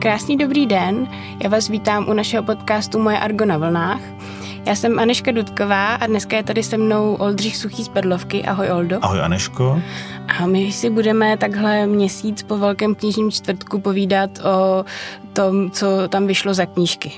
Krásný 0.00 0.36
dobrý 0.36 0.66
den, 0.66 1.08
já 1.42 1.48
vás 1.50 1.68
vítám 1.68 2.08
u 2.08 2.12
našeho 2.12 2.42
podcastu 2.42 2.98
Moje 2.98 3.18
Argo 3.18 3.44
na 3.44 3.58
vlnách. 3.58 4.00
Já 4.66 4.74
jsem 4.74 4.98
Aneška 4.98 5.32
Dudková 5.32 5.94
a 5.94 6.06
dneska 6.06 6.36
je 6.36 6.42
tady 6.42 6.62
se 6.62 6.76
mnou 6.76 7.14
Oldřich 7.14 7.56
Suchý 7.56 7.84
z 7.84 7.88
Pedlovky. 7.88 8.44
Ahoj 8.44 8.70
Oldo. 8.70 8.98
Ahoj 9.02 9.20
Aneško. 9.20 9.82
A 10.38 10.46
my 10.46 10.72
si 10.72 10.90
budeme 10.90 11.36
takhle 11.36 11.86
měsíc 11.86 12.42
po 12.42 12.58
Velkém 12.58 12.94
knižním 12.94 13.30
čtvrtku 13.30 13.80
povídat 13.80 14.30
o 14.38 14.84
tom, 15.32 15.70
co 15.70 16.08
tam 16.08 16.26
vyšlo 16.26 16.54
za 16.54 16.66
knížky. 16.66 17.12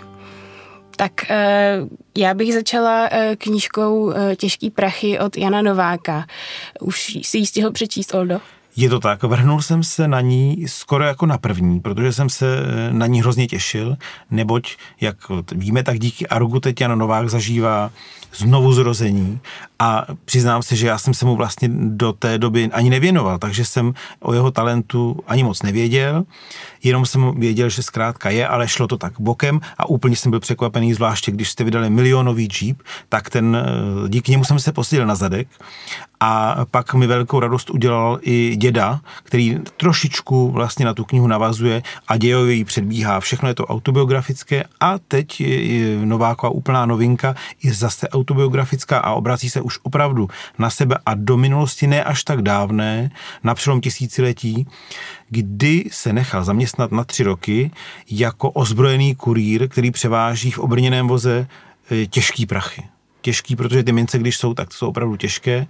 Tak 0.96 1.30
eh, 1.30 1.78
já 2.16 2.34
bych 2.34 2.54
začala 2.54 3.08
eh, 3.10 3.36
knížkou 3.36 4.12
eh, 4.12 4.36
Těžký 4.36 4.70
prachy 4.70 5.18
od 5.18 5.36
Jana 5.36 5.62
Nováka. 5.62 6.26
Už 6.80 7.18
si 7.22 7.38
ji 7.38 7.46
stihl 7.46 7.70
přečíst, 7.70 8.14
Oldo? 8.14 8.40
Je 8.76 8.88
to 8.88 9.00
tak, 9.00 9.22
vrhnul 9.22 9.62
jsem 9.62 9.82
se 9.82 10.08
na 10.08 10.20
ní 10.20 10.64
skoro 10.66 11.04
jako 11.04 11.26
na 11.26 11.38
první, 11.38 11.80
protože 11.80 12.12
jsem 12.12 12.30
se 12.30 12.46
na 12.90 13.06
ní 13.06 13.20
hrozně 13.20 13.46
těšil, 13.46 13.96
neboť, 14.30 14.76
jak 15.00 15.16
víme, 15.52 15.82
tak 15.82 15.98
díky 15.98 16.28
Argu 16.28 16.60
teď 16.60 16.86
Novák 16.86 17.30
zažívá 17.30 17.90
znovu 18.34 18.72
zrození 18.72 19.40
a 19.82 20.06
přiznám 20.24 20.62
se, 20.62 20.76
že 20.76 20.86
já 20.86 20.98
jsem 20.98 21.14
se 21.14 21.26
mu 21.26 21.36
vlastně 21.36 21.68
do 21.72 22.12
té 22.12 22.38
doby 22.38 22.70
ani 22.72 22.90
nevěnoval, 22.90 23.38
takže 23.38 23.64
jsem 23.64 23.94
o 24.20 24.32
jeho 24.32 24.50
talentu 24.50 25.18
ani 25.26 25.42
moc 25.42 25.62
nevěděl, 25.62 26.24
jenom 26.82 27.06
jsem 27.06 27.40
věděl, 27.40 27.68
že 27.68 27.82
zkrátka 27.82 28.30
je, 28.30 28.48
ale 28.48 28.68
šlo 28.68 28.86
to 28.86 28.96
tak 28.96 29.12
bokem 29.18 29.60
a 29.78 29.88
úplně 29.88 30.16
jsem 30.16 30.30
byl 30.30 30.40
překvapený, 30.40 30.94
zvláště 30.94 31.32
když 31.32 31.50
jste 31.50 31.64
vydali 31.64 31.90
milionový 31.90 32.48
Jeep, 32.60 32.82
tak 33.08 33.30
ten, 33.30 33.56
eh, 33.56 34.08
díky 34.08 34.30
němu 34.30 34.44
jsem 34.44 34.58
se 34.58 34.72
posadil 34.72 35.06
na 35.06 35.14
zadek 35.14 35.48
a 36.24 36.56
pak 36.70 36.94
mi 36.94 37.06
velkou 37.06 37.40
radost 37.40 37.70
udělal 37.70 38.18
i 38.22 38.56
děda, 38.56 39.00
který 39.22 39.58
trošičku 39.76 40.50
vlastně 40.50 40.84
na 40.84 40.94
tu 40.94 41.04
knihu 41.04 41.26
navazuje 41.26 41.82
a 42.08 42.16
dějově 42.16 42.54
ji 42.54 42.64
předbíhá. 42.64 43.20
Všechno 43.20 43.48
je 43.48 43.54
to 43.54 43.66
autobiografické 43.66 44.64
a 44.80 44.98
teď 44.98 45.40
je 45.40 46.06
Nováková 46.06 46.50
úplná 46.50 46.86
novinka 46.86 47.34
je 47.62 47.74
zase 47.74 48.08
autobiografická 48.08 48.98
a 48.98 49.12
obrací 49.12 49.50
se 49.50 49.60
už 49.60 49.71
opravdu 49.82 50.28
na 50.58 50.70
sebe 50.70 50.98
a 51.06 51.14
do 51.14 51.36
minulosti 51.36 51.86
ne 51.86 52.04
až 52.04 52.24
tak 52.24 52.42
dávné, 52.42 53.10
na 53.44 53.54
přelom 53.54 53.80
tisíciletí, 53.80 54.66
kdy 55.28 55.84
se 55.90 56.12
nechal 56.12 56.44
zaměstnat 56.44 56.92
na 56.92 57.04
tři 57.04 57.22
roky 57.22 57.70
jako 58.10 58.50
ozbrojený 58.50 59.14
kurýr, 59.14 59.68
který 59.68 59.90
převáží 59.90 60.50
v 60.50 60.58
obrněném 60.58 61.08
voze 61.08 61.46
e, 61.90 62.06
těžký 62.06 62.46
prachy. 62.46 62.82
Těžký, 63.20 63.56
protože 63.56 63.82
ty 63.82 63.92
mince, 63.92 64.18
když 64.18 64.36
jsou, 64.36 64.54
tak 64.54 64.72
jsou 64.72 64.88
opravdu 64.88 65.16
těžké. 65.16 65.66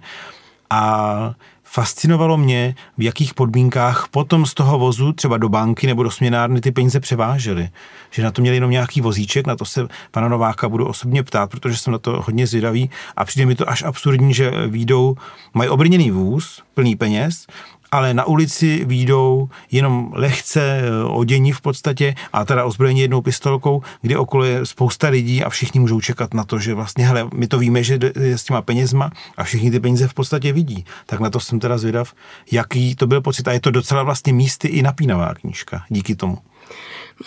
A 0.69 1.33
fascinovalo 1.73 2.37
mě, 2.37 2.75
v 2.97 3.01
jakých 3.01 3.33
podmínkách 3.33 4.07
potom 4.11 4.45
z 4.45 4.53
toho 4.53 4.79
vozu, 4.79 5.13
třeba 5.13 5.37
do 5.37 5.49
banky 5.49 5.87
nebo 5.87 6.03
do 6.03 6.11
směnárny, 6.11 6.61
ty 6.61 6.71
peníze 6.71 6.99
převážely. 6.99 7.69
Že 8.11 8.23
na 8.23 8.31
to 8.31 8.41
měli 8.41 8.57
jenom 8.57 8.71
nějaký 8.71 9.01
vozíček, 9.01 9.47
na 9.47 9.55
to 9.55 9.65
se 9.65 9.87
pana 10.11 10.27
Nováka 10.27 10.69
budu 10.69 10.87
osobně 10.87 11.23
ptát, 11.23 11.49
protože 11.49 11.77
jsem 11.77 11.93
na 11.93 11.99
to 11.99 12.21
hodně 12.25 12.47
zvědavý 12.47 12.89
a 13.15 13.25
přijde 13.25 13.45
mi 13.45 13.55
to 13.55 13.69
až 13.69 13.83
absurdní, 13.83 14.33
že 14.33 14.51
výjdou, 14.67 15.15
mají 15.53 15.69
obrněný 15.69 16.11
vůz, 16.11 16.61
plný 16.73 16.95
peněz 16.95 17.47
ale 17.93 18.13
na 18.13 18.25
ulici 18.25 18.85
výjdou 18.85 19.49
jenom 19.71 20.11
lehce 20.13 20.61
eh, 20.61 21.03
odění 21.03 21.51
v 21.51 21.61
podstatě 21.61 22.15
a 22.33 22.45
teda 22.45 22.65
ozbrojení 22.65 22.99
jednou 22.99 23.21
pistolkou, 23.21 23.81
kde 24.01 24.17
okolo 24.17 24.43
je 24.43 24.65
spousta 24.65 25.09
lidí 25.09 25.43
a 25.43 25.49
všichni 25.49 25.79
můžou 25.79 26.01
čekat 26.01 26.33
na 26.33 26.43
to, 26.43 26.59
že 26.59 26.73
vlastně, 26.73 27.07
hele, 27.07 27.29
my 27.33 27.47
to 27.47 27.57
víme, 27.57 27.83
že 27.83 27.99
je 28.19 28.37
s 28.37 28.43
těma 28.43 28.61
penězma 28.61 29.11
a 29.37 29.43
všichni 29.43 29.71
ty 29.71 29.79
peníze 29.79 30.07
v 30.07 30.13
podstatě 30.13 30.53
vidí. 30.53 30.85
Tak 31.05 31.19
na 31.19 31.29
to 31.29 31.39
jsem 31.39 31.59
teda 31.59 31.77
zvědav, 31.77 32.13
jaký 32.51 32.95
to 32.95 33.07
byl 33.07 33.21
pocit 33.21 33.47
a 33.47 33.51
je 33.51 33.59
to 33.59 33.71
docela 33.71 34.03
vlastně 34.03 34.33
místy 34.33 34.67
i 34.67 34.81
napínavá 34.81 35.33
knížka 35.33 35.83
díky 35.89 36.15
tomu. 36.15 36.37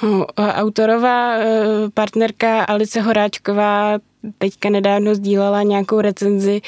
No, 0.03 0.27
autorová 0.37 1.35
eh, 1.35 1.47
partnerka 1.95 2.65
Alice 2.65 3.01
Horáčková 3.01 3.99
teďka 4.39 4.71
nedávno 4.71 5.15
sdílela 5.15 5.63
nějakou 5.63 6.01
recenzi 6.01 6.61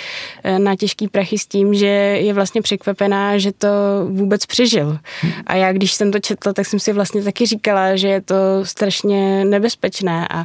eh, 0.45 0.59
na 0.59 0.77
těžký 0.77 1.09
prachy 1.09 1.39
s 1.39 1.47
tím, 1.47 1.75
že 1.75 1.87
je 2.21 2.35
vlastně 2.35 2.63
překvapená, 2.63 3.39
že 3.39 3.53
to 3.53 3.69
vůbec 4.09 4.47
přežil. 4.47 4.99
A 5.47 5.55
já, 5.55 5.73
když 5.73 5.93
jsem 5.93 6.13
to 6.13 6.19
četla, 6.19 6.53
tak 6.53 6.67
jsem 6.67 6.81
si 6.81 6.93
vlastně 6.93 7.23
taky 7.23 7.47
říkala, 7.47 7.97
že 7.97 8.09
je 8.09 8.21
to 8.21 8.35
strašně 8.63 9.45
nebezpečné 9.45 10.29
a 10.31 10.45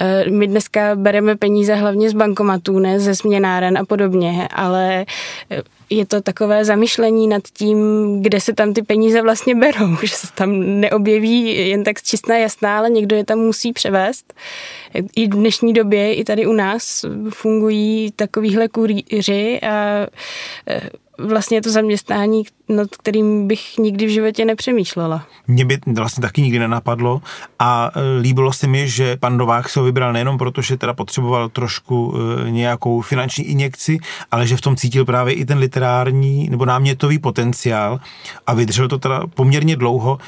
eh, 0.00 0.30
my 0.30 0.46
dneska 0.46 0.94
bereme 0.94 1.36
peníze 1.36 1.74
hlavně 1.74 2.10
z 2.10 2.14
bankomatů, 2.14 2.78
ne 2.78 3.00
ze 3.00 3.14
směnáren 3.14 3.78
a 3.78 3.84
podobně, 3.84 4.48
ale 4.52 5.06
je 5.90 6.06
to 6.06 6.20
takové 6.20 6.64
zamyšlení 6.64 7.28
nad 7.28 7.42
tím, 7.52 7.78
kde 8.22 8.40
se 8.40 8.52
tam 8.52 8.74
ty 8.74 8.82
peníze 8.82 9.22
vlastně 9.22 9.54
berou, 9.54 9.96
že 10.02 10.14
se 10.14 10.26
tam 10.34 10.80
neobjeví 10.80 11.68
jen 11.68 11.84
tak 11.84 12.02
čistá 12.02 12.36
jasná, 12.36 12.78
ale 12.78 12.90
někdo 12.90 13.16
je 13.16 13.24
tam 13.24 13.38
musí 13.38 13.72
převést. 13.72 14.34
I 15.16 15.26
v 15.26 15.30
dnešní 15.30 15.72
době, 15.72 16.14
i 16.14 16.24
tady 16.26 16.46
u 16.46 16.52
nás 16.52 17.04
fungují 17.30 18.12
takovýhle 18.16 18.68
kurýři 18.68 19.60
a 19.60 20.06
vlastně 21.18 21.56
je 21.56 21.62
to 21.62 21.70
zaměstnání, 21.70 22.42
nad 22.68 22.88
kterým 22.96 23.48
bych 23.48 23.78
nikdy 23.78 24.06
v 24.06 24.10
životě 24.10 24.44
nepřemýšlela. 24.44 25.26
Mě 25.46 25.64
by 25.64 25.78
vlastně 25.94 26.22
taky 26.22 26.42
nikdy 26.42 26.58
nenapadlo 26.58 27.22
a 27.58 27.90
e, 27.94 28.20
líbilo 28.20 28.52
se 28.52 28.66
mi, 28.66 28.88
že 28.88 29.16
pan 29.16 29.36
Novák 29.36 29.68
se 29.68 29.80
ho 29.80 29.86
vybral 29.86 30.12
nejenom 30.12 30.38
proto, 30.38 30.62
že 30.62 30.76
teda 30.76 30.94
potřeboval 30.94 31.48
trošku 31.48 32.14
e, 32.16 32.50
nějakou 32.50 33.00
finanční 33.00 33.44
injekci, 33.44 33.98
ale 34.30 34.46
že 34.46 34.56
v 34.56 34.60
tom 34.60 34.76
cítil 34.76 35.04
právě 35.04 35.34
i 35.34 35.44
ten 35.44 35.58
literární 35.58 36.48
nebo 36.50 36.64
námětový 36.64 37.18
potenciál 37.18 38.00
a 38.46 38.54
vydržel 38.54 38.88
to 38.88 38.98
teda 38.98 39.26
poměrně 39.26 39.76
dlouho 39.76 40.18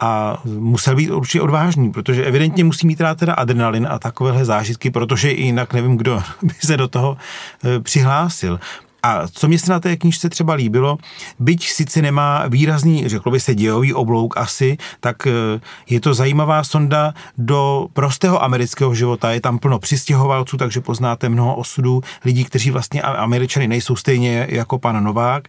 a 0.00 0.42
musel 0.44 0.96
být 0.96 1.10
určitě 1.10 1.40
odvážný, 1.40 1.92
protože 1.92 2.24
evidentně 2.24 2.64
musí 2.64 2.86
mít 2.86 3.00
rád 3.00 3.18
teda 3.18 3.32
adrenalin 3.32 3.86
a 3.90 3.98
takovéhle 3.98 4.44
zážitky, 4.44 4.90
protože 4.90 5.30
jinak 5.30 5.72
nevím, 5.72 5.96
kdo 5.96 6.22
by 6.42 6.54
se 6.64 6.76
do 6.76 6.88
toho 6.88 7.16
e, 7.64 7.80
přihlásil. 7.80 8.58
A 9.04 9.28
co 9.28 9.48
mě 9.48 9.58
se 9.58 9.70
na 9.70 9.80
té 9.80 9.96
knížce 9.96 10.28
třeba 10.28 10.54
líbilo, 10.54 10.98
byť 11.38 11.68
sice 11.68 12.02
nemá 12.02 12.44
výrazný, 12.48 13.08
řeklo 13.08 13.32
by 13.32 13.40
se, 13.40 13.54
dějový 13.54 13.94
oblouk 13.94 14.36
asi, 14.36 14.76
tak 15.00 15.26
eh, 15.26 15.60
je 15.88 16.00
to 16.00 16.14
zajímavá 16.14 16.64
sonda 16.64 17.14
do 17.38 17.86
prostého 17.92 18.42
amerického 18.42 18.94
života. 18.94 19.32
Je 19.32 19.40
tam 19.40 19.58
plno 19.58 19.78
přistěhovalců, 19.78 20.56
takže 20.56 20.80
poznáte 20.80 21.28
mnoho 21.28 21.56
osudů 21.56 22.02
lidí, 22.24 22.44
kteří 22.44 22.70
vlastně 22.70 23.02
američany 23.02 23.68
nejsou 23.68 23.96
stejně 23.96 24.46
jako 24.50 24.78
pan 24.78 25.04
Novák. 25.04 25.48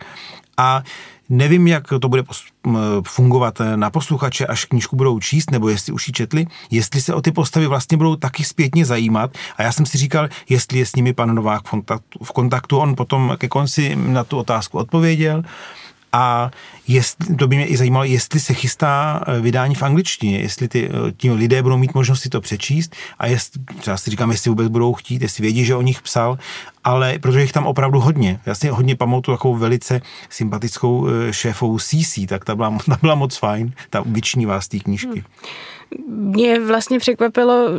A 0.58 0.84
Nevím, 1.30 1.68
jak 1.68 1.84
to 2.02 2.10
bude 2.10 2.24
fungovat 3.08 3.62
na 3.76 3.90
posluchače, 3.90 4.46
až 4.46 4.66
knížku 4.66 4.96
budou 4.96 5.20
číst, 5.20 5.52
nebo 5.52 5.70
jestli 5.70 5.94
už 5.94 6.08
ji 6.08 6.14
četli, 6.14 6.48
jestli 6.72 7.02
se 7.02 7.14
o 7.14 7.22
ty 7.22 7.32
postavy 7.32 7.68
vlastně 7.68 7.98
budou 7.98 8.16
taky 8.16 8.44
zpětně 8.44 8.86
zajímat. 8.86 9.32
A 9.58 9.64
já 9.64 9.72
jsem 9.72 9.86
si 9.86 9.98
říkal, 9.98 10.30
jestli 10.50 10.80
je 10.80 10.86
s 10.86 10.96
nimi 10.96 11.14
pan 11.14 11.36
Novák 11.36 11.68
v 11.68 11.70
kontaktu. 11.70 12.24
V 12.24 12.32
kontaktu. 12.32 12.78
On 12.78 12.96
potom 12.96 13.36
ke 13.38 13.48
konci 13.48 13.96
na 13.96 14.24
tu 14.24 14.38
otázku 14.38 14.78
odpověděl. 14.78 15.44
A 16.14 16.52
jestli, 16.88 17.36
to 17.36 17.48
by 17.48 17.56
mě 17.56 17.66
i 17.66 17.78
zajímalo, 17.78 18.04
jestli 18.04 18.40
se 18.40 18.54
chystá 18.54 19.24
eh, 19.28 19.42
vydání 19.42 19.76
v 19.76 19.84
angličtině, 19.84 20.40
jestli 20.40 20.68
ty, 20.68 20.90
eh, 20.90 21.12
ti 21.18 21.32
lidé 21.32 21.64
budou 21.64 21.78
mít 21.78 21.94
možnost 21.94 22.22
si 22.22 22.30
to 22.30 22.42
přečíst 22.42 22.96
a 23.20 23.28
jestli, 23.28 23.62
třeba 23.80 23.98
si 23.98 24.10
říkám, 24.10 24.32
jestli 24.32 24.50
vůbec 24.50 24.68
budou 24.68 24.94
chtít, 24.94 25.22
jestli 25.22 25.42
vědí, 25.42 25.66
že 25.66 25.76
o 25.76 25.82
nich 25.82 26.02
psal, 26.02 26.38
ale 26.84 27.20
protože 27.20 27.42
jich 27.42 27.52
tam 27.52 27.66
opravdu 27.66 28.00
hodně. 28.00 28.40
Já 28.46 28.56
si 28.56 28.68
hodně 28.68 28.96
pamatuju 28.96 29.38
takovou 29.38 29.56
velice 29.56 30.02
sympatickou 30.30 31.08
eh, 31.08 31.34
šéfou 31.34 31.80
CC, 31.80 32.20
tak 32.28 32.46
ta 32.46 32.56
byla, 32.56 32.78
ta 32.86 32.98
byla 33.02 33.16
moc 33.16 33.38
fajn, 33.38 33.74
ta 33.90 34.04
vyčnívá 34.06 34.62
z 34.62 34.68
té 34.68 34.80
knížky. 34.80 35.08
Hmm 35.08 35.24
mě 36.08 36.60
vlastně 36.60 37.00
překvapilo, 37.00 37.70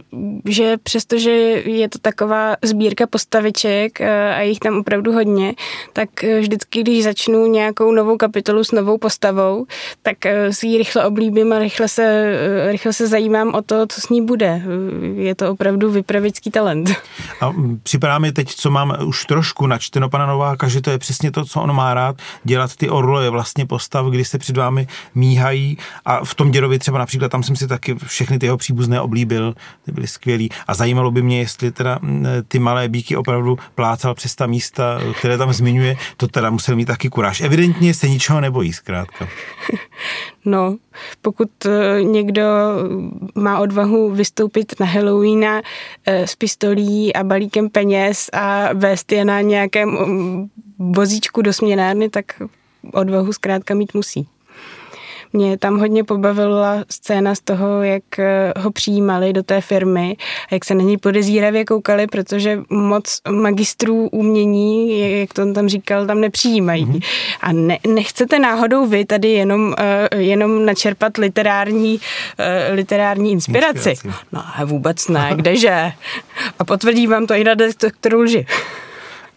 že 0.44 0.76
přestože 0.82 1.30
je 1.30 1.88
to 1.88 1.98
taková 1.98 2.56
sbírka 2.64 3.06
postaviček 3.06 4.00
a 4.00 4.40
jich 4.40 4.58
tam 4.58 4.78
opravdu 4.78 5.12
hodně, 5.12 5.54
tak 5.92 6.08
vždycky, 6.40 6.80
když 6.80 7.04
začnu 7.04 7.46
nějakou 7.46 7.92
novou 7.92 8.16
kapitolu 8.16 8.64
s 8.64 8.72
novou 8.72 8.95
postavou, 8.98 9.66
tak 10.02 10.26
eh, 10.26 10.52
si 10.52 10.66
ji 10.66 10.78
rychle 10.78 11.04
oblíbím 11.04 11.52
a 11.52 11.58
rychle 11.58 11.88
se, 11.88 12.36
rychle 12.70 12.92
se 12.92 13.06
zajímám 13.08 13.54
o 13.54 13.62
to, 13.62 13.86
co 13.86 14.00
s 14.00 14.08
ní 14.08 14.22
bude. 14.22 14.62
Je 15.14 15.34
to 15.34 15.50
opravdu 15.50 15.90
vypravický 15.90 16.50
talent. 16.50 16.90
A 17.40 17.52
připadá 17.82 18.18
mi 18.18 18.32
teď, 18.32 18.54
co 18.54 18.70
mám 18.70 18.96
už 19.04 19.24
trošku 19.24 19.66
načteno 19.66 20.08
pana 20.08 20.26
Nováka, 20.26 20.68
že 20.68 20.80
to 20.80 20.90
je 20.90 20.98
přesně 20.98 21.30
to, 21.30 21.44
co 21.44 21.62
on 21.62 21.76
má 21.76 21.94
rád, 21.94 22.16
dělat 22.44 22.76
ty 22.76 22.88
orloje 22.88 23.30
vlastně 23.30 23.66
postav, 23.66 24.06
kdy 24.06 24.24
se 24.24 24.38
před 24.38 24.56
vámi 24.56 24.86
míhají 25.14 25.78
a 26.04 26.24
v 26.24 26.34
tom 26.34 26.50
dědovi 26.50 26.78
třeba 26.78 26.98
například, 26.98 27.28
tam 27.28 27.42
jsem 27.42 27.56
si 27.56 27.66
taky 27.66 27.94
všechny 28.06 28.38
ty 28.38 28.46
jeho 28.46 28.56
příbuzné 28.56 29.00
oblíbil, 29.00 29.54
ty 29.84 29.92
byly 29.92 30.06
skvělí. 30.06 30.50
A 30.66 30.74
zajímalo 30.74 31.10
by 31.10 31.22
mě, 31.22 31.38
jestli 31.38 31.70
teda 31.70 31.98
ty 32.48 32.58
malé 32.58 32.88
bíky 32.88 33.16
opravdu 33.16 33.58
plácal 33.74 34.14
přes 34.14 34.34
ta 34.34 34.46
místa, 34.46 35.00
které 35.18 35.38
tam 35.38 35.52
zmiňuje, 35.52 35.96
to 36.16 36.28
teda 36.28 36.50
musel 36.50 36.76
mít 36.76 36.84
taky 36.84 37.08
kuráž. 37.08 37.40
Evidentně 37.40 37.94
se 37.94 38.08
ničeho 38.08 38.40
nebojí, 38.40 38.72
zkrátka. 38.86 39.28
No, 40.44 40.76
pokud 41.22 41.50
e, 41.66 42.02
někdo 42.02 42.42
má 43.34 43.58
odvahu 43.58 44.10
vystoupit 44.10 44.80
na 44.80 44.86
Halloweena 44.86 45.62
e, 46.06 46.26
s 46.26 46.34
pistolí 46.34 47.16
a 47.16 47.24
balíkem 47.24 47.70
peněz 47.70 48.30
a 48.32 48.72
vést 48.72 49.12
je 49.12 49.24
na 49.24 49.40
nějakém 49.40 49.98
vozíčku 50.78 51.42
do 51.42 51.52
směnárny, 51.52 52.08
tak 52.08 52.42
odvahu 52.92 53.32
zkrátka 53.32 53.74
mít 53.74 53.94
musí. 53.94 54.28
Mě 55.36 55.58
tam 55.58 55.78
hodně 55.78 56.04
pobavila 56.04 56.84
scéna 56.90 57.34
z 57.34 57.40
toho, 57.40 57.82
jak 57.82 58.18
eh, 58.18 58.52
ho 58.58 58.70
přijímali 58.70 59.32
do 59.32 59.42
té 59.42 59.60
firmy 59.60 60.16
a 60.50 60.54
jak 60.54 60.64
se 60.64 60.74
na 60.74 60.82
něj 60.82 60.96
podezíravě 60.96 61.64
koukali, 61.64 62.06
protože 62.06 62.60
moc 62.70 63.20
magistrů 63.30 64.08
umění, 64.08 65.00
jak 65.20 65.34
to 65.34 65.42
on 65.42 65.54
tam 65.54 65.68
říkal, 65.68 66.06
tam 66.06 66.20
nepřijímají. 66.20 66.86
Mm-hmm. 66.86 67.02
A 67.40 67.52
ne, 67.52 67.78
nechcete 67.86 68.38
náhodou 68.38 68.86
vy 68.86 69.04
tady 69.04 69.28
jenom, 69.28 69.66
uh, 70.12 70.20
jenom 70.20 70.64
načerpat 70.64 71.16
literární, 71.16 71.94
uh, 71.94 72.74
literární 72.74 73.32
inspiraci? 73.32 73.90
inspiraci. 73.90 74.24
No 74.32 74.44
vůbec 74.66 75.08
ne, 75.08 75.30
kdeže? 75.34 75.92
A 76.58 76.64
potvrdí 76.64 77.06
vám 77.06 77.26
to 77.26 77.34
i 77.34 77.44
na 77.44 77.54
detektoru 77.54 78.20
lži. 78.20 78.46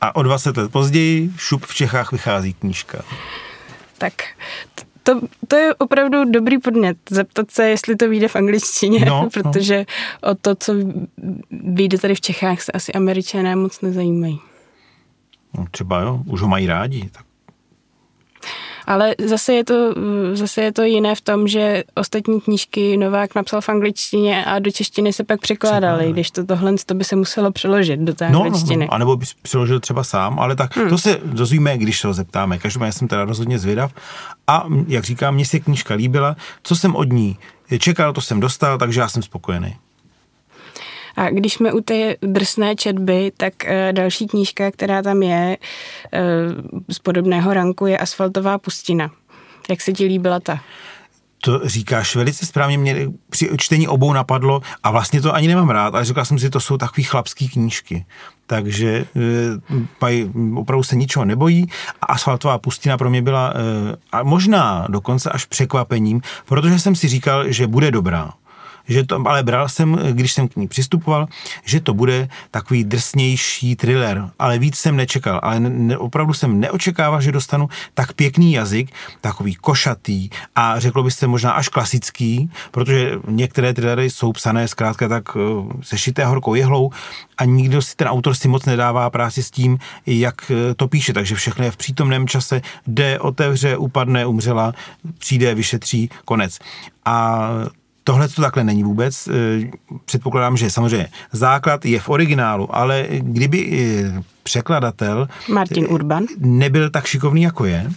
A 0.01 0.15
o 0.15 0.23
20 0.23 0.57
let 0.57 0.71
později 0.71 1.31
šup 1.37 1.65
v 1.65 1.75
Čechách 1.75 2.11
vychází 2.11 2.53
knížka. 2.53 3.01
Tak 3.97 4.13
to, 5.03 5.21
to 5.47 5.55
je 5.55 5.75
opravdu 5.75 6.25
dobrý 6.25 6.57
podnět. 6.57 6.97
Zeptat 7.09 7.51
se, 7.51 7.69
jestli 7.69 7.95
to 7.95 8.09
vyjde 8.09 8.27
v 8.27 8.35
angličtině, 8.35 9.05
no, 9.05 9.05
no. 9.23 9.29
protože 9.29 9.85
no. 10.23 10.31
o 10.31 10.35
to, 10.35 10.55
co 10.55 10.73
vyjde 11.51 11.97
tady 11.97 12.15
v 12.15 12.21
Čechách, 12.21 12.61
se 12.61 12.71
asi 12.71 12.93
američané 12.93 13.55
moc 13.55 13.81
nezajímají. 13.81 14.39
No, 15.57 15.65
třeba 15.71 16.01
jo, 16.01 16.21
už 16.25 16.41
ho 16.41 16.47
mají 16.47 16.67
rádi, 16.67 17.09
tak 17.11 17.25
ale 18.89 19.15
zase 19.25 19.53
je, 19.53 19.63
to, 19.63 19.93
zase 20.33 20.61
je 20.61 20.71
to 20.71 20.83
jiné 20.83 21.15
v 21.15 21.21
tom, 21.21 21.47
že 21.47 21.83
ostatní 21.95 22.41
knížky 22.41 22.97
Novák 22.97 23.35
napsal 23.35 23.61
v 23.61 23.69
angličtině 23.69 24.45
a 24.45 24.59
do 24.59 24.71
češtiny 24.71 25.13
se 25.13 25.23
pak 25.23 25.41
překládaly, 25.41 26.11
když 26.11 26.31
to 26.31 26.45
tohle 26.45 26.73
to 26.85 26.93
by 26.93 27.03
se 27.03 27.15
muselo 27.15 27.51
přeložit 27.51 27.99
do 27.99 28.13
té 28.13 28.29
no, 28.29 28.43
angličtiny. 28.43 28.85
No, 28.85 28.85
no, 28.85 28.93
anebo 28.93 29.15
bys 29.15 29.33
přeložil 29.33 29.79
třeba 29.79 30.03
sám, 30.03 30.39
ale 30.39 30.55
tak 30.55 30.77
hmm. 30.77 30.89
to 30.89 30.97
se 30.97 31.19
dozvíme, 31.23 31.77
když 31.77 31.99
se 31.99 32.07
ho 32.07 32.13
zeptáme. 32.13 32.57
Každopádně 32.57 32.93
jsem 32.93 33.07
teda 33.07 33.25
rozhodně 33.25 33.59
zvědav. 33.59 33.93
A 34.47 34.65
jak 34.87 35.03
říkám, 35.03 35.35
mně 35.35 35.45
se 35.45 35.59
knížka 35.59 35.93
líbila. 35.93 36.35
Co 36.63 36.75
jsem 36.75 36.95
od 36.95 37.13
ní 37.13 37.37
čekal, 37.79 38.13
to 38.13 38.21
jsem 38.21 38.39
dostal, 38.39 38.77
takže 38.77 38.99
já 38.99 39.09
jsem 39.09 39.23
spokojený. 39.23 39.75
A 41.15 41.29
když 41.29 41.53
jsme 41.53 41.73
u 41.73 41.81
té 41.81 42.15
drsné 42.21 42.75
četby, 42.75 43.31
tak 43.37 43.65
eh, 43.65 43.93
další 43.93 44.27
knížka, 44.27 44.71
která 44.71 45.01
tam 45.01 45.23
je 45.23 45.57
eh, 46.13 46.21
z 46.89 46.99
podobného 46.99 47.53
ranku, 47.53 47.85
je 47.85 47.97
Asfaltová 47.97 48.57
pustina. 48.57 49.11
Jak 49.69 49.81
se 49.81 49.93
ti 49.93 50.05
líbila 50.05 50.39
ta? 50.39 50.59
To 51.41 51.61
říkáš 51.63 52.15
velice 52.15 52.45
správně, 52.45 52.77
mě 52.77 53.07
při 53.29 53.49
čtení 53.57 53.87
obou 53.87 54.13
napadlo 54.13 54.61
a 54.83 54.91
vlastně 54.91 55.21
to 55.21 55.35
ani 55.35 55.47
nemám 55.47 55.69
rád, 55.69 55.95
ale 55.95 56.05
říkal 56.05 56.25
jsem 56.25 56.39
si, 56.39 56.49
to 56.49 56.59
jsou 56.59 56.77
takový 56.77 57.03
chlapský 57.03 57.49
knížky. 57.49 58.05
Takže 58.47 59.05
e, 60.09 60.25
opravdu 60.55 60.83
se 60.83 60.95
ničeho 60.95 61.25
nebojí 61.25 61.67
a 62.01 62.05
asfaltová 62.05 62.57
pustina 62.57 62.97
pro 62.97 63.09
mě 63.09 63.21
byla 63.21 63.53
a 64.11 64.23
možná 64.23 64.85
dokonce 64.89 65.29
až 65.29 65.45
překvapením, 65.45 66.21
protože 66.45 66.79
jsem 66.79 66.95
si 66.95 67.07
říkal, 67.07 67.51
že 67.51 67.67
bude 67.67 67.91
dobrá 67.91 68.33
že 68.89 69.03
to, 69.03 69.27
ale 69.27 69.43
bral 69.43 69.69
jsem, 69.69 69.99
když 70.11 70.33
jsem 70.33 70.47
k 70.47 70.55
ní 70.55 70.67
přistupoval, 70.67 71.27
že 71.65 71.79
to 71.79 71.93
bude 71.93 72.29
takový 72.51 72.83
drsnější 72.83 73.75
thriller, 73.75 74.29
ale 74.39 74.59
víc 74.59 74.77
jsem 74.77 74.95
nečekal, 74.95 75.39
ale 75.43 75.59
ne, 75.59 75.97
opravdu 75.97 76.33
jsem 76.33 76.59
neočekával, 76.59 77.21
že 77.21 77.31
dostanu 77.31 77.69
tak 77.93 78.13
pěkný 78.13 78.53
jazyk, 78.53 78.91
takový 79.21 79.55
košatý 79.55 80.29
a 80.55 80.79
řeklo 80.79 81.03
byste 81.03 81.27
možná 81.27 81.51
až 81.51 81.67
klasický, 81.67 82.51
protože 82.71 83.11
některé 83.27 83.73
thrillery 83.73 84.09
jsou 84.09 84.31
psané 84.31 84.67
zkrátka 84.67 85.07
tak 85.07 85.23
eh, 85.35 85.39
sešité 85.81 86.25
horkou 86.25 86.55
jehlou 86.55 86.91
a 87.37 87.45
nikdo 87.45 87.81
si 87.81 87.95
ten 87.95 88.07
autor 88.07 88.35
si 88.35 88.47
moc 88.47 88.65
nedává 88.65 89.09
práci 89.09 89.43
s 89.43 89.51
tím, 89.51 89.77
jak 90.05 90.51
eh, 90.51 90.73
to 90.75 90.87
píše, 90.87 91.13
takže 91.13 91.35
všechno 91.35 91.65
je 91.65 91.71
v 91.71 91.77
přítomném 91.77 92.27
čase, 92.27 92.61
jde, 92.87 93.19
otevře, 93.19 93.77
upadne, 93.77 94.25
umřela, 94.25 94.73
přijde, 95.17 95.55
vyšetří, 95.55 96.09
konec. 96.25 96.59
A 97.05 97.49
Tohle 98.09 98.27
to 98.27 98.41
takhle 98.41 98.63
není 98.63 98.83
vůbec. 98.83 99.27
Eh, 99.27 99.31
předpokládám, 100.05 100.57
že 100.57 100.69
samozřejmě 100.69 101.07
základ 101.31 101.85
je 101.85 101.99
v 101.99 102.09
originálu, 102.09 102.75
ale 102.75 103.07
kdyby 103.09 103.69
eh, 103.71 104.23
překladatel 104.43 105.27
Martin 105.49 105.87
Urban 105.89 106.25
nebyl 106.37 106.89
tak 106.89 107.05
šikovný, 107.05 107.41
jako 107.41 107.65
je, 107.65 107.91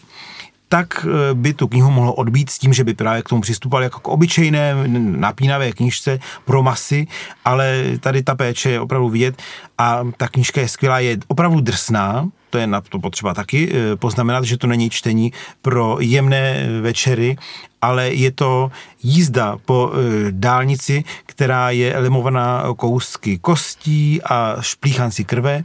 tak 0.69 1.07
eh, 1.09 1.35
by 1.35 1.55
tu 1.55 1.69
knihu 1.69 1.91
mohlo 1.91 2.15
odbít 2.15 2.51
s 2.51 2.59
tím, 2.59 2.73
že 2.73 2.85
by 2.85 2.95
právě 2.95 3.23
k 3.23 3.29
tomu 3.29 3.43
přistupoval 3.43 3.83
jako 3.83 4.01
k 4.01 4.09
obyčejné 4.09 4.75
napínavé 4.99 5.73
knižce 5.73 6.19
pro 6.45 6.63
masy, 6.63 7.07
ale 7.45 7.83
tady 8.01 8.23
ta 8.23 8.35
péče 8.35 8.71
je 8.71 8.81
opravdu 8.81 9.09
vidět 9.09 9.43
a 9.79 10.05
ta 10.17 10.29
knižka 10.29 10.61
je 10.61 10.69
skvělá, 10.69 10.99
je 10.99 11.17
opravdu 11.29 11.61
drsná, 11.61 12.29
to 12.51 12.59
je 12.59 12.67
na 12.67 12.81
to 12.81 12.99
potřeba 12.99 13.35
taky 13.35 13.73
poznamenat, 13.97 14.45
že 14.45 14.59
to 14.59 14.67
není 14.67 14.91
čtení 14.91 15.33
pro 15.63 15.97
jemné 16.01 16.69
večery, 16.81 17.37
ale 17.83 18.09
je 18.15 18.31
to 18.31 18.71
jízda 19.03 19.59
po 19.65 19.93
e, 19.93 19.97
dálnici, 20.31 21.05
která 21.27 21.71
je 21.71 21.99
limovaná 21.99 22.65
kousky 22.77 23.39
kostí 23.39 24.23
a 24.23 24.57
šplíchanci 24.61 25.25
krve, 25.25 25.65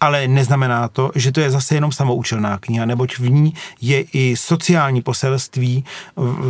ale 0.00 0.28
neznamená 0.28 0.88
to, 0.88 1.10
že 1.14 1.32
to 1.32 1.40
je 1.40 1.50
zase 1.50 1.74
jenom 1.74 1.92
samoučelná 1.92 2.58
kniha, 2.58 2.84
neboť 2.84 3.18
v 3.18 3.30
ní 3.30 3.54
je 3.80 4.00
i 4.12 4.36
sociální 4.36 5.02
poselství, 5.02 5.84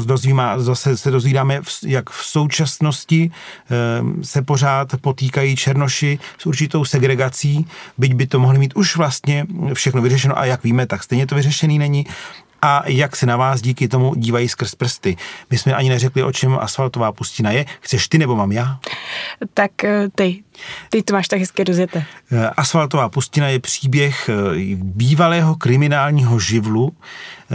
dozvíme, 0.05 0.43
zase 0.57 0.97
se 0.97 1.11
dozvídáme, 1.11 1.61
jak 1.87 2.11
v 2.11 2.25
současnosti 2.25 3.31
e, 3.31 4.25
se 4.25 4.43
pořád 4.43 4.89
potýkají 5.01 5.57
černoši 5.57 6.19
s 6.39 6.47
určitou 6.47 6.85
segregací, 6.85 7.67
byť 7.99 8.15
by 8.15 8.27
to 8.27 8.39
mohli 8.39 8.59
mít 8.59 8.77
už 8.77 8.97
vlastně 8.97 9.47
všechno 9.75 10.03
vyřešeno 10.03 10.39
a 10.39 10.45
jak 10.45 10.65
víme, 10.65 10.87
tak 10.87 11.03
stejně 11.03 11.27
to 11.27 11.35
vyřešený 11.35 11.79
není 11.79 12.07
a 12.63 12.83
jak 12.87 13.17
se 13.17 13.27
na 13.27 13.37
vás 13.37 13.61
díky 13.61 13.89
tomu 13.89 14.15
dívají 14.15 14.49
skrz 14.49 14.75
prsty. 14.75 15.17
My 15.51 15.59
jsme 15.59 15.75
ani 15.75 15.89
neřekli, 15.89 16.23
o 16.23 16.33
čem 16.33 16.59
asfaltová 16.61 17.13
pustina 17.13 17.51
je. 17.51 17.67
Chceš 17.81 18.09
ty 18.09 18.19
nebo 18.19 18.37
mám 18.37 18.53
já? 18.53 18.79
Tak 19.55 19.85
eh, 19.85 20.09
ty. 20.15 20.43
Ty 20.91 21.03
to 21.03 21.13
máš 21.13 21.29
tak 21.29 21.41
hezky 21.41 21.65
rozjete. 21.65 22.05
Eh, 22.33 22.51
asfaltová 22.57 23.09
pustina 23.09 23.49
je 23.49 23.59
příběh 23.59 24.29
eh, 24.29 24.35
bývalého 24.77 25.57
kriminálního 25.57 26.39
živlu 26.39 26.93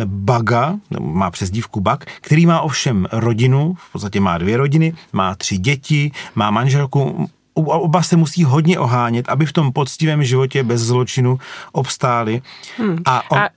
Baga, 0.06 0.76
má 1.00 1.32
přezdívku 1.32 1.80
Bag, 1.80 2.06
který 2.22 2.46
má 2.46 2.62
ovšem 2.62 3.08
rodinu, 3.12 3.74
v 3.74 3.92
podstatě 3.92 4.20
má 4.20 4.38
dvě 4.38 4.58
rodiny, 4.58 4.94
má 5.12 5.36
tři 5.36 5.58
děti, 5.58 6.12
má 6.36 6.52
manželku, 6.52 7.30
oba 7.54 8.04
se 8.04 8.16
musí 8.16 8.44
hodně 8.44 8.80
ohánět, 8.80 9.30
aby 9.30 9.46
v 9.46 9.54
tom 9.54 9.72
poctivém 9.72 10.24
životě 10.24 10.64
bez 10.64 10.82
zločinu 10.82 11.40
obstáli. 11.72 12.42
Hmm. 12.78 12.98
A, 13.06 13.32
on, 13.32 13.38
a 13.38 13.50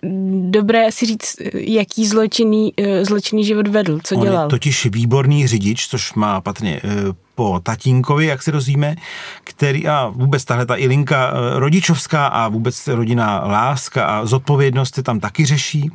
dobré 0.51 0.93
si 0.93 1.07
říct, 1.07 1.37
jaký 1.55 2.07
zločinný, 2.07 2.73
eh, 2.77 3.05
zločinný 3.05 3.45
život 3.45 3.69
vedl, 3.69 3.99
co 4.05 4.17
on 4.17 4.23
dělal. 4.23 4.45
Je 4.45 4.51
totiž 4.51 4.87
výborný 4.87 5.47
řidič, 5.47 5.89
což 5.89 6.15
má 6.15 6.41
patrně 6.41 6.81
eh, 6.85 7.26
po 7.37 7.61
tatínkovi, 7.63 8.27
jak 8.27 8.43
se 8.43 8.53
dozvíme, 8.53 8.97
který 9.45 9.89
a 9.89 10.09
vůbec 10.09 10.45
tahle 10.45 10.67
ta 10.67 10.77
i 10.77 10.87
linka 10.87 11.31
eh, 11.31 11.59
rodičovská 11.61 12.27
a 12.27 12.49
vůbec 12.49 12.89
rodinná 12.89 13.41
láska 13.47 14.07
a 14.07 14.27
zodpovědnost 14.27 14.95
se 14.95 15.03
tam 15.03 15.21
taky 15.21 15.47
řeší, 15.47 15.91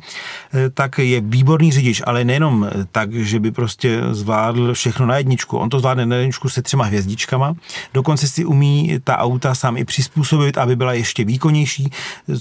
eh, 0.54 0.70
tak 0.70 0.98
je 0.98 1.20
výborný 1.20 1.72
řidič, 1.72 2.02
ale 2.06 2.24
nejenom 2.24 2.70
tak, 2.92 3.12
že 3.12 3.40
by 3.40 3.50
prostě 3.50 4.00
zvládl 4.10 4.74
všechno 4.74 5.06
na 5.06 5.16
jedničku. 5.16 5.58
On 5.58 5.68
to 5.68 5.80
zvládne 5.80 6.06
na 6.06 6.16
jedničku 6.16 6.48
se 6.48 6.62
třema 6.62 6.84
hvězdičkama, 6.84 7.54
dokonce 7.94 8.28
si 8.28 8.44
umí 8.44 8.98
ta 9.04 9.18
auta 9.18 9.54
sám 9.54 9.76
i 9.76 9.84
přizpůsobit, 9.84 10.58
aby 10.58 10.76
byla 10.76 10.92
ještě 10.92 11.24
výkonnější, 11.24 11.90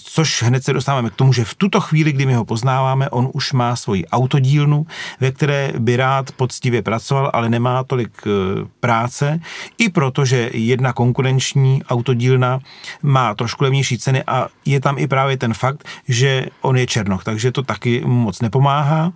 což 0.04 0.44
hned 0.44 0.64
se 0.64 0.74
dostáváme 0.74 1.10
k 1.10 1.16
tomu, 1.16 1.34
že 1.34 1.46
v 1.46 1.56
tuto 1.56 1.82
chvíli, 1.82 2.12
kdy 2.12 2.26
my 2.26 2.34
ho 2.34 2.46
poznáváme, 2.46 3.10
on 3.10 3.30
už 3.34 3.54
má 3.54 3.76
svoji 3.76 4.06
autodílnu, 4.06 4.86
ve 5.20 5.32
které 5.32 5.74
by 5.80 5.96
rád 5.96 6.32
poctivě 6.32 6.82
pracoval, 6.82 7.32
ale 7.34 7.50
nemá 7.50 7.84
tolik 7.84 8.12
práv 8.80 8.91
eh, 8.91 8.91
práce, 8.92 9.40
i 9.78 9.90
protože 9.90 10.50
jedna 10.54 10.94
konkurenční 10.94 11.84
autodílna 11.84 12.60
má 13.02 13.36
trošku 13.36 13.64
levnější 13.64 13.98
ceny 13.98 14.24
a 14.28 14.48
je 14.66 14.80
tam 14.80 14.98
i 14.98 15.08
právě 15.08 15.38
ten 15.38 15.54
fakt, 15.54 15.88
že 16.08 16.46
on 16.62 16.78
je 16.78 16.88
černoch, 16.88 17.24
takže 17.24 17.52
to 17.52 17.64
taky 17.64 18.02
moc 18.06 18.42
nepomáhá 18.42 19.12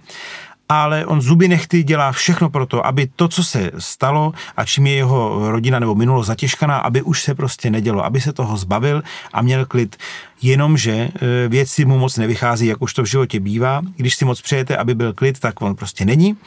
ale 0.69 1.05
on 1.05 1.21
zuby 1.21 1.47
nechty 1.47 1.83
dělá 1.83 2.11
všechno 2.11 2.49
pro 2.49 2.65
to, 2.65 2.85
aby 2.85 3.07
to, 3.15 3.27
co 3.27 3.43
se 3.43 3.71
stalo 3.77 4.33
a 4.57 4.65
čím 4.65 4.87
je 4.87 4.93
jeho 4.93 5.51
rodina 5.51 5.79
nebo 5.79 5.95
minulost 5.95 6.27
zatěžkaná, 6.27 6.77
aby 6.77 7.01
už 7.01 7.23
se 7.23 7.35
prostě 7.35 7.69
nedělo, 7.69 8.05
aby 8.05 8.21
se 8.21 8.33
toho 8.33 8.57
zbavil 8.57 9.03
a 9.33 9.41
měl 9.41 9.65
klid. 9.65 9.95
Jenomže 10.41 10.91
e, 10.91 11.09
věci 11.47 11.85
mu 11.85 11.97
moc 11.97 12.17
nevychází, 12.17 12.67
jak 12.67 12.81
už 12.81 12.93
to 12.93 13.03
v 13.03 13.05
životě 13.05 13.39
bývá. 13.39 13.81
Když 13.95 14.15
si 14.15 14.25
moc 14.25 14.41
přejete, 14.41 14.77
aby 14.77 14.95
byl 14.95 15.13
klid, 15.13 15.39
tak 15.39 15.61
on 15.61 15.75
prostě 15.75 16.05
není 16.05 16.37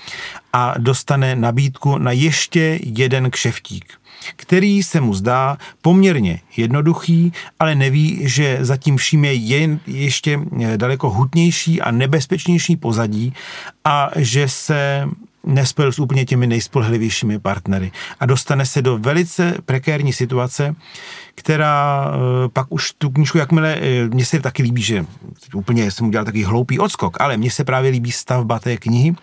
a 0.53 0.75
dostane 0.79 1.37
nabídku 1.37 1.99
na 1.99 2.13
ještě 2.13 2.79
jeden 2.83 3.31
kšeftík 3.31 3.99
který 4.37 4.83
se 4.83 5.01
mu 5.01 5.15
zdá 5.15 5.59
poměrně 5.83 6.41
jednoduchý, 6.57 7.33
ale 7.59 7.75
neví, 7.75 8.19
že 8.23 8.59
zatím 8.61 8.97
vším 8.97 9.25
je 9.25 9.35
jen 9.35 9.81
ještě 9.87 10.41
daleko 10.77 11.11
hutnější 11.11 11.81
a 11.81 11.91
nebezpečnější 11.91 12.77
pozadí 12.77 13.33
a 13.85 14.11
že 14.17 14.49
se 14.49 15.09
nespojil 15.49 15.93
s 15.93 15.99
úplně 15.99 16.25
těmi 16.25 16.47
nejspolehlivějšími 16.47 17.39
partnery. 17.39 17.93
A 18.21 18.27
dostane 18.27 18.67
se 18.67 18.83
do 18.83 18.99
velice 18.99 19.55
prekérní 19.65 20.13
situace, 20.13 20.75
která 21.35 22.07
eh, 22.11 22.49
pak 22.49 22.67
už 22.71 22.93
tu 22.99 23.11
knížku, 23.11 23.39
jakmile, 23.39 23.77
eh, 23.81 24.09
mně 24.09 24.25
se 24.25 24.41
taky 24.41 24.63
líbí, 24.63 24.83
že 24.83 25.07
úplně 25.55 25.91
jsem 25.91 26.07
udělal 26.07 26.25
takový 26.25 26.45
hloupý 26.45 26.79
odskok, 26.79 27.21
ale 27.21 27.37
mně 27.37 27.51
se 27.51 27.65
právě 27.65 27.91
líbí 27.91 28.13
stavba 28.13 28.59
té 28.59 28.77
knihy, 28.77 29.15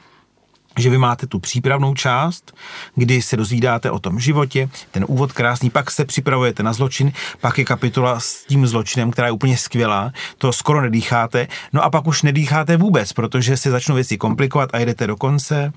že 0.78 0.90
vy 0.90 0.98
máte 0.98 1.28
tu 1.28 1.40
přípravnou 1.40 1.94
část, 1.94 2.58
kdy 2.96 3.22
se 3.22 3.38
dozvídáte 3.38 3.92
o 3.92 4.00
tom 4.00 4.20
životě, 4.20 4.70
ten 4.92 5.06
úvod 5.08 5.32
krásný, 5.32 5.70
pak 5.70 5.92
se 5.92 6.06
připravujete 6.06 6.64
na 6.64 6.74
zločin, 6.74 7.12
pak 7.42 7.58
je 7.58 7.66
kapitola 7.66 8.20
s 8.20 8.46
tím 8.46 8.68
zločinem, 8.68 9.12
která 9.12 9.28
je 9.28 9.32
úplně 9.32 9.58
skvělá, 9.58 10.12
to 10.38 10.54
skoro 10.54 10.82
nedýcháte, 10.82 11.48
no 11.74 11.84
a 11.84 11.90
pak 11.90 12.08
už 12.08 12.22
nedýcháte 12.22 12.78
vůbec, 12.78 13.14
protože 13.14 13.58
se 13.58 13.72
začnou 13.72 13.96
věci 13.96 14.18
komplikovat 14.18 14.70
a 14.74 14.80
jdete 14.80 15.08
do 15.08 15.16
konce 15.16 15.74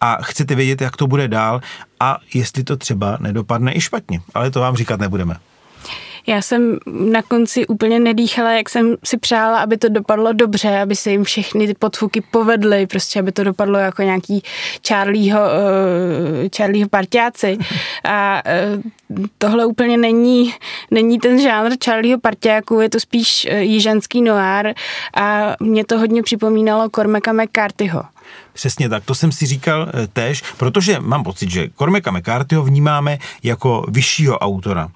a 0.00 0.22
chcete 0.22 0.54
vědět, 0.54 0.80
jak 0.80 0.96
to 0.96 1.06
bude 1.06 1.28
dál 1.28 1.60
a 2.00 2.18
jestli 2.34 2.64
to 2.64 2.76
třeba 2.76 3.16
nedopadne 3.20 3.76
i 3.76 3.80
špatně, 3.80 4.20
ale 4.34 4.50
to 4.50 4.60
vám 4.60 4.76
říkat 4.76 5.00
nebudeme. 5.00 5.36
Já 6.26 6.42
jsem 6.42 6.78
na 6.86 7.22
konci 7.22 7.66
úplně 7.66 8.00
nedýchala, 8.00 8.52
jak 8.52 8.68
jsem 8.68 8.96
si 9.04 9.18
přála, 9.18 9.58
aby 9.58 9.76
to 9.76 9.88
dopadlo 9.88 10.32
dobře, 10.32 10.78
aby 10.78 10.96
se 10.96 11.10
jim 11.10 11.24
všechny 11.24 11.66
ty 11.66 11.74
podfuky 11.74 12.20
povedly, 12.30 12.86
prostě 12.86 13.20
aby 13.20 13.32
to 13.32 13.44
dopadlo 13.44 13.78
jako 13.78 14.02
nějaký 14.02 14.42
Charlieho, 14.88 15.40
uh, 15.40 16.48
Charlieho 16.56 16.88
partiáci. 16.88 17.58
A 18.04 18.42
uh, 19.08 19.22
tohle 19.38 19.66
úplně 19.66 19.96
není, 19.96 20.54
není 20.90 21.18
ten 21.18 21.40
žánr 21.40 21.76
Charlieho 21.84 22.20
partiáku, 22.20 22.80
je 22.80 22.90
to 22.90 23.00
spíš 23.00 23.48
uh, 23.50 23.58
jižanský 23.58 24.22
noir 24.22 24.74
a 25.16 25.56
mě 25.60 25.84
to 25.84 25.98
hodně 25.98 26.22
připomínalo 26.22 26.88
Cormaca 26.90 27.32
McCarthyho. 27.32 28.02
Přesně 28.52 28.88
tak, 28.88 29.04
to 29.04 29.14
jsem 29.14 29.32
si 29.32 29.46
říkal 29.46 29.88
tež, 30.12 30.42
protože 30.56 31.00
mám 31.00 31.24
pocit, 31.24 31.50
že 31.50 31.68
Cormaca 31.78 32.10
McCarthyho 32.10 32.62
vnímáme 32.62 33.18
jako 33.42 33.84
vyššího 33.88 34.38
autora. 34.38 34.88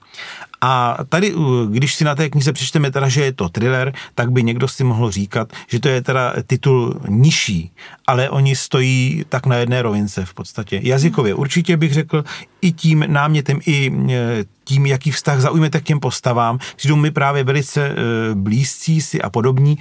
A 0.61 0.99
tady, 1.09 1.35
když 1.71 1.95
si 1.95 2.05
na 2.05 2.15
té 2.15 2.29
knize 2.29 2.53
přečteme 2.53 2.91
teda, 2.91 3.09
že 3.09 3.25
je 3.25 3.33
to 3.33 3.49
thriller, 3.49 3.93
tak 4.15 4.31
by 4.31 4.43
někdo 4.43 4.69
si 4.69 4.85
mohl 4.85 5.11
říkat, 5.11 5.53
že 5.69 5.81
to 5.81 5.89
je 5.89 6.03
teda 6.03 6.35
titul 6.47 7.01
nižší, 7.09 7.73
ale 8.07 8.31
oni 8.31 8.57
stojí 8.57 9.25
tak 9.29 9.47
na 9.47 9.57
jedné 9.57 9.83
rovince 9.83 10.25
v 10.25 10.35
podstatě. 10.35 10.81
Jazykově 10.83 11.35
určitě 11.35 11.77
bych 11.77 11.93
řekl, 11.93 12.25
i 12.61 12.73
tím 12.73 13.05
námětem, 13.09 13.61
i 13.67 13.93
e, 14.11 14.45
tím, 14.65 14.87
jaký 14.87 15.11
vztah 15.11 15.41
zaujmete 15.41 15.81
k 15.81 15.85
těm 15.85 16.01
postavám, 16.01 16.59
přijdou 16.77 16.97
mi 16.97 17.11
právě 17.11 17.45
velice 17.45 17.89
e, 17.89 17.95
blízcí 18.35 19.01
si 19.01 19.23
a 19.23 19.31
podobní. 19.31 19.79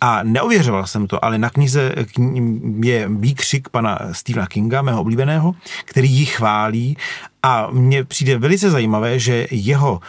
A 0.00 0.22
neověřoval 0.22 0.86
jsem 0.86 1.06
to, 1.06 1.24
ale 1.24 1.38
na 1.38 1.50
knize 1.50 1.94
je 2.82 3.08
výkřik 3.08 3.68
pana 3.68 3.98
Stephena 4.12 4.46
Kinga, 4.46 4.82
mého 4.82 5.00
oblíbeného, 5.00 5.54
který 5.84 6.10
ji 6.10 6.26
chválí 6.26 6.96
a 7.42 7.68
mně 7.70 8.04
přijde 8.04 8.38
velice 8.38 8.70
zajímavé, 8.70 9.18
že 9.18 9.46
jeho 9.50 10.00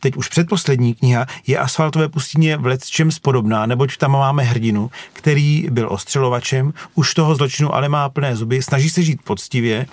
teď 0.00 0.16
už 0.16 0.28
předposlední 0.28 0.94
kniha 0.94 1.26
je 1.46 1.58
Asfaltové 1.58 2.08
pustině 2.08 2.56
v 2.56 2.76
čem 2.90 3.10
podobná, 3.22 3.66
neboť 3.66 3.96
tam 3.96 4.12
máme 4.12 4.42
hrdinu, 4.42 4.90
který 5.12 5.66
byl 5.70 5.88
ostřelovačem, 5.90 6.72
už 6.94 7.14
toho 7.14 7.34
zločinu 7.34 7.74
ale 7.74 7.88
má 7.88 8.08
plné 8.08 8.36
zuby, 8.36 8.62
snaží 8.62 8.90
se 8.90 9.02
žít 9.02 9.22
poctivě, 9.24 9.86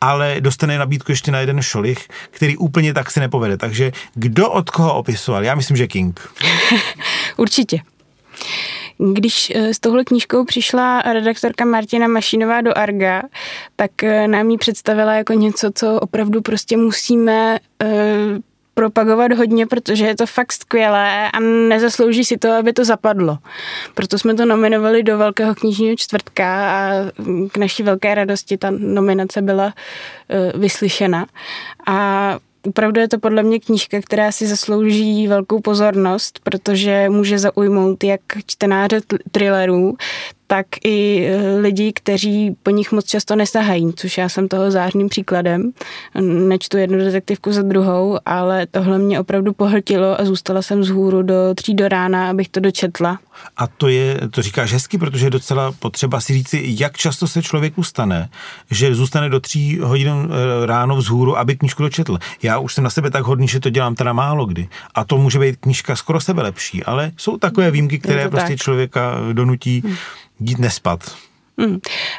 ale 0.00 0.36
dostane 0.40 0.78
nabídku 0.78 1.12
ještě 1.12 1.32
na 1.32 1.40
jeden 1.40 1.62
šolich, 1.62 2.08
který 2.30 2.56
úplně 2.56 2.94
tak 2.94 3.10
se 3.10 3.20
nepovede. 3.20 3.56
Takže 3.56 3.92
kdo 4.14 4.50
od 4.50 4.70
koho 4.70 4.94
opisoval? 4.94 5.44
Já 5.44 5.54
myslím, 5.54 5.76
že 5.76 5.86
King. 5.86 6.20
Určitě. 7.36 7.80
Když 8.98 9.52
eh, 9.54 9.74
s 9.74 9.78
touhle 9.78 10.04
knížkou 10.04 10.44
přišla 10.44 11.02
redaktorka 11.02 11.64
Martina 11.64 12.08
Mašinová 12.08 12.60
do 12.60 12.78
Arga, 12.78 13.22
tak 13.76 14.02
eh, 14.02 14.28
nám 14.28 14.50
ji 14.50 14.58
představila 14.58 15.14
jako 15.14 15.32
něco, 15.32 15.70
co 15.74 16.00
opravdu 16.00 16.42
prostě 16.42 16.76
musíme 16.76 17.58
eh, 17.82 17.88
propagovat 18.74 19.32
hodně, 19.32 19.66
protože 19.66 20.06
je 20.06 20.16
to 20.16 20.26
fakt 20.26 20.52
skvělé 20.52 21.30
a 21.30 21.40
nezaslouží 21.68 22.24
si 22.24 22.38
to, 22.38 22.52
aby 22.52 22.72
to 22.72 22.84
zapadlo. 22.84 23.38
Proto 23.94 24.18
jsme 24.18 24.34
to 24.34 24.44
nominovali 24.44 25.02
do 25.02 25.18
Velkého 25.18 25.54
knižního 25.54 25.96
čtvrtka 25.96 26.70
a 26.70 26.90
k 27.52 27.56
naší 27.56 27.82
velké 27.82 28.14
radosti 28.14 28.58
ta 28.58 28.70
nominace 28.70 29.42
byla 29.42 29.74
vyslyšena. 30.54 31.26
A 31.86 32.38
Opravdu 32.68 33.00
je 33.00 33.08
to 33.08 33.18
podle 33.18 33.42
mě 33.42 33.60
knížka, 33.60 34.00
která 34.00 34.32
si 34.32 34.46
zaslouží 34.46 35.28
velkou 35.28 35.60
pozornost, 35.60 36.40
protože 36.42 37.08
může 37.08 37.38
zaujmout 37.38 38.04
jak 38.04 38.20
čtenáře 38.46 39.00
thrillerů, 39.32 39.96
tak 40.54 40.66
i 40.84 41.26
eh, 41.26 41.56
lidi, 41.56 41.92
kteří 41.92 42.56
po 42.62 42.70
nich 42.70 42.92
moc 42.92 43.04
často 43.06 43.36
nesahají, 43.36 43.92
což 43.96 44.18
já 44.18 44.28
jsem 44.28 44.48
toho 44.48 44.70
zářným 44.70 45.08
příkladem. 45.08 45.72
Nečtu 46.20 46.76
jednu 46.76 46.98
detektivku 46.98 47.52
za 47.52 47.62
druhou, 47.62 48.18
ale 48.26 48.66
tohle 48.66 48.98
mě 48.98 49.20
opravdu 49.20 49.52
pohltilo 49.52 50.20
a 50.20 50.24
zůstala 50.24 50.62
jsem 50.62 50.84
z 50.84 50.88
hůru 50.88 51.22
do 51.22 51.54
tří 51.54 51.74
do 51.74 51.88
rána, 51.88 52.30
abych 52.30 52.48
to 52.48 52.60
dočetla. 52.60 53.18
A 53.56 53.66
to 53.66 53.88
je, 53.88 54.20
to 54.30 54.42
říkáš 54.42 54.72
hezky, 54.72 54.98
protože 54.98 55.26
je 55.26 55.30
docela 55.30 55.72
potřeba 55.72 56.20
si 56.20 56.32
říci, 56.32 56.64
jak 56.66 56.96
často 56.96 57.28
se 57.28 57.42
člověku 57.42 57.82
stane, 57.82 58.28
že 58.70 58.94
zůstane 58.94 59.28
do 59.28 59.40
tří 59.40 59.78
hodin 59.82 60.08
eh, 60.08 60.66
ráno 60.66 60.96
vzhůru, 60.96 61.38
aby 61.38 61.56
knížku 61.56 61.82
dočetl. 61.82 62.18
Já 62.42 62.58
už 62.58 62.74
jsem 62.74 62.84
na 62.84 62.90
sebe 62.90 63.10
tak 63.10 63.24
hodný, 63.24 63.48
že 63.48 63.60
to 63.60 63.70
dělám 63.70 63.94
teda 63.94 64.12
málo 64.12 64.46
kdy. 64.46 64.68
A 64.94 65.04
to 65.04 65.18
může 65.18 65.38
být 65.38 65.56
knížka 65.56 65.96
skoro 65.96 66.20
sebe 66.20 66.42
lepší, 66.42 66.84
ale 66.84 67.10
jsou 67.16 67.36
takové 67.38 67.70
výjimky, 67.70 67.98
které 67.98 68.28
prostě 68.28 68.48
tak. 68.48 68.58
člověka 68.58 69.14
donutí 69.32 69.82
hmm 69.84 69.96
Guinness. 70.42 70.80
Hmm. 71.58 71.78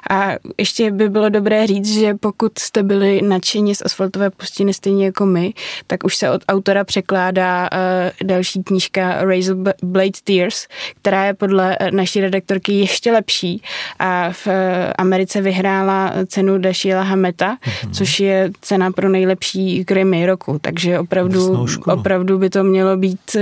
A 0.10 0.32
ještě 0.58 0.92
by 0.92 1.10
bylo 1.10 1.30
dobré 1.30 1.68
říct, 1.68 1.94
že 1.94 2.14
pokud 2.14 2.60
jste 2.60 2.84
byli 2.84 3.22
nadšení 3.22 3.76
z 3.76 3.82
asfaltové 3.86 4.30
pustiny 4.30 4.74
stejně 4.74 5.06
jako 5.06 5.26
my, 5.26 5.54
tak 5.88 6.04
už 6.04 6.16
se 6.16 6.30
od 6.30 6.42
autora 6.48 6.84
překládá 6.84 7.70
uh, 7.74 8.28
další 8.28 8.64
knížka 8.64 9.26
Razor 9.26 9.58
Blade 9.84 10.20
Tears, 10.24 10.68
která 11.02 11.26
je 11.26 11.34
podle 11.34 11.78
eh, 11.80 11.92
naší 11.92 12.22
redaktorky 12.22 12.74
ještě 12.74 13.12
lepší 13.12 13.62
a 14.00 14.30
v 14.32 14.48
uh, 14.48 14.54
Americe 14.98 15.42
vyhrála 15.42 16.14
cenu 16.28 16.58
Dashiela 16.58 17.04
Hameta, 17.04 17.56
mm-hmm. 17.56 17.92
což 17.92 18.20
je 18.20 18.52
cena 18.62 18.92
pro 18.92 19.10
nejlepší 19.10 19.86
krimi 19.86 20.26
roku, 20.26 20.60
takže 20.62 21.00
opravdu, 21.00 21.66
opravdu 21.86 22.38
by 22.38 22.50
to 22.50 22.64
mělo 22.64 22.98
být 22.98 23.20
uh, 23.36 23.42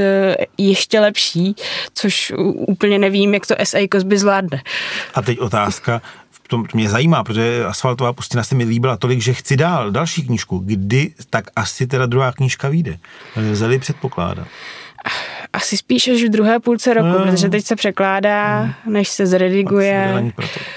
ještě 0.57 0.99
lepší, 0.99 1.55
což 1.93 2.33
úplně 2.55 2.99
nevím, 2.99 3.33
jak 3.33 3.47
to 3.47 3.55
S.A. 3.57 3.87
Cosby 3.93 4.17
zvládne. 4.17 4.61
A 5.13 5.21
teď 5.21 5.39
otázka 5.39 5.82
otázka, 5.83 6.01
to 6.47 6.63
mě 6.73 6.89
zajímá, 6.89 7.23
protože 7.23 7.65
Asfaltová 7.65 8.13
pustina 8.13 8.43
se 8.43 8.55
mi 8.55 8.63
líbila 8.63 8.97
tolik, 8.97 9.21
že 9.21 9.33
chci 9.33 9.57
dál 9.57 9.91
další 9.91 10.25
knížku. 10.25 10.57
Kdy 10.65 11.13
tak 11.29 11.45
asi 11.55 11.87
teda 11.87 12.05
druhá 12.05 12.31
knížka 12.31 12.69
vyjde? 12.69 12.99
Zali 13.51 13.79
předpokládá. 13.79 14.45
Asi 15.63 15.77
spíš 15.77 16.07
až 16.07 16.23
v 16.23 16.29
druhé 16.29 16.59
půlce 16.59 16.93
roku, 16.93 17.07
no, 17.07 17.25
protože 17.25 17.49
teď 17.49 17.65
se 17.65 17.75
překládá, 17.75 18.61
hmm. 18.61 18.93
než 18.93 19.09
se 19.09 19.25
zrediguje. 19.25 20.31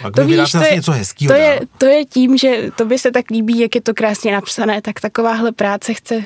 A 0.04 0.10
to 0.10 0.26
víš, 0.26 0.52
to 0.52 0.58
je, 0.58 0.74
něco 0.74 0.92
hezkýho 0.92 1.34
to 1.34 1.40
je, 1.40 1.60
to 1.78 1.86
je 1.86 2.04
tím, 2.04 2.38
že 2.38 2.70
to 2.76 2.84
by 2.84 2.98
se 2.98 3.10
tak 3.10 3.30
líbí, 3.30 3.58
jak 3.58 3.74
je 3.74 3.80
to 3.80 3.94
krásně 3.94 4.32
napsané, 4.32 4.82
tak 4.82 5.00
takováhle 5.00 5.52
práce 5.52 5.94
chce 5.94 6.16
uh, 6.16 6.22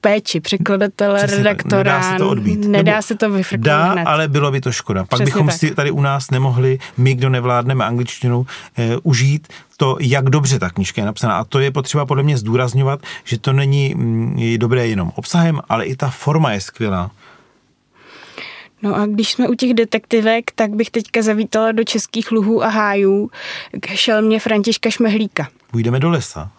péči 0.00 0.40
překladatele, 0.40 1.18
Přesně 1.18 1.36
redaktora. 1.36 1.98
Nedá 1.98 2.12
se 2.12 2.18
to 2.18 2.28
odbít. 2.28 2.64
Nedá 2.64 2.92
Nebo 2.92 3.02
se 3.02 3.14
to 3.14 3.30
vyfrknout 3.30 3.64
Dá, 3.64 3.92
hned. 3.92 4.04
ale 4.04 4.28
bylo 4.28 4.50
by 4.50 4.60
to 4.60 4.72
škoda. 4.72 5.00
Pak 5.00 5.08
Přesně 5.08 5.24
bychom 5.24 5.46
tak. 5.46 5.56
si 5.56 5.74
tady 5.74 5.90
u 5.90 6.00
nás 6.00 6.30
nemohli, 6.30 6.78
my, 6.96 7.14
kdo 7.14 7.28
nevládneme 7.28 7.84
angličtinu, 7.84 8.46
eh, 8.78 8.96
užít 9.02 9.48
to, 9.76 9.96
jak 10.00 10.24
dobře 10.24 10.58
ta 10.58 10.70
knížka 10.70 11.02
je 11.02 11.06
napsaná. 11.06 11.36
A 11.36 11.44
to 11.44 11.60
je 11.60 11.70
potřeba 11.70 12.06
podle 12.06 12.22
mě 12.22 12.38
zdůrazňovat, 12.38 13.00
že 13.24 13.38
to 13.38 13.52
není 13.52 13.94
mm, 13.94 14.56
dobré 14.56 14.86
jenom 14.86 15.12
obsahem, 15.14 15.60
ale 15.68 15.84
i 15.84 15.96
ta 15.96 16.10
forma 16.10 16.52
je 16.52 16.60
skvělá. 16.60 17.10
No 18.82 18.94
a 18.94 19.06
když 19.06 19.32
jsme 19.32 19.48
u 19.48 19.54
těch 19.54 19.74
detektivek, 19.74 20.50
tak 20.54 20.70
bych 20.70 20.90
teďka 20.90 21.22
zavítala 21.22 21.72
do 21.72 21.84
českých 21.84 22.32
luhů 22.32 22.64
a 22.64 22.68
hájů 22.68 23.30
k 23.80 23.86
šelmě 23.86 24.40
Františka 24.40 24.90
Šmehlíka. 24.90 25.48
Půjdeme 25.70 26.00
do 26.00 26.10
lesa 26.10 26.50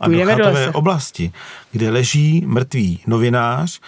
a 0.00 0.04
Půjdeme 0.04 0.36
do 0.36 0.44
do 0.44 0.72
oblasti, 0.72 1.32
kde 1.72 1.90
leží 1.90 2.42
mrtvý 2.46 3.00
novinář 3.06 3.80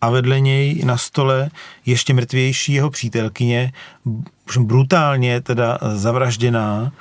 a 0.00 0.10
vedle 0.10 0.40
něj 0.40 0.82
na 0.84 0.96
stole 0.96 1.50
ještě 1.86 2.14
mrtvější 2.14 2.72
jeho 2.72 2.90
přítelkyně, 2.90 3.72
brutálně 4.58 5.40
teda 5.40 5.78
zavražděná 5.94 6.92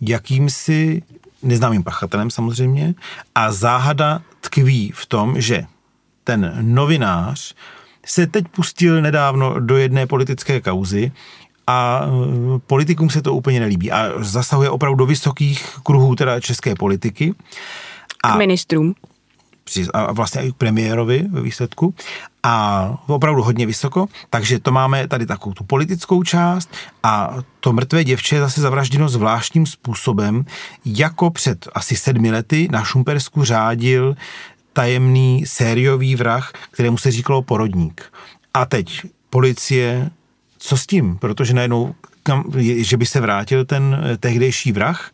jakýmsi 0.00 1.02
neznámým 1.42 1.82
pachatelem 1.82 2.30
samozřejmě 2.30 2.94
a 3.34 3.52
záhada 3.52 4.22
tkví 4.40 4.92
v 4.94 5.06
tom, 5.06 5.40
že 5.40 5.64
ten 6.24 6.56
novinář 6.60 7.54
se 8.08 8.26
teď 8.26 8.44
pustil 8.48 9.02
nedávno 9.02 9.60
do 9.60 9.76
jedné 9.76 10.06
politické 10.06 10.60
kauzy 10.60 11.12
a 11.66 12.02
e, 12.06 12.58
politikům 12.58 13.10
se 13.10 13.22
to 13.22 13.34
úplně 13.34 13.60
nelíbí 13.60 13.92
a 13.92 14.12
zasahuje 14.18 14.70
opravdu 14.70 14.96
do 14.96 15.06
vysokých 15.06 15.78
kruhů 15.82 16.14
teda 16.14 16.40
české 16.40 16.74
politiky. 16.74 17.34
A, 18.22 18.32
k 18.32 18.38
ministrům. 18.38 18.94
A 19.92 20.12
vlastně 20.12 20.42
i 20.42 20.52
k 20.52 20.56
premiérovi 20.56 21.26
ve 21.30 21.40
výsledku 21.40 21.94
a 22.42 22.98
opravdu 23.06 23.42
hodně 23.42 23.66
vysoko, 23.66 24.06
takže 24.30 24.58
to 24.58 24.72
máme 24.72 25.08
tady 25.08 25.26
takovou 25.26 25.54
tu 25.54 25.64
politickou 25.64 26.22
část 26.22 26.70
a 27.02 27.36
to 27.60 27.72
mrtvé 27.72 28.04
děvče 28.04 28.36
je 28.36 28.40
zase 28.40 28.60
zavražděno 28.60 29.08
zvláštním 29.08 29.66
způsobem, 29.66 30.44
jako 30.84 31.30
před 31.30 31.68
asi 31.74 31.96
sedmi 31.96 32.30
lety 32.30 32.68
na 32.70 32.84
Šumpersku 32.84 33.44
řádil 33.44 34.16
tajemný 34.78 35.44
sériový 35.46 36.16
vrah, 36.16 36.52
kterému 36.70 36.98
se 36.98 37.10
říkalo 37.10 37.42
porodník. 37.42 38.12
A 38.54 38.66
teď 38.66 39.00
policie, 39.30 40.10
co 40.58 40.76
s 40.76 40.86
tím? 40.86 41.18
Protože 41.18 41.54
najednou, 41.54 41.94
kam, 42.22 42.44
že 42.76 42.96
by 42.96 43.06
se 43.06 43.20
vrátil 43.20 43.64
ten 43.64 44.16
tehdejší 44.20 44.72
vrah 44.72 45.10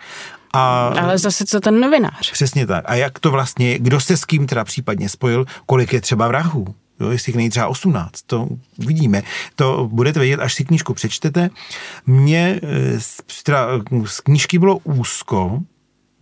A 0.53 0.87
Ale 0.87 1.19
zase 1.19 1.45
co 1.45 1.61
ten 1.61 1.81
novinář? 1.81 2.33
Přesně 2.33 2.67
tak. 2.67 2.85
A 2.87 2.95
jak 2.95 3.19
to 3.19 3.31
vlastně, 3.31 3.79
kdo 3.79 4.01
se 4.01 4.17
s 4.17 4.25
kým 4.25 4.47
teda 4.47 4.65
případně 4.65 5.09
spojil, 5.09 5.45
kolik 5.67 5.93
je 5.93 6.01
třeba 6.01 6.29
vrahů? 6.29 6.75
Jo, 7.01 7.11
jestli 7.11 7.31
jich 7.31 7.37
není 7.37 7.51
třeba 7.51 7.67
18, 7.67 8.23
to 8.27 8.49
vidíme. 8.79 9.23
To 9.57 9.89
budete 9.93 10.21
vědět, 10.21 10.41
až 10.41 10.55
si 10.55 10.65
knížku 10.65 10.95
přečtete. 10.95 11.51
Mně 12.07 12.61
eh, 12.63 13.01
z, 13.01 13.43
teda, 13.43 13.67
z 14.05 14.21
knížky 14.21 14.59
bylo 14.59 14.79
úzko, 14.79 15.61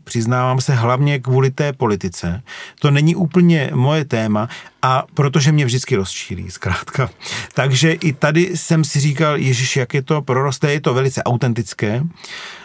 přiznávám 0.04 0.61
se 0.61 0.75
hlavně 0.75 1.18
kvůli 1.18 1.50
té 1.50 1.73
politice. 1.73 2.42
To 2.80 2.90
není 2.90 3.16
úplně 3.16 3.71
moje 3.75 4.04
téma 4.04 4.49
a 4.82 5.04
protože 5.14 5.52
mě 5.52 5.64
vždycky 5.64 5.97
rozčílí, 5.97 6.50
zkrátka. 6.50 7.11
Takže 7.54 7.92
i 7.92 8.12
tady 8.12 8.56
jsem 8.56 8.85
si 8.85 9.00
říkal, 9.00 9.37
Ježíš, 9.37 9.76
jak 9.76 9.94
je 9.94 10.02
to 10.02 10.23
prorosté, 10.23 10.73
je 10.73 10.80
to 10.80 10.94
velice 10.94 11.23
autentické. 11.23 12.02
Eh, 12.02 12.62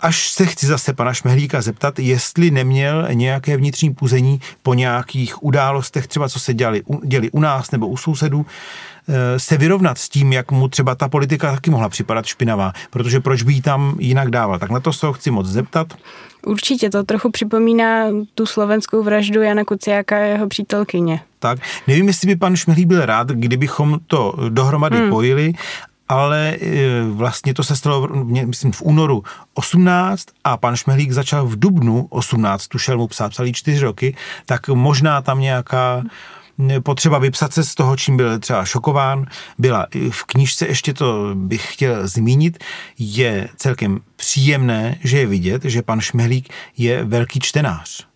až 0.00 0.30
se 0.30 0.46
chci 0.46 0.66
zase 0.66 0.92
pana 0.92 1.14
Šmehlíka 1.14 1.60
zeptat, 1.60 1.98
jestli 1.98 2.50
neměl 2.50 3.08
nějaké 3.12 3.56
vnitřní 3.56 3.94
puzení 3.94 4.40
po 4.62 4.74
nějakých 4.74 5.42
událostech, 5.42 6.06
třeba 6.06 6.28
co 6.28 6.40
se 6.40 6.54
dělali, 6.54 6.82
děli 7.04 7.30
u 7.30 7.40
nás 7.40 7.70
nebo 7.70 7.88
u 7.88 7.96
sousedů, 7.96 8.46
eh, 9.08 9.38
se 9.38 9.56
vyrovnat 9.56 9.98
s 9.98 10.08
tím, 10.08 10.32
jak 10.32 10.52
mu 10.52 10.68
třeba 10.68 10.94
ta 10.94 11.08
politika 11.08 11.52
taky 11.52 11.70
mohla 11.70 11.88
připadat 11.88 12.26
špinavá, 12.26 12.72
protože 12.90 13.20
proč 13.20 13.42
by 13.42 13.52
ji 13.52 13.62
tam 13.62 13.96
jinak 13.98 14.30
dával. 14.30 14.58
Tak 14.58 14.70
na 14.70 14.80
to 14.80 14.92
se 14.92 15.06
ho 15.06 15.12
chci 15.12 15.30
moc 15.30 15.46
zeptat. 15.46 15.94
Určitě 16.46 16.90
to 16.90 17.04
trochu 17.04 17.30
připomíná 17.30 18.06
tu 18.34 18.46
slovenskou 18.46 19.02
vraždu 19.02 19.42
Jana 19.42 19.64
Kuciáka 19.64 20.16
a 20.16 20.20
jeho 20.20 20.48
přítelkyně. 20.48 21.20
Tak, 21.38 21.58
nevím, 21.86 22.06
jestli 22.06 22.26
by 22.26 22.36
pan 22.36 22.56
Šmehlík 22.56 22.86
byl 22.86 23.06
rád, 23.06 23.28
kdybychom 23.28 23.98
to 24.06 24.34
dohromady 24.48 24.96
hmm. 24.96 25.10
pojili 25.10 25.52
ale 26.08 26.56
e, 26.60 27.02
vlastně 27.10 27.54
to 27.54 27.64
se 27.64 27.76
stalo, 27.76 28.08
myslím, 28.24 28.72
v 28.72 28.82
únoru 28.82 29.22
18 29.54 30.26
a 30.44 30.56
pan 30.56 30.76
Šmehlík 30.76 31.12
začal 31.12 31.46
v 31.46 31.58
dubnu 31.58 32.06
18, 32.10 32.68
tu 32.68 32.78
šelmu 32.78 33.06
psát, 33.06 33.28
psali 33.28 33.52
čtyři 33.52 33.80
roky, 33.80 34.16
tak 34.46 34.68
možná 34.68 35.22
tam 35.22 35.40
nějaká 35.40 36.02
potřeba 36.82 37.18
vypsat 37.18 37.52
se 37.52 37.64
z 37.64 37.74
toho, 37.74 37.96
čím 37.96 38.16
byl 38.16 38.38
třeba 38.38 38.64
šokován, 38.64 39.26
byla 39.58 39.86
v 40.10 40.24
knížce, 40.24 40.66
ještě 40.66 40.94
to 40.94 41.30
bych 41.34 41.72
chtěl 41.72 42.08
zmínit, 42.08 42.64
je 42.98 43.48
celkem 43.56 44.00
příjemné, 44.16 44.98
že 45.04 45.18
je 45.18 45.26
vidět, 45.26 45.64
že 45.64 45.82
pan 45.82 46.00
Šmehlík 46.00 46.48
je 46.76 47.04
velký 47.04 47.40
čtenář 47.40 48.07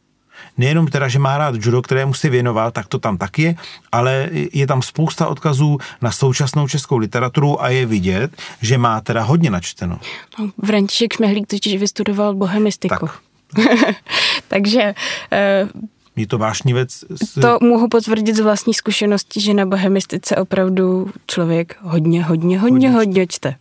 nejenom 0.58 0.86
teda, 0.86 1.08
že 1.08 1.18
má 1.18 1.38
rád 1.38 1.54
judo, 1.54 1.82
kterému 1.82 2.14
se 2.14 2.28
věnoval, 2.28 2.70
tak 2.70 2.86
to 2.86 2.98
tam 2.98 3.16
taky 3.16 3.42
je, 3.42 3.54
ale 3.92 4.28
je 4.52 4.66
tam 4.66 4.82
spousta 4.82 5.28
odkazů 5.28 5.78
na 6.02 6.12
současnou 6.12 6.68
českou 6.68 6.96
literaturu 6.96 7.62
a 7.62 7.68
je 7.68 7.86
vidět, 7.86 8.30
že 8.62 8.78
má 8.78 9.00
teda 9.00 9.22
hodně 9.22 9.50
načteno. 9.50 9.98
No, 10.38 10.50
František 10.64 11.12
Šmehlík 11.12 11.46
totiž 11.46 11.76
vystudoval 11.76 12.34
bohemistiku. 12.34 13.06
Tak. 13.06 13.18
Takže 14.48 14.94
uh, 15.64 15.82
je 16.16 16.26
to 16.26 16.38
vášnivec? 16.38 17.04
To 17.40 17.58
mohu 17.62 17.88
potvrdit 17.88 18.36
z 18.36 18.40
vlastní 18.40 18.74
zkušenosti, 18.74 19.40
že 19.40 19.54
na 19.54 19.66
bohemistice 19.66 20.36
opravdu 20.36 21.10
člověk 21.26 21.76
hodně, 21.82 22.24
hodně, 22.24 22.58
hodně, 22.58 22.90
hodně, 22.90 22.90
hodně 22.90 23.26
čte. 23.26 23.54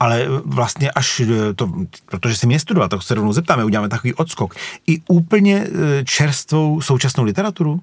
Ale 0.00 0.26
vlastně 0.44 0.90
až 0.90 1.22
to, 1.56 1.72
protože 2.06 2.36
jsem 2.36 2.50
je 2.50 2.58
studoval, 2.58 2.88
tak 2.88 3.02
se 3.02 3.14
rovnou 3.14 3.32
zeptáme, 3.32 3.64
uděláme 3.64 3.88
takový 3.88 4.14
odskok. 4.14 4.54
I 4.86 5.00
úplně 5.08 5.66
e, 5.66 6.04
čerstvou 6.04 6.80
současnou 6.80 7.24
literaturu? 7.24 7.80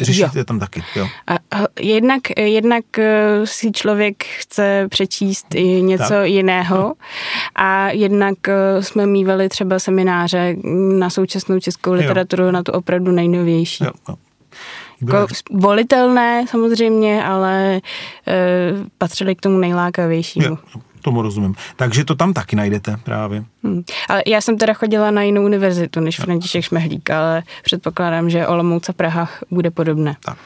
Řešíte 0.00 0.38
jo. 0.38 0.44
tam 0.44 0.58
taky, 0.58 0.84
jo? 0.96 1.08
A, 1.26 1.34
jednak, 1.80 2.20
jednak 2.38 2.98
e, 2.98 3.40
si 3.44 3.72
člověk 3.72 4.24
chce 4.24 4.86
přečíst 4.88 5.46
i 5.54 5.82
něco 5.82 6.08
tak. 6.08 6.28
jiného 6.28 6.94
a 7.54 7.90
jednak 7.90 8.34
jsme 8.80 9.06
mývali 9.06 9.48
třeba 9.48 9.78
semináře 9.78 10.56
na 10.98 11.10
současnou 11.10 11.60
českou 11.60 11.92
literaturu, 11.92 12.44
jo. 12.44 12.52
na 12.52 12.62
tu 12.62 12.72
opravdu 12.72 13.12
nejnovější. 13.12 13.84
Jo, 13.84 13.90
jo. 14.08 14.14
Jako 15.00 15.26
volitelné 15.52 16.44
samozřejmě, 16.50 17.24
ale 17.24 17.76
e, 17.76 17.80
patřili 18.98 19.34
k 19.34 19.40
tomu 19.40 19.58
nejlákavějšímu. 19.58 20.46
Jo, 20.46 20.58
tomu 21.02 21.22
rozumím. 21.22 21.54
Takže 21.76 22.04
to 22.04 22.14
tam 22.14 22.32
taky 22.32 22.56
najdete 22.56 22.96
právě. 23.04 23.44
Hmm. 23.64 23.82
Ale 24.08 24.22
já 24.26 24.40
jsem 24.40 24.58
teda 24.58 24.74
chodila 24.74 25.10
na 25.10 25.22
jinou 25.22 25.44
univerzitu 25.44 26.00
než 26.00 26.16
František 26.16 26.64
Šmehlík, 26.64 27.10
ale 27.10 27.42
předpokládám, 27.62 28.30
že 28.30 28.46
Olomouc 28.46 28.88
a 28.88 28.92
Praha 28.92 29.28
bude 29.50 29.70
podobné. 29.70 30.16
Tak. 30.24 30.38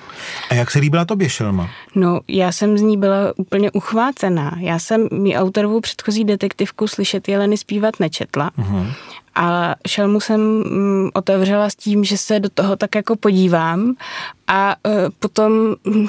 A 0.50 0.54
jak 0.54 0.70
se 0.70 0.78
líbila 0.78 1.04
tobě 1.04 1.28
Šelma? 1.28 1.70
No, 1.94 2.20
já 2.28 2.52
jsem 2.52 2.78
z 2.78 2.80
ní 2.80 2.96
byla 2.96 3.32
úplně 3.36 3.70
uchvácená. 3.70 4.56
Já 4.60 4.78
jsem 4.78 5.08
mi 5.12 5.36
autorovou 5.36 5.80
předchozí 5.80 6.24
detektivku 6.24 6.88
Slyšet 6.88 7.28
Jeleny 7.28 7.56
zpívat 7.56 8.00
nečetla. 8.00 8.50
Uh-huh. 8.58 8.92
A 9.36 9.74
šelmu 9.86 10.20
jsem 10.20 10.40
mm, 10.40 11.10
otevřela 11.14 11.70
s 11.70 11.76
tím, 11.76 12.04
že 12.04 12.18
se 12.18 12.40
do 12.40 12.48
toho 12.48 12.76
tak 12.76 12.94
jako 12.94 13.16
podívám 13.16 13.96
a 14.46 14.76
uh, 14.86 14.92
potom 15.18 15.52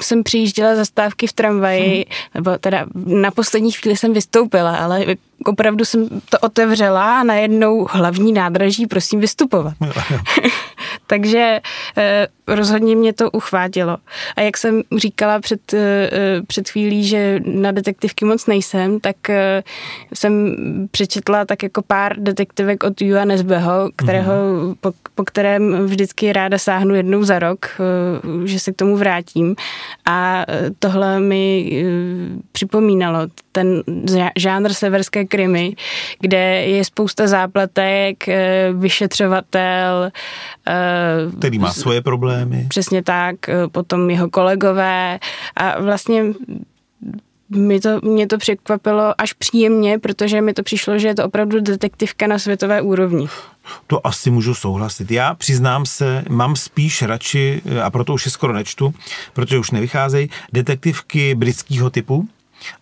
jsem 0.00 0.22
přijížděla 0.22 0.74
zastávky 0.74 1.26
v 1.26 1.32
tramvaji, 1.32 1.94
hmm. 1.94 2.04
nebo 2.34 2.58
teda 2.58 2.86
na 2.94 3.30
poslední 3.30 3.72
chvíli 3.72 3.96
jsem 3.96 4.12
vystoupila, 4.12 4.76
ale 4.76 5.04
opravdu 5.44 5.84
jsem 5.84 6.08
to 6.08 6.38
otevřela 6.38 7.20
a 7.20 7.24
najednou 7.24 7.86
hlavní 7.90 8.32
nádraží 8.32 8.86
prosím 8.86 9.20
vystupovat. 9.20 9.74
Takže 11.06 11.60
eh, 11.98 12.26
rozhodně 12.46 12.96
mě 12.96 13.12
to 13.12 13.30
uchvátilo. 13.30 13.96
A 14.36 14.40
jak 14.40 14.56
jsem 14.56 14.82
říkala 14.96 15.40
před, 15.40 15.74
eh, 15.74 16.10
před 16.46 16.68
chvílí, 16.68 17.04
že 17.04 17.40
na 17.44 17.72
detektivky 17.72 18.24
moc 18.24 18.46
nejsem, 18.46 19.00
tak 19.00 19.30
eh, 19.30 19.62
jsem 20.14 20.56
přečetla 20.90 21.44
tak 21.44 21.62
jako 21.62 21.82
pár 21.82 22.16
detektivek 22.18 22.84
od 22.84 23.00
Jua 23.00 23.24
Nesbeho, 23.24 23.90
kterého, 23.96 24.32
mm-hmm. 24.32 24.74
po, 24.80 24.92
po 25.14 25.24
kterém 25.24 25.86
vždycky 25.86 26.32
ráda 26.32 26.58
sáhnu 26.58 26.94
jednou 26.94 27.24
za 27.24 27.38
rok, 27.38 27.66
že 28.44 28.60
se 28.60 28.72
k 28.72 28.76
tomu 28.76 28.96
vrátím. 28.96 29.54
A 30.06 30.44
tohle 30.78 31.20
mi 31.20 31.72
připomínalo 32.52 33.18
ten 33.52 33.82
žánr 34.36 34.72
severské 34.72 35.24
krimi, 35.28 35.76
kde 36.20 36.66
je 36.66 36.84
spousta 36.84 37.26
zápletek, 37.26 38.24
vyšetřovatel, 38.72 40.10
který 41.38 41.58
má 41.58 41.72
svoje 41.72 42.02
problémy. 42.02 42.66
Přesně 42.68 43.02
tak, 43.02 43.48
eh, 43.48 43.68
potom 43.68 44.10
jeho 44.10 44.30
kolegové 44.30 45.18
a 45.56 45.80
vlastně 45.82 46.24
mi 47.48 47.80
to, 47.80 48.00
mě 48.02 48.26
to 48.26 48.38
překvapilo 48.38 49.20
až 49.20 49.32
příjemně, 49.32 49.98
protože 49.98 50.40
mi 50.40 50.54
to 50.54 50.62
přišlo, 50.62 50.98
že 50.98 51.08
je 51.08 51.14
to 51.14 51.24
opravdu 51.24 51.60
detektivka 51.60 52.26
na 52.26 52.38
světové 52.38 52.82
úrovni. 52.82 53.28
To 53.86 54.06
asi 54.06 54.30
můžu 54.30 54.54
souhlasit. 54.54 55.10
Já 55.10 55.34
přiznám 55.34 55.86
se, 55.86 56.24
mám 56.28 56.56
spíš 56.56 57.02
radši, 57.02 57.62
eh, 57.64 57.82
a 57.82 57.90
proto 57.90 58.14
už 58.14 58.24
je 58.24 58.30
skoro 58.30 58.52
nečtu, 58.52 58.94
protože 59.32 59.58
už 59.58 59.70
nevycházejí, 59.70 60.30
detektivky 60.52 61.34
britského 61.34 61.90
typu, 61.90 62.28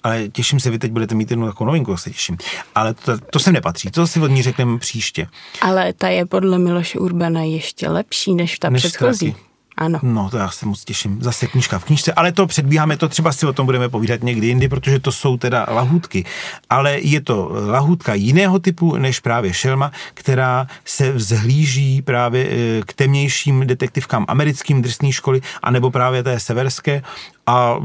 ale 0.02 0.28
těším 0.28 0.60
se, 0.60 0.70
vy 0.70 0.78
teď 0.78 0.92
budete 0.92 1.14
mít 1.14 1.30
jednu 1.30 1.46
takovou 1.46 1.66
novinku, 1.66 1.96
se 1.96 2.10
těším. 2.10 2.36
Ale 2.74 2.94
to, 2.94 3.18
to 3.18 3.38
sem 3.38 3.54
nepatří, 3.54 3.90
to 3.90 4.06
si 4.06 4.20
od 4.20 4.28
ní 4.28 4.42
řekneme 4.42 4.78
příště. 4.78 5.28
Ale 5.60 5.92
ta 5.92 6.08
je 6.08 6.26
podle 6.26 6.58
Miloše 6.58 6.98
Urbana 6.98 7.42
ještě 7.42 7.88
lepší 7.88 8.34
než 8.34 8.58
ta 8.58 8.70
než 8.70 8.82
předchozí. 8.82 9.30
Ztratí. 9.30 9.46
Ano. 9.78 9.98
No, 10.02 10.30
to 10.30 10.36
já 10.36 10.50
se 10.50 10.66
moc 10.66 10.84
těším. 10.84 11.22
Zase 11.22 11.46
knížka 11.46 11.78
v 11.78 11.84
knížce, 11.84 12.12
ale 12.12 12.32
to 12.32 12.46
předbíháme, 12.46 12.96
to 12.96 13.08
třeba 13.08 13.32
si 13.32 13.46
o 13.46 13.52
tom 13.52 13.66
budeme 13.66 13.88
povídat 13.88 14.22
někdy 14.22 14.46
jindy, 14.46 14.68
protože 14.68 14.98
to 14.98 15.12
jsou 15.12 15.36
teda 15.36 15.66
lahůdky. 15.70 16.24
Ale 16.70 16.98
je 17.00 17.20
to 17.20 17.50
lahůdka 17.66 18.14
jiného 18.14 18.58
typu 18.58 18.96
než 18.96 19.20
právě 19.20 19.54
Šelma, 19.54 19.92
která 20.14 20.66
se 20.84 21.12
vzhlíží 21.12 22.02
právě 22.02 22.48
eh, 22.50 22.82
k 22.86 22.92
temnějším 22.92 23.66
detektivkám 23.66 24.24
americkým 24.28 24.82
drsné 24.82 25.12
školy, 25.12 25.40
anebo 25.62 25.90
právě 25.90 26.22
té 26.22 26.40
severské 26.40 27.02
a 27.46 27.76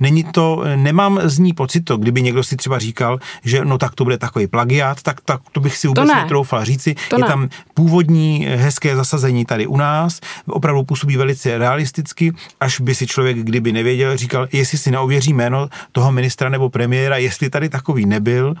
není 0.00 0.24
to, 0.24 0.64
nemám 0.76 1.20
z 1.24 1.38
ní 1.38 1.52
pocit 1.52 1.80
to, 1.80 1.96
kdyby 1.96 2.22
někdo 2.22 2.44
si 2.44 2.56
třeba 2.56 2.78
říkal, 2.78 3.18
že 3.44 3.64
no 3.64 3.78
tak 3.78 3.94
to 3.94 4.04
bude 4.04 4.18
takový 4.18 4.46
plagiát, 4.46 5.02
tak, 5.02 5.20
tak 5.20 5.40
to 5.52 5.60
bych 5.60 5.76
si 5.76 5.88
vůbec 5.88 6.08
ne. 6.08 6.14
netroufal 6.14 6.64
říci. 6.64 6.94
To 7.08 7.16
je 7.16 7.20
ne. 7.22 7.28
tam 7.28 7.48
původní 7.74 8.46
hezké 8.50 8.96
zasazení 8.96 9.44
tady 9.44 9.66
u 9.66 9.76
nás, 9.76 10.20
opravdu 10.46 10.84
působí 10.84 11.16
velice 11.16 11.58
realisticky, 11.58 12.32
až 12.60 12.80
by 12.80 12.94
si 12.94 13.06
člověk, 13.06 13.38
kdyby 13.38 13.72
nevěděl, 13.72 14.16
říkal, 14.16 14.48
jestli 14.52 14.78
si 14.78 14.90
neověří 14.90 15.32
jméno 15.32 15.68
toho 15.92 16.12
ministra 16.12 16.48
nebo 16.48 16.70
premiéra, 16.70 17.16
jestli 17.16 17.50
tady 17.50 17.68
takový 17.68 18.06
nebyl, 18.06 18.54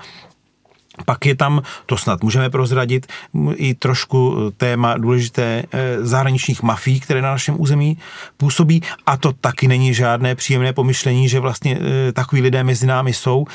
pak 1.04 1.26
je 1.26 1.34
tam, 1.34 1.62
to 1.86 1.96
snad 1.96 2.22
můžeme 2.22 2.50
prozradit, 2.50 3.06
i 3.54 3.74
trošku 3.74 4.36
eh, 4.36 4.50
téma 4.56 4.98
důležité 4.98 5.62
eh, 5.72 6.04
zahraničních 6.04 6.62
mafí, 6.62 7.00
které 7.00 7.22
na 7.22 7.30
našem 7.30 7.60
území 7.60 7.98
působí 8.36 8.82
a 9.06 9.16
to 9.16 9.32
taky 9.32 9.68
není 9.68 9.94
žádné 9.94 10.34
příjemné 10.34 10.72
pomyšlení, 10.72 11.28
že 11.28 11.40
vlastně 11.40 11.78
eh, 11.80 12.12
takový 12.12 12.42
lidé 12.42 12.64
mezi 12.64 12.86
námi 12.86 13.12
jsou 13.12 13.46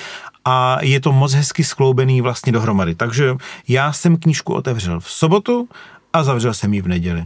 a 0.46 0.78
je 0.82 1.00
to 1.00 1.12
moc 1.12 1.34
hezky 1.34 1.64
skloubený 1.64 2.22
vlastně 2.22 2.52
dohromady. 2.52 2.96
Takže 2.96 3.36
já 3.68 3.94
jsem 3.94 4.18
knížku 4.18 4.54
otevřel 4.54 5.00
v 5.00 5.12
sobotu 5.12 5.70
a 6.14 6.24
zavřel 6.24 6.54
jsem 6.54 6.74
ji 6.74 6.82
v 6.82 6.88
neděli 6.88 7.26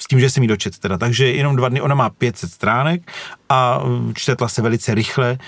s 0.00 0.06
tím, 0.06 0.20
že 0.20 0.30
jsem 0.30 0.42
ji 0.42 0.48
dočet 0.48 0.78
teda. 0.78 0.98
Takže 0.98 1.32
jenom 1.32 1.56
dva 1.56 1.68
dny, 1.68 1.80
ona 1.80 1.94
má 1.94 2.10
500 2.10 2.50
stránek 2.50 3.10
a 3.48 3.80
čtetla 4.14 4.48
se 4.48 4.62
velice 4.62 4.94
rychle 4.94 5.38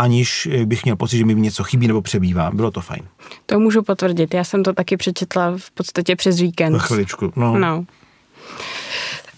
aniž 0.00 0.48
bych 0.64 0.84
měl 0.84 0.96
pocit, 0.96 1.18
že 1.18 1.24
mi 1.24 1.34
něco 1.34 1.64
chybí 1.64 1.88
nebo 1.88 2.02
přebývá. 2.02 2.50
Bylo 2.50 2.70
to 2.70 2.80
fajn. 2.80 3.02
To 3.46 3.58
můžu 3.58 3.82
potvrdit. 3.82 4.34
Já 4.34 4.44
jsem 4.44 4.62
to 4.62 4.72
taky 4.72 4.96
přečetla 4.96 5.54
v 5.56 5.70
podstatě 5.70 6.16
přes 6.16 6.40
víkend. 6.40 6.72
Na 6.72 6.78
chviličku, 6.78 7.32
no. 7.36 7.58
no. 7.58 7.84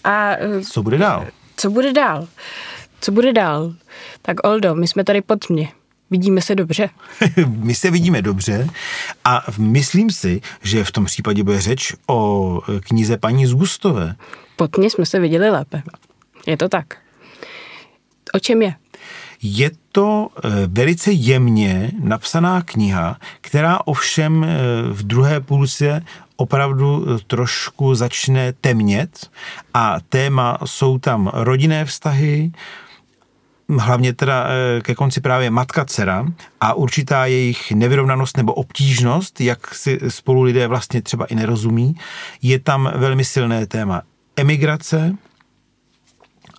A, 0.03 0.31
eh, 0.31 0.61
co 0.61 0.83
bude 0.83 0.97
dál? 0.97 1.27
Co 1.57 1.69
bude 1.69 1.93
dál? 1.93 2.27
Co 3.01 3.11
bude 3.11 3.33
dál? 3.33 3.73
Tak 4.21 4.47
Oldo, 4.47 4.75
my 4.75 4.87
jsme 4.87 5.03
tady 5.03 5.21
pod 5.21 5.49
mě. 5.49 5.71
Vidíme 6.09 6.41
se 6.41 6.55
dobře. 6.55 6.89
My 7.47 7.75
se 7.75 7.91
vidíme 7.91 8.21
dobře 8.21 8.67
a 9.25 9.45
myslím 9.57 10.11
si, 10.11 10.41
že 10.61 10.83
v 10.83 10.91
tom 10.91 11.05
případě 11.05 11.43
bude 11.43 11.61
řeč 11.61 11.93
o 12.07 12.61
knize 12.79 13.17
paní 13.17 13.45
Zgustové. 13.45 14.15
Pod 14.55 14.77
mě 14.77 14.89
jsme 14.89 15.05
se 15.05 15.19
viděli 15.19 15.49
lépe. 15.49 15.83
Je 16.47 16.57
to 16.57 16.69
tak. 16.69 16.97
O 18.33 18.39
čem 18.39 18.61
je? 18.61 18.75
Je 19.43 19.71
to 19.91 20.29
eh, 20.35 20.49
velice 20.67 21.11
jemně 21.11 21.91
napsaná 21.99 22.61
kniha, 22.61 23.17
která 23.41 23.79
ovšem 23.85 24.43
eh, 24.43 24.57
v 24.89 25.03
druhé 25.03 25.39
půlce 25.39 26.05
opravdu 26.35 27.05
eh, 27.05 27.19
trošku 27.27 27.95
začne 27.95 28.53
temnět 28.53 29.29
a 29.73 29.97
téma 30.09 30.57
jsou 30.65 30.97
tam 30.97 31.31
rodinné 31.33 31.85
vztahy, 31.85 32.51
hlavně 33.79 34.13
teda 34.13 34.47
ke 34.81 34.95
konci 34.95 35.21
právě 35.21 35.49
matka 35.49 35.85
dcera 35.85 36.25
a 36.61 36.73
určitá 36.73 37.25
jejich 37.25 37.71
nevyrovnanost 37.71 38.37
nebo 38.37 38.53
obtížnost, 38.53 39.41
jak 39.41 39.75
si 39.75 39.99
spolu 40.07 40.41
lidé 40.41 40.67
vlastně 40.67 41.01
třeba 41.01 41.25
i 41.25 41.35
nerozumí, 41.35 41.95
je 42.41 42.59
tam 42.59 42.91
velmi 42.95 43.25
silné 43.25 43.65
téma 43.65 44.01
emigrace, 44.35 45.15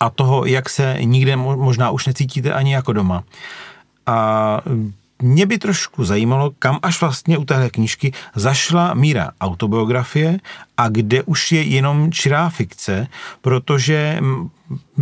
a 0.04 0.10
toho, 0.10 0.44
jak 0.44 0.68
se 0.68 0.96
nikde 1.00 1.36
možná 1.36 1.90
už 1.90 2.06
necítíte 2.06 2.52
ani 2.52 2.74
jako 2.74 2.92
doma. 2.92 3.24
A 4.06 4.60
mě 5.22 5.46
by 5.46 5.58
trošku 5.58 6.04
zajímalo, 6.04 6.52
kam 6.58 6.78
až 6.82 7.00
vlastně 7.00 7.38
u 7.38 7.44
téhle 7.44 7.70
knížky 7.70 8.12
zašla 8.34 8.94
míra 8.94 9.30
autobiografie 9.40 10.38
a 10.76 10.88
kde 10.88 11.22
už 11.22 11.52
je 11.52 11.62
jenom 11.62 12.12
čirá 12.12 12.48
fikce, 12.48 13.06
protože 13.40 14.20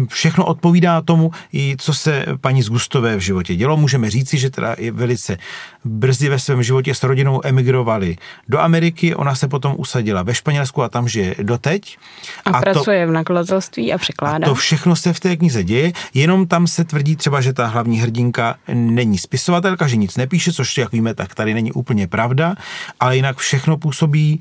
všechno 0.08 0.44
odpovídá 0.44 1.00
tomu, 1.00 1.30
i 1.52 1.76
co 1.78 1.94
se 1.94 2.26
paní 2.40 2.62
z 2.62 2.68
Gustové 2.68 3.16
v 3.16 3.20
životě 3.20 3.56
dělo. 3.56 3.76
Můžeme 3.76 4.10
říci, 4.10 4.38
že 4.38 4.50
teda 4.50 4.76
je 4.78 4.92
velice 4.92 5.38
brzy 5.84 6.28
ve 6.28 6.38
svém 6.38 6.62
životě 6.62 6.94
s 6.94 7.02
rodinou 7.02 7.40
emigrovali 7.44 8.16
do 8.48 8.60
Ameriky, 8.60 9.14
ona 9.14 9.34
se 9.34 9.48
potom 9.48 9.74
usadila 9.78 10.22
ve 10.22 10.34
Španělsku 10.34 10.82
a 10.82 10.88
tam 10.88 11.08
žije 11.08 11.34
doteď. 11.42 11.98
A, 12.44 12.50
a 12.50 12.60
pracuje 12.60 13.06
to, 13.06 13.10
v 13.10 13.14
nakladatelství 13.14 13.92
a 13.92 13.98
překládá. 13.98 14.46
A 14.46 14.48
to 14.48 14.54
všechno 14.54 14.96
se 14.96 15.12
v 15.12 15.20
té 15.20 15.36
knize 15.36 15.64
děje, 15.64 15.92
jenom 16.14 16.46
tam 16.46 16.66
se 16.66 16.84
tvrdí 16.84 17.16
třeba, 17.16 17.40
že 17.40 17.52
ta 17.52 17.66
hlavní 17.66 18.00
hrdinka 18.00 18.56
není 18.74 19.18
spisovatelka, 19.18 19.86
že 19.86 19.96
nic 19.96 20.16
nepíše, 20.16 20.52
což 20.52 20.78
jak 20.78 20.92
víme, 20.92 21.14
tak 21.14 21.34
tady 21.34 21.54
není 21.54 21.72
úplně 21.72 22.06
pravda, 22.06 22.54
ale 23.00 23.16
jinak 23.16 23.38
všechno 23.38 23.76
působí 23.76 24.40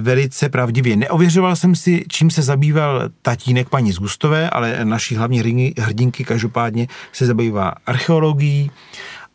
velice 0.00 0.48
pravdivě. 0.66 0.96
Neověřoval 0.96 1.56
jsem 1.56 1.74
si, 1.74 2.04
čím 2.08 2.30
se 2.30 2.42
zabýval 2.42 3.02
tatínek 3.22 3.68
paní 3.68 3.92
z 3.92 3.98
Gustové, 3.98 4.50
ale 4.50 4.84
naší 4.84 5.16
hlavní 5.16 5.72
hrdinky 5.78 6.24
každopádně 6.24 6.88
se 7.12 7.26
zabývá 7.26 7.72
archeologií 7.86 8.70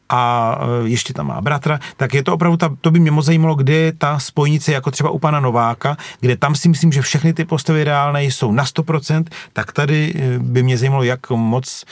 a 0.10 0.56
e, 0.84 0.90
ještě 0.90 1.14
tam 1.14 1.28
má 1.28 1.42
bratra, 1.42 1.80
tak 1.98 2.14
je 2.14 2.24
to 2.24 2.34
opravdu, 2.34 2.58
ta, 2.58 2.76
to 2.82 2.92
by 2.92 3.00
mě 3.00 3.12
moc 3.12 3.26
zajímalo, 3.26 3.56
kde 3.56 3.74
je 3.74 3.92
ta 3.94 4.20
spojnice 4.20 4.72
jako 4.72 4.92
třeba 4.92 5.10
u 5.10 5.20
pana 5.20 5.40
Nováka, 5.40 5.98
kde 6.20 6.36
tam 6.36 6.56
si 6.56 6.70
myslím, 6.70 6.92
že 6.92 7.02
všechny 7.02 7.34
ty 7.34 7.46
postavy 7.46 7.84
reálné 7.84 8.24
jsou 8.24 8.52
na 8.52 8.66
100%, 8.66 9.24
tak 9.54 9.72
tady 9.72 10.14
e, 10.16 10.40
by 10.40 10.64
mě 10.64 10.78
zajímalo, 10.78 11.04
jak 11.04 11.30
moc 11.30 11.84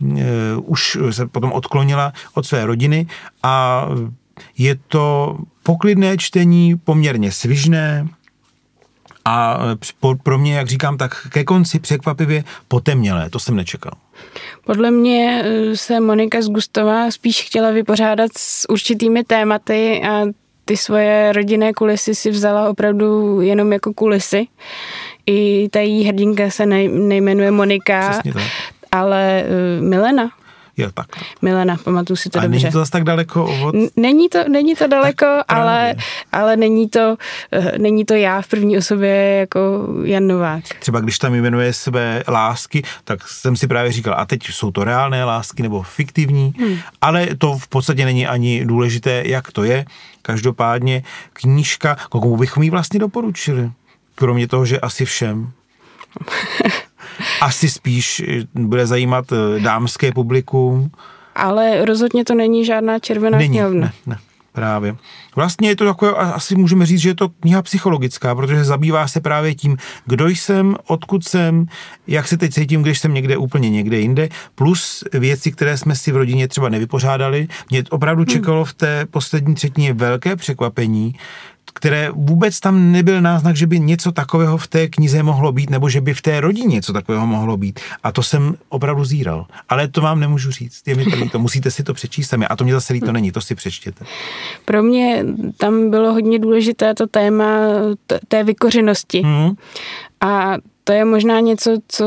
uh, 0.00 0.18
už 0.64 0.98
se 1.10 1.26
potom 1.26 1.52
odklonila 1.52 2.12
od 2.34 2.46
své 2.46 2.66
rodiny. 2.66 3.06
A 3.42 3.84
je 4.58 4.78
to 4.88 5.38
poklidné 5.62 6.16
čtení, 6.16 6.76
poměrně 6.76 7.32
svižné 7.32 8.08
a 9.26 9.58
pro 10.22 10.38
mě, 10.38 10.54
jak 10.54 10.68
říkám, 10.68 10.98
tak 10.98 11.26
ke 11.28 11.44
konci 11.44 11.78
překvapivě 11.78 12.44
potemnělé. 12.68 13.30
To 13.30 13.38
jsem 13.38 13.56
nečekal. 13.56 13.92
Podle 14.64 14.90
mě 14.90 15.42
eh, 15.44 15.76
se 15.76 16.00
Monika 16.00 16.42
z 16.42 16.48
Gustova 16.48 17.10
spíš 17.10 17.42
chtěla 17.42 17.70
vypořádat 17.70 18.30
s 18.38 18.68
určitými 18.68 19.24
tématy 19.24 20.02
a 20.08 20.22
ty 20.64 20.76
svoje 20.76 21.32
rodinné 21.32 21.72
kulisy 21.72 22.14
si 22.14 22.30
vzala 22.30 22.70
opravdu 22.70 23.40
jenom 23.40 23.72
jako 23.72 23.94
kulisy. 23.94 24.46
I 25.26 25.68
ta 25.68 25.80
její 25.80 26.04
hrdinka 26.04 26.50
se 26.50 26.66
nejmenuje 26.66 27.50
Monika, 27.50 28.20
ale 28.92 29.44
uh, 29.44 29.84
Milena 29.84 30.30
Jo, 30.76 30.90
tak. 30.94 31.06
Milena, 31.42 31.76
pamatuju 31.84 32.16
si 32.16 32.30
to 32.30 32.38
A 32.38 32.42
dobře. 32.42 32.58
není 32.58 32.72
to 32.72 32.78
zase 32.78 32.92
tak 32.92 33.04
daleko 33.04 33.44
od... 33.62 33.74
Není 33.96 34.28
to, 34.28 34.48
není 34.48 34.74
to 34.74 34.86
daleko, 34.86 35.26
ale, 35.48 35.94
ale 36.32 36.56
není, 36.56 36.88
to, 36.88 37.16
uh, 37.58 37.78
není 37.78 38.04
to 38.04 38.14
já 38.14 38.42
v 38.42 38.48
první 38.48 38.78
osobě 38.78 39.36
jako 39.38 39.88
Jan 40.04 40.26
Novák. 40.26 40.64
Třeba 40.78 41.00
když 41.00 41.18
tam 41.18 41.34
jmenuje 41.34 41.72
své 41.72 42.22
lásky, 42.28 42.82
tak 43.04 43.28
jsem 43.28 43.56
si 43.56 43.66
právě 43.66 43.92
říkal, 43.92 44.14
a 44.18 44.26
teď 44.26 44.46
jsou 44.50 44.70
to 44.70 44.84
reálné 44.84 45.24
lásky 45.24 45.62
nebo 45.62 45.82
fiktivní, 45.82 46.54
hmm. 46.58 46.78
ale 47.00 47.28
to 47.38 47.58
v 47.58 47.68
podstatě 47.68 48.04
není 48.04 48.26
ani 48.26 48.64
důležité, 48.64 49.22
jak 49.26 49.52
to 49.52 49.64
je. 49.64 49.84
Každopádně 50.22 51.02
knížka, 51.32 51.96
komu 52.08 52.36
bychom 52.36 52.62
ji 52.62 52.70
vlastně 52.70 53.00
doporučili? 53.00 53.70
Kromě 54.14 54.48
toho, 54.48 54.66
že 54.66 54.80
asi 54.80 55.04
všem. 55.04 55.50
asi 57.40 57.68
spíš 57.68 58.20
eh, 58.20 58.42
bude 58.54 58.86
zajímat 58.86 59.24
eh, 59.32 59.60
dámské 59.60 60.12
publikum. 60.12 60.90
Ale 61.34 61.84
rozhodně 61.84 62.24
to 62.24 62.34
není 62.34 62.64
žádná 62.64 62.98
červená 62.98 63.38
není, 63.38 63.50
knihovna. 63.50 63.80
Ne, 63.80 63.92
ne, 64.06 64.18
právě. 64.52 64.96
Vlastně 65.36 65.68
je 65.68 65.76
to 65.76 65.84
takové, 65.84 66.12
asi 66.12 66.56
můžeme 66.56 66.86
říct, 66.86 67.00
že 67.00 67.08
je 67.08 67.14
to 67.14 67.28
kniha 67.28 67.62
psychologická, 67.62 68.34
protože 68.34 68.64
zabývá 68.64 69.08
se 69.08 69.20
právě 69.20 69.54
tím, 69.54 69.76
kdo 70.06 70.28
jsem, 70.28 70.76
odkud 70.86 71.24
jsem, 71.24 71.66
jak 72.06 72.28
se 72.28 72.36
teď 72.36 72.52
cítím, 72.52 72.82
když 72.82 72.98
jsem 72.98 73.14
někde 73.14 73.36
úplně 73.36 73.70
někde 73.70 73.98
jinde, 73.98 74.28
plus 74.54 75.04
věci, 75.12 75.52
které 75.52 75.76
jsme 75.76 75.96
si 75.96 76.12
v 76.12 76.16
rodině 76.16 76.48
třeba 76.48 76.68
nevypořádali. 76.68 77.48
Mě 77.70 77.84
opravdu 77.90 78.20
hmm. 78.20 78.26
čekalo 78.26 78.64
v 78.64 78.74
té 78.74 79.06
poslední 79.06 79.54
třetině 79.54 79.92
velké 79.92 80.36
překvapení, 80.36 81.14
které 81.76 82.10
vůbec 82.10 82.60
tam 82.60 82.92
nebyl 82.92 83.20
náznak, 83.20 83.56
že 83.56 83.66
by 83.66 83.80
něco 83.80 84.12
takového 84.12 84.58
v 84.58 84.66
té 84.66 84.88
knize 84.88 85.22
mohlo 85.22 85.52
být, 85.52 85.70
nebo 85.70 85.88
že 85.88 86.00
by 86.00 86.14
v 86.14 86.22
té 86.22 86.40
rodině 86.40 86.74
něco 86.74 86.92
takového 86.92 87.26
mohlo 87.26 87.56
být. 87.56 87.80
A 88.02 88.12
to 88.12 88.22
jsem 88.22 88.54
opravdu 88.68 89.04
zíral. 89.04 89.46
Ale 89.68 89.88
to 89.88 90.00
vám 90.00 90.20
nemůžu 90.20 90.50
říct. 90.50 90.82
Je 90.86 90.94
mi 90.94 91.04
to 91.04 91.16
líto. 91.16 91.38
Musíte 91.38 91.70
si 91.70 91.82
to 91.84 91.94
přečíst 91.94 92.28
sami. 92.28 92.46
A 92.46 92.56
to 92.56 92.64
mě 92.64 92.72
zase 92.72 92.92
líto 92.92 93.12
není. 93.12 93.32
To 93.32 93.40
si 93.40 93.54
přečtěte. 93.54 94.04
Pro 94.64 94.82
mě 94.82 95.24
tam 95.56 95.90
bylo 95.90 96.12
hodně 96.12 96.38
důležité 96.38 96.94
to 96.94 97.06
téma 97.06 97.58
té 98.28 98.44
vykořenosti. 98.44 99.22
Hmm. 99.22 99.50
A 100.20 100.54
to 100.84 100.92
je 100.92 101.04
možná 101.04 101.40
něco, 101.40 101.78
co 101.88 102.04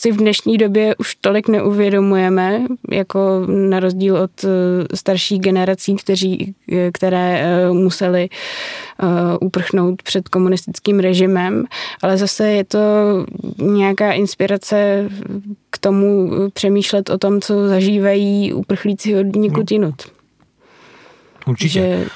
si 0.00 0.12
v 0.12 0.16
dnešní 0.16 0.58
době 0.58 0.94
už 0.96 1.14
tolik 1.14 1.48
neuvědomujeme, 1.48 2.66
jako 2.90 3.46
na 3.46 3.80
rozdíl 3.80 4.16
od 4.16 4.30
eh, 4.44 4.96
starších 4.96 5.40
generací, 5.40 5.96
kteří, 5.96 6.54
eh, 6.72 6.90
které 6.92 7.40
eh, 7.40 7.72
museli 7.72 8.28
uprchnout 9.40 10.02
před 10.02 10.28
komunistickým 10.28 11.00
režimem, 11.00 11.64
ale 12.02 12.16
zase 12.16 12.48
je 12.48 12.64
to 12.64 12.78
nějaká 13.58 14.12
inspirace 14.12 15.08
k 15.70 15.78
tomu 15.78 16.30
přemýšlet 16.52 17.10
o 17.10 17.18
tom, 17.18 17.40
co 17.40 17.68
zažívají 17.68 18.52
uprchlíci 18.52 19.16
od 19.16 19.36
někud 19.36 19.70
no. 19.70 19.74
jinut. 19.74 19.94
Určitě. 21.46 21.70
Že, 21.80 22.06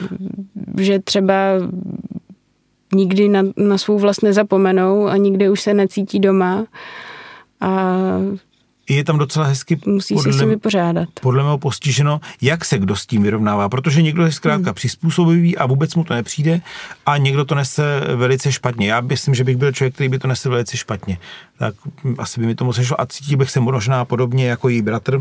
že 0.78 0.98
třeba 0.98 1.34
nikdy 2.94 3.28
na, 3.28 3.42
na 3.56 3.78
svou 3.78 3.98
vlast 3.98 4.22
nezapomenou 4.22 5.06
a 5.06 5.16
nikdy 5.16 5.48
už 5.48 5.60
se 5.60 5.74
necítí 5.74 6.20
doma 6.20 6.66
a 7.64 7.98
je 8.88 9.05
tam 9.05 9.18
docela 9.18 9.46
hezky 9.46 9.81
musí 9.87 10.14
podle, 10.14 10.33
se 10.33 10.46
vypořádat. 10.46 11.09
podle 11.20 11.42
mého 11.42 11.59
postiženo, 11.59 12.20
jak 12.42 12.64
se 12.64 12.79
kdo 12.79 12.96
s 12.96 13.07
tím 13.07 13.22
vyrovnává, 13.22 13.68
protože 13.68 14.03
někdo 14.03 14.24
je 14.24 14.33
zkrátka 14.33 14.70
hmm. 14.70 14.74
přizpůsobivý 14.74 15.59
a 15.59 15.66
vůbec 15.66 15.94
mu 15.94 16.05
to 16.05 16.14
nepřijde 16.14 16.61
a 17.07 17.16
někdo 17.16 17.44
to 17.44 17.55
nese 17.55 18.00
velice 18.16 18.53
špatně. 18.53 18.87
Já 18.87 19.00
myslím, 19.00 19.35
že 19.35 19.44
bych 19.44 19.57
byl 19.57 19.72
člověk, 19.72 19.94
který 19.94 20.09
by 20.09 20.18
to 20.18 20.29
nesl 20.29 20.50
velice 20.50 20.77
špatně. 20.77 21.18
Tak 21.59 21.74
asi 22.18 22.40
by 22.40 22.46
mi 22.46 22.55
to 22.55 22.64
moc 22.64 22.81
šlo 22.83 23.00
a 23.00 23.07
cítil 23.07 23.38
bych 23.38 23.50
se 23.50 23.61
možná 23.61 24.05
podobně 24.05 24.46
jako 24.46 24.68
její 24.68 24.83
bratr, 24.83 25.20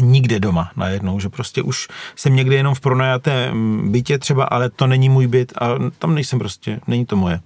nikde 0.00 0.40
doma 0.40 0.70
najednou, 0.76 1.20
že 1.20 1.28
prostě 1.28 1.62
už 1.62 1.88
jsem 2.16 2.36
někde 2.36 2.56
jenom 2.56 2.74
v 2.74 2.80
pronajatém 2.80 3.82
bytě 3.92 4.18
třeba, 4.18 4.44
ale 4.44 4.70
to 4.70 4.86
není 4.86 5.08
můj 5.08 5.26
byt 5.26 5.52
a 5.60 5.74
tam 5.98 6.14
nejsem 6.14 6.38
prostě, 6.38 6.80
není 6.86 7.06
to 7.06 7.16
moje 7.16 7.40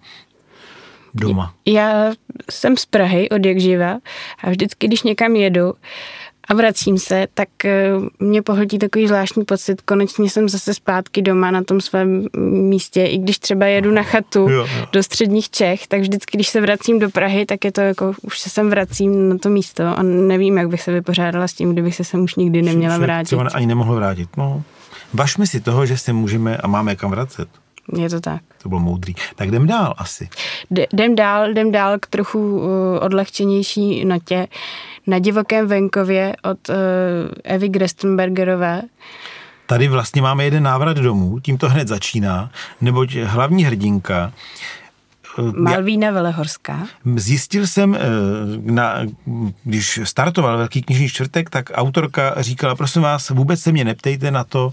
doma? 1.14 1.54
Já 1.66 2.12
jsem 2.50 2.76
z 2.76 2.86
Prahy 2.86 3.28
od 3.28 3.46
jak 3.46 3.60
živa 3.60 3.98
a 4.42 4.50
vždycky, 4.50 4.86
když 4.86 5.02
někam 5.02 5.36
jedu, 5.36 5.74
a 6.48 6.54
vracím 6.54 6.98
se, 6.98 7.26
tak 7.34 7.64
eh, 7.64 7.90
mě 8.18 8.42
pohltí 8.42 8.78
takový 8.78 9.08
zvláštní 9.08 9.44
pocit. 9.44 9.80
Konečně 9.80 10.30
jsem 10.30 10.48
zase 10.48 10.74
zpátky 10.74 11.22
doma 11.22 11.50
na 11.50 11.64
tom 11.64 11.80
svém 11.80 12.26
místě. 12.50 13.04
I 13.04 13.18
když 13.18 13.38
třeba 13.38 13.66
jedu 13.66 13.90
na 13.90 14.02
chatu 14.02 14.38
jo, 14.38 14.50
jo. 14.50 14.86
do 14.92 15.02
středních 15.02 15.50
Čech, 15.50 15.86
tak 15.86 16.00
vždycky, 16.00 16.36
když 16.36 16.48
se 16.48 16.60
vracím 16.60 16.98
do 16.98 17.10
Prahy, 17.10 17.46
tak 17.46 17.64
je 17.64 17.72
to 17.72 17.80
jako, 17.80 18.12
už 18.22 18.38
se 18.38 18.50
sem 18.50 18.70
vracím 18.70 19.28
na 19.28 19.38
to 19.38 19.48
místo 19.48 19.98
a 19.98 20.02
nevím, 20.02 20.58
jak 20.58 20.68
bych 20.68 20.82
se 20.82 20.92
vypořádala 20.92 21.48
s 21.48 21.52
tím, 21.52 21.72
kdybych 21.72 21.94
se 21.94 22.04
sem 22.04 22.20
už 22.20 22.34
nikdy 22.34 22.62
neměla 22.62 22.98
vrátit. 22.98 23.26
Třeba 23.26 23.48
ani 23.54 23.66
nemohl 23.66 23.94
vrátit. 23.94 24.36
No, 24.36 24.62
važme 25.14 25.46
si 25.46 25.60
toho, 25.60 25.86
že 25.86 25.98
se 25.98 26.12
můžeme 26.12 26.56
a 26.56 26.66
máme 26.66 26.96
kam 26.96 27.10
vracet. 27.10 27.48
Je 27.92 28.10
to 28.10 28.20
tak. 28.20 28.42
To 28.62 28.68
bylo 28.68 28.80
moudrý. 28.80 29.14
Tak 29.36 29.48
jdem 29.48 29.66
dál 29.66 29.94
asi. 29.98 30.28
D- 30.70 30.86
jdem 30.92 31.14
dál, 31.14 31.50
jdem 31.50 31.72
dál 31.72 31.98
k 32.00 32.06
trochu 32.06 32.56
uh, 32.56 32.64
odlehčenější 33.00 34.04
notě. 34.04 34.46
Na 35.06 35.18
divokém 35.18 35.66
venkově 35.66 36.36
od 36.42 36.68
uh, 36.68 36.74
Evy 37.44 37.68
Grestenbergerové. 37.68 38.82
Tady 39.66 39.88
vlastně 39.88 40.22
máme 40.22 40.44
jeden 40.44 40.62
návrat 40.62 40.96
domů, 40.96 41.38
tím 41.40 41.58
to 41.58 41.68
hned 41.68 41.88
začíná, 41.88 42.50
neboť 42.80 43.16
hlavní 43.16 43.64
hrdinka 43.64 44.32
Malvína 45.56 46.10
Velehorská. 46.10 46.86
Zjistil 47.16 47.66
jsem, 47.66 47.94
eh, 47.94 47.98
na, 48.62 48.94
když 49.64 50.00
startoval 50.04 50.56
Velký 50.58 50.82
knižní 50.82 51.08
čtvrtek, 51.08 51.50
tak 51.50 51.70
autorka 51.74 52.34
říkala, 52.36 52.74
prosím 52.74 53.02
vás, 53.02 53.30
vůbec 53.30 53.60
se 53.60 53.72
mě 53.72 53.84
neptejte 53.84 54.30
na 54.30 54.44
to, 54.44 54.72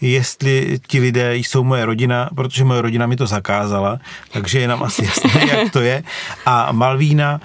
jestli 0.00 0.78
ti 0.86 1.00
lidé 1.00 1.36
jsou 1.36 1.64
moje 1.64 1.84
rodina, 1.84 2.30
protože 2.34 2.64
moje 2.64 2.82
rodina 2.82 3.06
mi 3.06 3.16
to 3.16 3.26
zakázala, 3.26 3.98
takže 4.32 4.60
je 4.60 4.68
nám 4.68 4.82
asi 4.82 5.04
jasné, 5.04 5.46
jak 5.48 5.72
to 5.72 5.80
je. 5.80 6.02
A 6.46 6.72
Malvína 6.72 7.40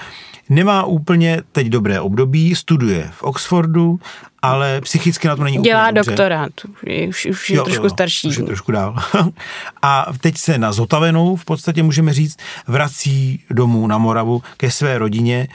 nemá 0.49 0.83
úplně 0.83 1.41
teď 1.51 1.67
dobré 1.67 2.01
období, 2.01 2.55
studuje 2.55 3.09
v 3.11 3.23
Oxfordu, 3.23 3.99
ale 4.41 4.81
psychicky 4.81 5.27
na 5.27 5.35
to 5.35 5.43
není 5.43 5.57
Dělá 5.57 5.89
úplně 5.89 6.03
doktorát, 6.03 6.51
už, 7.07 7.25
už 7.25 7.49
je 7.49 7.57
jo, 7.57 7.63
trošku 7.63 7.85
jo, 7.85 7.89
starší. 7.89 8.27
Už 8.27 8.37
je 8.37 8.43
trošku 8.43 8.71
dál. 8.71 8.95
A 9.81 10.05
teď 10.21 10.37
se 10.37 10.57
na 10.57 10.71
zotavenou, 10.71 11.35
v 11.35 11.45
podstatě 11.45 11.83
můžeme 11.83 12.13
říct, 12.13 12.37
vrací 12.67 13.43
domů 13.49 13.87
na 13.87 13.97
Moravu 13.97 14.43
ke 14.57 14.71
své 14.71 14.97
rodině, 14.97 15.47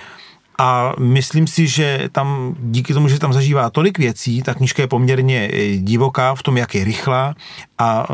a 0.58 0.92
myslím 0.98 1.46
si, 1.46 1.66
že 1.66 2.08
tam 2.12 2.54
díky 2.60 2.94
tomu, 2.94 3.08
že 3.08 3.18
tam 3.18 3.32
zažívá 3.32 3.70
tolik 3.70 3.98
věcí, 3.98 4.42
ta 4.42 4.54
knižka 4.54 4.82
je 4.82 4.86
poměrně 4.86 5.50
divoká 5.76 6.34
v 6.34 6.42
tom, 6.42 6.56
jak 6.56 6.74
je 6.74 6.84
rychlá 6.84 7.34
a 7.78 8.06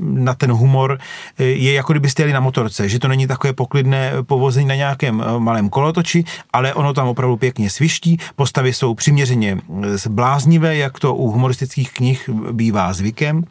na 0.00 0.34
ten 0.34 0.52
humor 0.52 0.98
eh, 1.38 1.44
je 1.44 1.72
jako 1.72 1.92
kdybyste 1.92 2.22
jeli 2.22 2.32
na 2.32 2.40
motorce, 2.40 2.88
že 2.88 2.98
to 2.98 3.08
není 3.08 3.26
takové 3.26 3.52
poklidné 3.52 4.12
povození 4.22 4.68
na 4.68 4.74
nějakém 4.74 5.22
eh, 5.22 5.38
malém 5.38 5.68
kolotoči, 5.68 6.24
ale 6.52 6.74
ono 6.74 6.94
tam 6.94 7.08
opravdu 7.08 7.36
pěkně 7.36 7.70
sviští, 7.70 8.18
postavy 8.36 8.72
jsou 8.72 8.94
přiměřeně 8.94 9.58
eh, 9.58 10.08
bláznivé, 10.08 10.76
jak 10.76 10.98
to 10.98 11.14
u 11.14 11.30
humoristických 11.30 11.92
knih 11.92 12.30
bývá 12.52 12.92
zvykem 12.92 13.44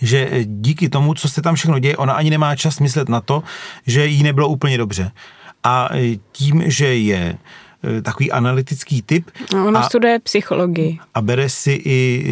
že 0.00 0.30
díky 0.44 0.88
tomu, 0.88 1.14
co 1.14 1.28
se 1.28 1.42
tam 1.42 1.54
všechno 1.54 1.78
děje, 1.78 1.96
ona 1.96 2.12
ani 2.12 2.30
nemá 2.30 2.56
čas 2.56 2.80
myslet 2.80 3.08
na 3.08 3.20
to, 3.20 3.42
že 3.86 4.06
jí 4.06 4.22
nebylo 4.22 4.48
úplně 4.48 4.78
dobře. 4.78 5.10
A 5.64 5.88
tím, 6.32 6.62
že 6.66 6.94
je 6.94 7.38
takový 8.02 8.32
analytický 8.32 9.02
typ. 9.02 9.30
No, 9.54 9.66
ona 9.66 9.80
a, 9.80 9.82
studuje 9.82 10.18
psychologii. 10.18 10.98
A 11.14 11.20
bere 11.20 11.48
si 11.48 11.80
i 11.84 12.24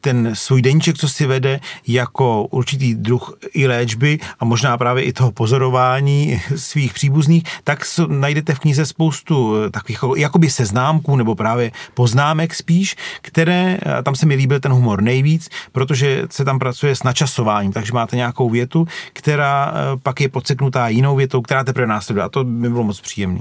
ten 0.00 0.30
svůj 0.34 0.62
deníček, 0.62 0.98
co 0.98 1.08
si 1.08 1.26
vede, 1.26 1.60
jako 1.86 2.46
určitý 2.46 2.94
druh 2.94 3.38
i 3.52 3.66
léčby 3.66 4.18
a 4.40 4.44
možná 4.44 4.78
právě 4.78 5.04
i 5.04 5.12
toho 5.12 5.32
pozorování 5.32 6.40
svých 6.56 6.94
příbuzných, 6.94 7.42
tak 7.64 7.84
najdete 8.08 8.54
v 8.54 8.58
knize 8.58 8.86
spoustu 8.86 9.56
eh, 9.56 9.70
takových 9.70 9.98
jakoby 10.16 10.50
seznámků 10.50 11.16
nebo 11.16 11.34
právě 11.34 11.72
poznámek 11.94 12.54
spíš, 12.54 12.96
které, 13.22 13.78
tam 14.02 14.14
se 14.14 14.26
mi 14.26 14.34
líbil 14.34 14.60
ten 14.60 14.72
humor 14.72 15.02
nejvíc, 15.02 15.48
protože 15.72 16.26
se 16.30 16.44
tam 16.44 16.58
pracuje 16.58 16.96
s 16.96 17.02
načasováním, 17.02 17.72
takže 17.72 17.92
máte 17.92 18.16
nějakou 18.16 18.50
větu, 18.50 18.86
která 19.12 19.72
eh, 19.74 19.96
pak 20.02 20.20
je 20.20 20.28
podseknutá 20.28 20.88
jinou 20.88 21.16
větou, 21.16 21.42
která 21.42 21.64
teprve 21.64 21.86
následuje 21.86 22.24
a 22.24 22.28
to 22.28 22.44
by 22.44 22.68
bylo 22.68 22.84
moc 22.84 23.00
příjemné. 23.00 23.40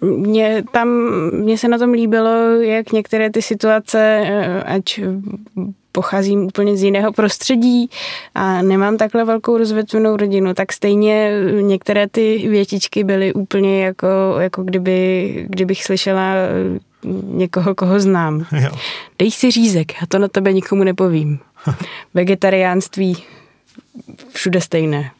Mě 0.00 0.64
tam, 0.72 0.88
mně 1.32 1.58
se 1.58 1.68
na 1.68 1.78
tom 1.78 1.92
líbilo, 1.92 2.30
jak 2.60 2.92
některé 2.92 3.30
ty 3.30 3.42
situace, 3.42 4.22
eh, 4.24 4.62
ať 4.62 5.00
pocházím 5.92 6.42
úplně 6.42 6.76
z 6.76 6.82
jiného 6.82 7.12
prostředí 7.12 7.90
a 8.34 8.62
nemám 8.62 8.96
takhle 8.96 9.24
velkou 9.24 9.58
rozvětvenou 9.58 10.16
rodinu, 10.16 10.54
tak 10.54 10.72
stejně 10.72 11.32
některé 11.60 12.08
ty 12.08 12.48
větičky 12.48 13.04
byly 13.04 13.32
úplně 13.32 13.84
jako, 13.84 14.06
jako 14.38 14.62
kdyby, 14.62 15.46
kdybych 15.48 15.84
slyšela 15.84 16.34
někoho, 17.24 17.74
koho 17.74 18.00
znám. 18.00 18.46
Jo. 18.52 18.70
Dej 19.18 19.30
si 19.30 19.50
řízek, 19.50 19.92
a 20.02 20.06
to 20.06 20.18
na 20.18 20.28
tebe 20.28 20.52
nikomu 20.52 20.84
nepovím. 20.84 21.38
Vegetariánství 22.14 23.16
všude 24.32 24.60
stejné. 24.60 25.10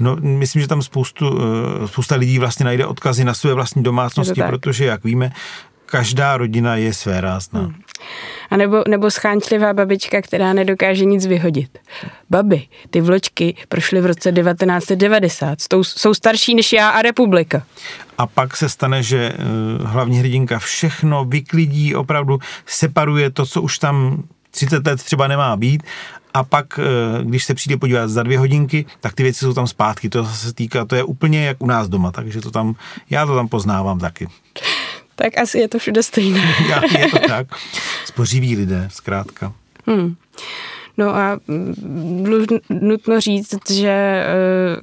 No, 0.00 0.16
myslím, 0.16 0.62
že 0.62 0.68
tam 0.68 0.82
spoustu, 0.82 1.38
eh, 1.84 1.88
spousta 1.88 2.14
lidí 2.14 2.38
vlastně 2.38 2.64
najde 2.64 2.86
odkazy 2.86 3.24
na 3.24 3.34
své 3.34 3.54
vlastní 3.54 3.82
domácnosti, 3.82 4.42
protože, 4.42 4.84
jak 4.84 5.04
víme, 5.04 5.32
každá 5.86 6.36
rodina 6.36 6.76
je 6.76 6.94
své 6.94 7.20
rázná. 7.20 7.60
Hmm. 7.60 7.74
A 8.50 8.56
nebo, 8.56 8.84
nebo 8.88 9.10
schánčlivá 9.10 9.72
babička, 9.72 10.22
která 10.22 10.52
nedokáže 10.52 11.04
nic 11.04 11.26
vyhodit. 11.26 11.78
Babi, 12.30 12.66
ty 12.90 13.00
vločky 13.00 13.56
prošly 13.68 14.00
v 14.00 14.06
roce 14.06 14.32
1990, 14.32 15.60
jsou, 15.60 15.84
jsou 15.84 16.14
starší 16.14 16.54
než 16.54 16.72
já 16.72 16.88
a 16.88 17.02
republika. 17.02 17.62
A 18.18 18.26
pak 18.26 18.56
se 18.56 18.68
stane, 18.68 19.02
že 19.02 19.32
uh, 19.32 19.86
hlavní 19.86 20.18
hrdinka 20.18 20.58
všechno 20.58 21.24
vyklidí, 21.24 21.94
opravdu 21.94 22.38
separuje 22.66 23.30
to, 23.30 23.46
co 23.46 23.62
už 23.62 23.78
tam 23.78 24.22
30 24.50 24.86
let 24.86 25.02
třeba 25.02 25.28
nemá 25.28 25.56
být 25.56 25.82
a 26.34 26.44
pak, 26.44 26.78
eh, 26.78 27.24
když 27.24 27.44
se 27.44 27.54
přijde 27.54 27.76
podívat 27.76 28.08
za 28.08 28.22
dvě 28.22 28.38
hodinky, 28.38 28.86
tak 29.00 29.14
ty 29.14 29.22
věci 29.22 29.38
jsou 29.38 29.54
tam 29.54 29.66
zpátky. 29.66 30.08
To 30.08 30.24
se 30.24 30.54
týká, 30.54 30.84
to 30.84 30.96
je 30.96 31.04
úplně 31.04 31.46
jak 31.46 31.62
u 31.62 31.66
nás 31.66 31.88
doma, 31.88 32.12
takže 32.12 32.40
to 32.40 32.50
tam, 32.50 32.74
já 33.10 33.26
to 33.26 33.34
tam 33.34 33.48
poznávám 33.48 33.98
taky. 33.98 34.28
Tak 35.14 35.38
asi 35.38 35.58
je 35.58 35.68
to 35.68 35.78
všude 35.78 36.02
stejné. 36.02 36.54
Já, 36.68 36.98
je 36.98 37.08
to 37.10 37.18
tak. 37.28 37.46
Spořiví 38.04 38.56
lidé, 38.56 38.88
zkrátka. 38.92 39.52
Hmm. 39.86 40.16
No 40.96 41.14
a 41.16 41.38
mm, 41.48 42.46
nutno 42.70 43.20
říct, 43.20 43.70
že 43.70 44.24
eh, 44.26 44.80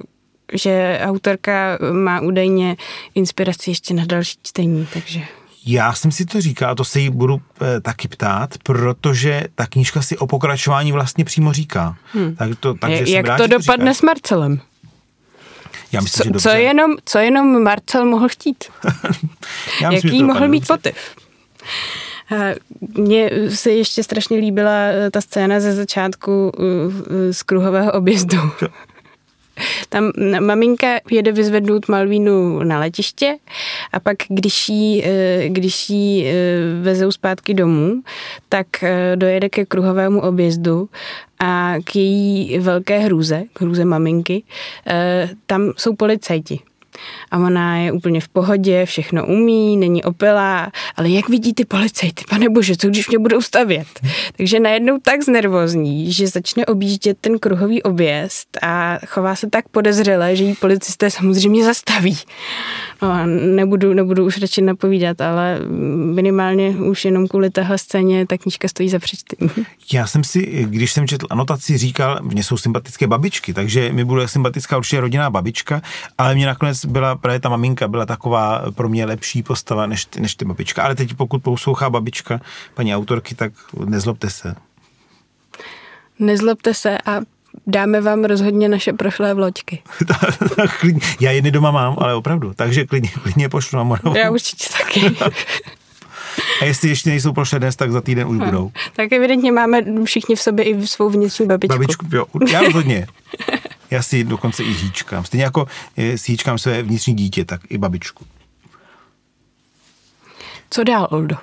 že 0.54 0.98
autorka 1.02 1.78
má 1.92 2.20
údajně 2.20 2.76
inspiraci 3.14 3.70
ještě 3.70 3.94
na 3.94 4.04
další 4.06 4.38
čtení, 4.42 4.88
takže... 4.92 5.20
Já 5.66 5.92
jsem 5.92 6.12
si 6.12 6.24
to 6.24 6.40
říkal, 6.40 6.70
a 6.70 6.74
to 6.74 6.84
se 6.84 7.00
jí 7.00 7.10
budu 7.10 7.40
e, 7.62 7.80
taky 7.80 8.08
ptát, 8.08 8.54
protože 8.62 9.44
ta 9.54 9.66
knížka 9.66 10.02
si 10.02 10.18
o 10.18 10.26
pokračování 10.26 10.92
vlastně 10.92 11.24
přímo 11.24 11.52
říká. 11.52 11.96
Hmm. 12.12 12.36
Tak 12.36 12.50
to, 12.60 12.74
takže 12.74 13.12
Jak 13.12 13.26
rád, 13.26 13.36
to 13.36 13.46
dopadne 13.46 13.90
to 13.90 13.94
s 13.94 14.02
Marcelem? 14.02 14.60
Já 15.92 16.00
myslím, 16.00 16.32
co, 16.32 16.38
že 16.38 16.42
co, 16.42 16.48
jenom, 16.48 16.90
co 17.04 17.18
jenom 17.18 17.62
Marcel 17.62 18.06
mohl 18.06 18.28
chtít? 18.28 18.64
Já 19.80 19.90
myslím, 19.90 20.12
Jaký 20.12 20.24
mohl 20.24 20.48
mít 20.48 20.68
motiv? 20.68 20.96
Mně 22.94 23.30
se 23.48 23.70
ještě 23.70 24.02
strašně 24.02 24.36
líbila 24.36 24.70
eh, 24.70 25.10
ta 25.10 25.20
scéna 25.20 25.60
ze 25.60 25.74
začátku 25.74 26.52
z 27.30 27.42
kruhového 27.42 27.92
objezdu. 27.92 28.38
Tam 29.88 30.10
maminka 30.40 30.86
jede 31.10 31.32
vyzvednout 31.32 31.88
Malvínu 31.88 32.62
na 32.62 32.80
letiště 32.80 33.36
a 33.92 34.00
pak, 34.00 34.16
když 34.28 34.68
jí, 34.68 35.04
eh, 35.04 35.48
když 35.48 35.90
jí 35.90 36.26
eh, 36.26 36.32
vezou 36.82 37.10
zpátky 37.12 37.54
domů, 37.54 38.02
tak 38.48 38.66
eh, 38.82 39.16
dojede 39.16 39.48
ke 39.48 39.64
kruhovému 39.64 40.20
objezdu 40.20 40.88
a 41.38 41.74
k 41.84 41.96
její 41.96 42.58
velké 42.58 42.98
hrůze, 42.98 43.42
k 43.52 43.60
hrůze 43.60 43.84
maminky, 43.84 44.42
tam 45.46 45.72
jsou 45.76 45.96
policajti 45.96 46.58
a 47.30 47.38
ona 47.38 47.76
je 47.76 47.92
úplně 47.92 48.20
v 48.20 48.28
pohodě, 48.28 48.86
všechno 48.86 49.26
umí, 49.26 49.76
není 49.76 50.04
opilá, 50.04 50.72
ale 50.96 51.08
jak 51.08 51.28
vidí 51.28 51.54
ty 51.54 51.64
policajty, 51.64 52.24
pane 52.30 52.48
bože, 52.48 52.76
co 52.76 52.88
když 52.88 53.08
mě 53.08 53.18
budou 53.18 53.40
stavět? 53.40 53.86
Takže 54.36 54.60
najednou 54.60 54.98
tak 55.02 55.22
znervozní, 55.22 56.12
že 56.12 56.26
začne 56.26 56.66
objíždět 56.66 57.18
ten 57.20 57.38
kruhový 57.38 57.82
objezd 57.82 58.58
a 58.62 58.98
chová 59.06 59.36
se 59.36 59.50
tak 59.50 59.68
podezřele, 59.68 60.36
že 60.36 60.44
jí 60.44 60.54
policisté 60.54 61.10
samozřejmě 61.10 61.64
zastaví. 61.64 62.18
No, 63.02 63.26
nebudu, 63.26 63.94
nebudu 63.94 64.24
už 64.24 64.38
radši 64.38 64.62
napovídat, 64.62 65.20
ale 65.20 65.60
minimálně 66.14 66.70
už 66.70 67.04
jenom 67.04 67.28
kvůli 67.28 67.50
téhle 67.50 67.78
scéně 67.78 68.26
ta 68.26 68.38
knížka 68.38 68.68
stojí 68.68 68.88
za 68.88 68.98
přečtení. 68.98 69.50
Já 69.92 70.06
jsem 70.06 70.24
si, 70.24 70.66
když 70.68 70.92
jsem 70.92 71.08
četl 71.08 71.26
anotaci, 71.30 71.78
říkal, 71.78 72.18
mně 72.22 72.44
jsou 72.44 72.56
sympatické 72.56 73.06
babičky, 73.06 73.54
takže 73.54 73.92
mi 73.92 74.04
bude 74.04 74.28
sympatická 74.28 74.78
určitě 74.78 75.00
rodinná 75.00 75.30
babička, 75.30 75.82
ale 76.18 76.34
mě 76.34 76.46
nakonec 76.46 76.84
byla 76.92 77.16
právě 77.16 77.40
ta 77.40 77.48
maminka, 77.48 77.88
byla 77.88 78.06
taková 78.06 78.62
pro 78.74 78.88
mě 78.88 79.04
lepší 79.04 79.42
postava 79.42 79.86
než, 79.86 80.08
než 80.18 80.34
ty 80.34 80.44
babička. 80.44 80.82
Ale 80.82 80.94
teď 80.94 81.14
pokud 81.14 81.42
poslouchá 81.42 81.90
babička 81.90 82.40
paní 82.74 82.96
autorky, 82.96 83.34
tak 83.34 83.52
nezlobte 83.84 84.30
se. 84.30 84.54
Nezlobte 86.18 86.74
se 86.74 86.98
a 86.98 87.20
dáme 87.66 88.00
vám 88.00 88.24
rozhodně 88.24 88.68
naše 88.68 88.92
prošlé 88.92 89.34
vločky. 89.34 89.82
Já 91.20 91.30
jedny 91.30 91.50
doma 91.50 91.70
mám, 91.70 91.96
ale 91.98 92.14
opravdu, 92.14 92.54
takže 92.54 92.86
klidně, 92.86 93.08
klidně 93.22 93.48
pošlu 93.48 93.76
na 93.76 93.82
Moravu. 93.82 94.16
Já 94.16 94.30
určitě 94.30 94.66
taky. 94.78 95.16
A 96.60 96.64
jestli 96.64 96.88
ještě 96.88 97.10
nejsou 97.10 97.32
prošlé 97.32 97.58
dnes, 97.58 97.76
tak 97.76 97.92
za 97.92 98.00
týden 98.00 98.26
už 98.26 98.38
budou. 98.38 98.70
Tak 98.96 99.12
evidentně 99.12 99.52
máme 99.52 99.82
všichni 100.04 100.36
v 100.36 100.40
sobě 100.40 100.64
i 100.64 100.86
svou 100.86 101.10
vnitřní 101.10 101.46
babičku. 101.46 101.74
Babičku, 101.74 102.06
jo, 102.12 102.24
já 102.52 102.60
rozhodně. 102.60 103.06
Já 103.92 104.02
si 104.02 104.24
dokonce 104.24 104.64
i 104.64 104.72
hýčkám. 104.72 105.24
Stejně 105.24 105.44
jako 105.44 105.66
eh, 105.96 106.18
si 106.18 106.32
hýčkám 106.32 106.58
své 106.58 106.82
vnitřní 106.82 107.14
dítě, 107.14 107.44
tak 107.44 107.60
i 107.68 107.78
babičku. 107.78 108.24
Co 110.70 110.84
dál, 110.84 111.08
Oldo? 111.10 111.36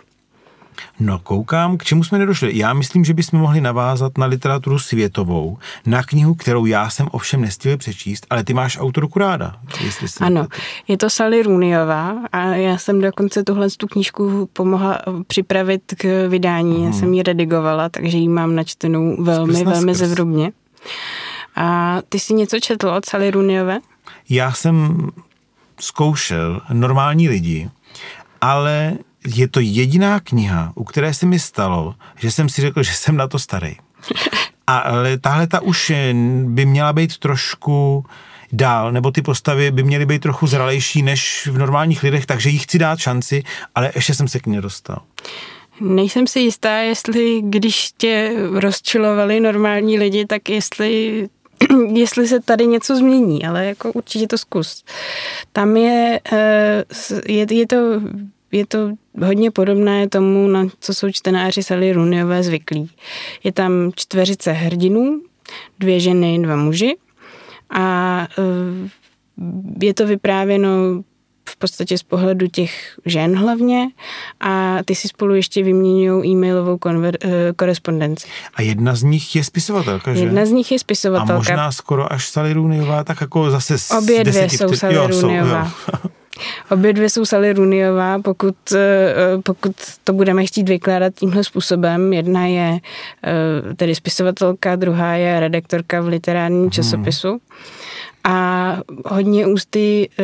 No 0.99 1.19
koukám, 1.19 1.77
k 1.77 1.83
čemu 1.83 2.03
jsme 2.03 2.19
nedošli. 2.19 2.57
Já 2.57 2.73
myslím, 2.73 3.05
že 3.05 3.13
bychom 3.13 3.39
mohli 3.39 3.61
navázat 3.61 4.17
na 4.17 4.25
literaturu 4.25 4.79
světovou, 4.79 5.57
na 5.85 6.03
knihu, 6.03 6.35
kterou 6.35 6.65
já 6.65 6.89
jsem 6.89 7.07
ovšem 7.11 7.41
nestihl 7.41 7.77
přečíst, 7.77 8.27
ale 8.29 8.43
ty 8.43 8.53
máš 8.53 8.79
autorku 8.79 9.19
ráda. 9.19 9.55
Jestli 9.83 10.07
si 10.07 10.23
ano, 10.23 10.47
je 10.87 10.97
to 10.97 11.09
Sally 11.09 11.43
Runiová 11.43 12.15
a 12.31 12.45
já 12.45 12.77
jsem 12.77 13.01
dokonce 13.01 13.43
tuhle 13.43 13.67
tu 13.77 13.87
knížku 13.87 14.49
pomohla 14.53 15.01
připravit 15.27 15.81
k 15.97 16.27
vydání. 16.27 16.75
Hmm. 16.75 16.85
Já 16.85 16.93
jsem 16.93 17.13
ji 17.13 17.23
redigovala, 17.23 17.89
takže 17.89 18.17
ji 18.17 18.27
mám 18.27 18.55
načtenou 18.55 19.23
velmi, 19.23 19.63
velmi 19.63 19.95
zevrubně. 19.95 20.51
A 21.59 22.01
ty 22.09 22.19
jsi 22.19 22.33
něco 22.33 22.59
četl 22.59 22.89
od 22.89 23.05
Sally 23.05 23.31
Runiové? 23.31 23.79
Já 24.29 24.51
jsem 24.51 25.07
zkoušel 25.79 26.61
normální 26.73 27.29
lidi, 27.29 27.69
ale 28.41 28.93
je 29.35 29.47
to 29.47 29.59
jediná 29.59 30.19
kniha, 30.19 30.71
u 30.75 30.83
které 30.83 31.13
se 31.13 31.25
mi 31.25 31.39
stalo, 31.39 31.95
že 32.17 32.31
jsem 32.31 32.49
si 32.49 32.61
řekl, 32.61 32.83
že 32.83 32.93
jsem 32.93 33.17
na 33.17 33.27
to 33.27 33.39
starý. 33.39 33.75
Ale 34.67 35.17
tahle 35.17 35.47
ta 35.47 35.59
už 35.59 35.91
by 36.43 36.65
měla 36.65 36.93
být 36.93 37.17
trošku 37.17 38.05
dál, 38.51 38.91
nebo 38.91 39.11
ty 39.11 39.21
postavy 39.21 39.71
by 39.71 39.83
měly 39.83 40.05
být 40.05 40.21
trochu 40.21 40.47
zralejší 40.47 41.01
než 41.01 41.47
v 41.51 41.57
normálních 41.57 42.03
lidech, 42.03 42.25
takže 42.25 42.49
jí 42.49 42.57
chci 42.57 42.79
dát 42.79 42.99
šanci, 42.99 43.43
ale 43.75 43.91
ještě 43.95 44.13
jsem 44.13 44.27
se 44.27 44.39
k 44.39 44.45
ní 44.45 44.55
nedostal. 44.55 45.01
Nejsem 45.81 46.27
si 46.27 46.39
jistá, 46.39 46.77
jestli 46.77 47.41
když 47.43 47.91
tě 47.97 48.33
rozčilovali 48.51 49.39
normální 49.39 49.99
lidi, 49.99 50.25
tak 50.25 50.49
jestli 50.49 51.29
jestli 51.93 52.27
se 52.27 52.39
tady 52.39 52.67
něco 52.67 52.95
změní, 52.95 53.45
ale 53.45 53.65
jako 53.65 53.91
určitě 53.91 54.27
to 54.27 54.37
zkus. 54.37 54.83
Tam 55.51 55.77
je, 55.77 56.19
eh, 56.31 56.85
je, 57.27 57.53
je 57.53 57.67
to 57.67 58.01
je 58.51 58.65
to 58.65 58.91
hodně 59.25 59.51
podobné 59.51 60.09
tomu, 60.09 60.47
na 60.47 60.67
co 60.79 60.93
jsou 60.93 61.11
čtenáři 61.11 61.63
Sally 61.63 61.93
Rooneyové 61.93 62.43
zvyklí. 62.43 62.89
Je 63.43 63.51
tam 63.51 63.91
čtveřice 63.95 64.51
hrdinů, 64.51 65.21
dvě 65.79 65.99
ženy, 65.99 66.39
dva 66.39 66.55
muži 66.55 66.97
a 67.69 68.27
eh, 68.39 68.89
je 69.81 69.93
to 69.93 70.07
vyprávěno 70.07 70.69
podstatě 71.59 71.97
z 71.97 72.03
pohledu 72.03 72.47
těch 72.47 72.99
žen 73.05 73.35
hlavně 73.35 73.87
a 74.39 74.77
ty 74.85 74.95
si 74.95 75.07
spolu 75.07 75.35
ještě 75.35 75.63
vyměňují 75.63 76.31
e-mailovou 76.31 76.75
konver- 76.75 77.17
eh, 77.21 77.53
korespondenci. 77.55 78.27
A 78.55 78.61
jedna 78.61 78.95
z 78.95 79.03
nich 79.03 79.35
je 79.35 79.43
spisovatelka, 79.43 80.13
že? 80.13 80.23
Jedna 80.23 80.45
z 80.45 80.49
nich 80.49 80.71
je 80.71 80.79
spisovatelka. 80.79 81.33
A 81.33 81.37
možná 81.37 81.71
skoro 81.71 82.13
až 82.13 82.29
Sally 82.29 82.53
Rooneyová, 82.53 83.03
tak 83.03 83.21
jako 83.21 83.51
zase 83.51 83.77
z 83.77 83.91
Obě 83.91 84.23
dvě 84.23 84.49
jsou 84.49 84.75
Sally 84.75 84.95
Rooneyová. 84.95 85.71
Obě 86.71 86.93
dvě 86.93 87.09
jsou 87.09 87.25
Sally 87.25 87.53
Runiová, 87.53 88.19
pokud, 88.19 88.55
eh, 88.75 89.15
pokud 89.43 89.75
to 90.03 90.13
budeme 90.13 90.45
chtít 90.45 90.69
vykládat 90.69 91.13
tímhle 91.15 91.43
způsobem. 91.43 92.13
Jedna 92.13 92.45
je 92.45 92.79
eh, 93.23 93.73
tedy 93.75 93.95
spisovatelka, 93.95 94.75
druhá 94.75 95.13
je 95.13 95.39
redaktorka 95.39 96.01
v 96.01 96.07
literárním 96.07 96.61
hmm. 96.61 96.71
časopisu. 96.71 97.41
A 98.23 98.77
hodně 99.05 99.47
ústy 99.47 100.09
eh, 100.19 100.23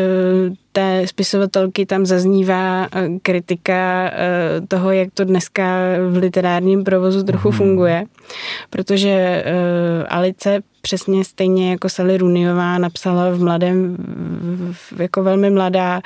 té 0.76 1.08
spisovatelky 1.08 1.86
tam 1.86 2.06
zaznívá 2.06 2.88
kritika 3.22 4.12
toho, 4.68 4.92
jak 4.92 5.10
to 5.14 5.24
dneska 5.24 5.64
v 6.10 6.18
literárním 6.18 6.84
provozu 6.84 7.24
trochu 7.24 7.50
hmm. 7.50 7.58
funguje, 7.58 8.06
protože 8.70 9.44
Alice 10.10 10.62
přesně 10.86 11.26
stejně 11.26 11.72
jako 11.72 11.90
Sally 11.90 12.18
Runiová 12.18 12.78
napsala 12.78 13.30
v 13.30 13.40
mladém, 13.40 13.98
jako 15.00 15.24
velmi 15.24 15.50
mladá, 15.50 16.02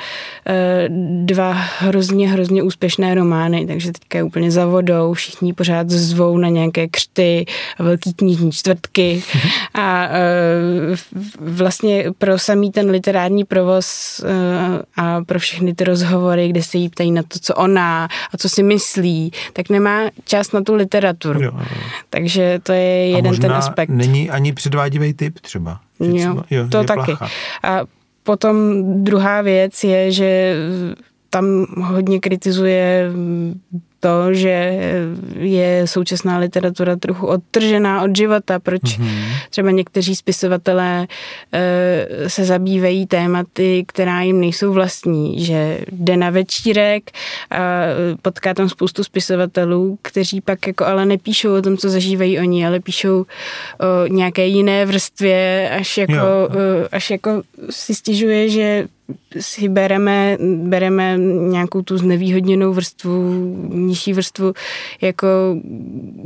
eh, 0.47 0.88
dva 1.25 1.51
hrozně, 1.51 2.29
hrozně 2.29 2.63
úspěšné 2.63 3.15
romány, 3.15 3.67
takže 3.67 3.91
teďka 3.91 4.17
je 4.17 4.23
úplně 4.23 4.51
za 4.51 4.65
vodou, 4.65 5.13
všichni 5.13 5.53
pořád 5.53 5.89
zvou 5.89 6.38
na 6.38 6.49
nějaké 6.49 6.88
křty, 6.88 7.45
velký 7.79 8.13
knižní 8.13 8.51
čtvrtky. 8.51 9.23
A 9.73 10.08
eh, 10.12 10.95
vlastně 11.39 12.05
pro 12.17 12.39
samý 12.39 12.71
ten 12.71 12.89
literární 12.89 13.43
provoz 13.43 14.19
eh, 14.23 14.58
a 14.97 15.23
pro 15.23 15.39
všechny 15.39 15.75
ty 15.75 15.83
rozhovory, 15.83 16.49
kde 16.49 16.63
se 16.63 16.77
jí 16.77 16.89
ptají 16.89 17.11
na 17.11 17.23
to, 17.23 17.39
co 17.39 17.55
ona 17.55 18.07
a 18.33 18.37
co 18.37 18.49
si 18.49 18.63
myslí, 18.63 19.31
tak 19.53 19.69
nemá 19.69 20.01
čas 20.25 20.51
na 20.51 20.61
tu 20.61 20.75
literaturu. 20.75 21.43
Jo. 21.43 21.51
Takže 22.09 22.59
to 22.63 22.71
je 22.71 23.09
jeden 23.09 23.37
ten 23.37 23.51
aspekt. 23.51 23.89
není 23.89 24.29
ani 24.29 24.53
předvádivý 24.53 25.13
typ 25.13 25.39
třeba. 25.39 25.79
Že 25.99 26.05
jo, 26.05 26.15
třeba 26.15 26.43
jo, 26.49 26.67
to 26.69 26.83
taky. 26.83 27.15
Placha. 27.15 27.27
A 27.63 27.81
potom 28.23 28.83
druhá 29.03 29.41
věc 29.41 29.83
je, 29.83 30.11
že 30.11 30.55
tam 31.29 31.65
hodně 31.81 32.19
kritizuje 32.19 33.11
to, 33.99 34.33
že 34.33 34.79
je 35.39 35.88
současná 35.88 36.38
literatura 36.38 36.95
trochu 36.95 37.27
odtržená 37.27 38.03
od 38.03 38.15
života, 38.15 38.59
proč 38.59 38.81
mm-hmm. 38.81 39.33
třeba 39.49 39.71
někteří 39.71 40.15
spisovatelé 40.15 41.07
e, 41.53 42.29
se 42.29 42.45
zabývají 42.45 43.07
tématy, 43.07 43.83
která 43.88 44.21
jim 44.21 44.39
nejsou 44.39 44.73
vlastní, 44.73 45.45
že 45.45 45.79
jde 45.91 46.17
na 46.17 46.29
večírek 46.29 47.12
a 47.51 47.59
potká 48.21 48.53
tam 48.53 48.69
spoustu 48.69 49.03
spisovatelů, 49.03 49.99
kteří 50.01 50.41
pak 50.41 50.67
jako 50.67 50.85
ale 50.85 51.05
nepíšou 51.05 51.57
o 51.57 51.62
tom, 51.62 51.77
co 51.77 51.89
zažívají 51.89 52.39
oni, 52.39 52.67
ale 52.67 52.79
píšou 52.79 53.25
o 53.79 54.07
nějaké 54.07 54.45
jiné 54.45 54.85
vrstvě, 54.85 55.69
až 55.79 55.97
jako, 55.97 56.13
jo. 56.13 56.49
až 56.91 57.09
jako 57.09 57.41
si 57.69 57.95
stěžuje, 57.95 58.49
že 58.49 58.88
si 59.39 59.69
bereme, 59.69 60.38
bereme 60.63 61.17
nějakou 61.49 61.81
tu 61.81 61.97
znevýhodněnou 61.97 62.73
vrstvu, 62.73 63.33
nižší 63.89 64.13
vrstvu, 64.13 64.54
jako, 65.02 65.28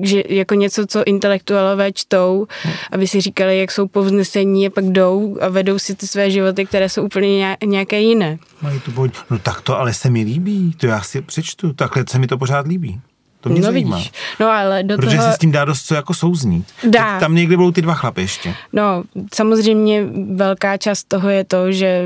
že, 0.01 0.23
jako 0.29 0.55
něco, 0.55 0.87
co 0.87 1.03
intelektuálové 1.03 1.91
čtou, 1.91 2.47
aby 2.91 3.07
si 3.07 3.21
říkali, 3.21 3.59
jak 3.59 3.71
jsou 3.71 3.87
povznesení 3.87 4.67
a 4.67 4.69
pak 4.69 4.85
jdou 4.85 5.37
a 5.41 5.49
vedou 5.49 5.79
si 5.79 5.95
ty 5.95 6.07
své 6.07 6.31
životy, 6.31 6.65
které 6.65 6.89
jsou 6.89 7.03
úplně 7.03 7.57
nějaké 7.65 8.01
jiné. 8.01 8.37
Mají 8.61 8.79
tu 8.79 8.91
bod. 8.91 9.11
No 9.29 9.39
tak 9.39 9.61
to 9.61 9.79
ale 9.79 9.93
se 9.93 10.09
mi 10.09 10.23
líbí, 10.23 10.73
to 10.77 10.87
já 10.87 11.01
si 11.01 11.21
přečtu, 11.21 11.73
takhle 11.73 12.03
se 12.09 12.19
mi 12.19 12.27
to 12.27 12.37
pořád 12.37 12.67
líbí. 12.67 13.01
To 13.41 13.49
mě 13.49 13.61
no, 13.61 13.71
zajímá. 13.71 13.97
Vidíš. 13.97 14.11
No 14.39 14.47
ale 14.47 14.83
do 14.83 14.95
Protože 14.95 15.17
toho... 15.17 15.29
se 15.29 15.35
s 15.35 15.37
tím 15.37 15.51
dá 15.51 15.65
dost 15.65 15.81
co 15.85 15.95
jako 15.95 16.13
souznít. 16.13 16.65
Dá. 16.89 17.19
Tam 17.19 17.35
někdy 17.35 17.57
budou 17.57 17.71
ty 17.71 17.81
dva 17.81 17.93
chlapy 17.93 18.21
ještě. 18.21 18.55
No, 18.73 19.03
samozřejmě 19.35 20.03
velká 20.35 20.77
část 20.77 21.03
toho 21.03 21.29
je 21.29 21.43
to, 21.43 21.71
že 21.71 22.05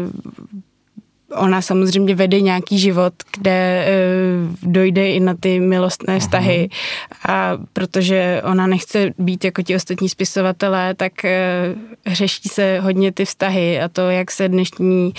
ona 1.36 1.62
samozřejmě 1.62 2.16
vede 2.16 2.42
nějaký 2.42 2.80
život, 2.80 3.14
kde 3.38 3.88
uh, 3.88 4.72
dojde 4.72 5.12
i 5.12 5.20
na 5.20 5.34
ty 5.40 5.60
milostné 5.60 6.20
vztahy 6.20 6.70
uh-huh. 6.72 7.32
a 7.32 7.58
protože 7.74 8.42
ona 8.46 8.68
nechce 8.68 9.12
být 9.18 9.44
jako 9.44 9.62
ti 9.62 9.76
ostatní 9.76 10.10
spisovatelé, 10.10 10.94
tak 10.94 11.14
uh, 11.24 12.14
řeší 12.14 12.50
se 12.50 12.80
hodně 12.80 13.12
ty 13.12 13.26
vztahy 13.26 13.82
a 13.82 13.88
to, 13.88 14.10
jak 14.10 14.32
se 14.32 14.50
dnešní 14.50 15.14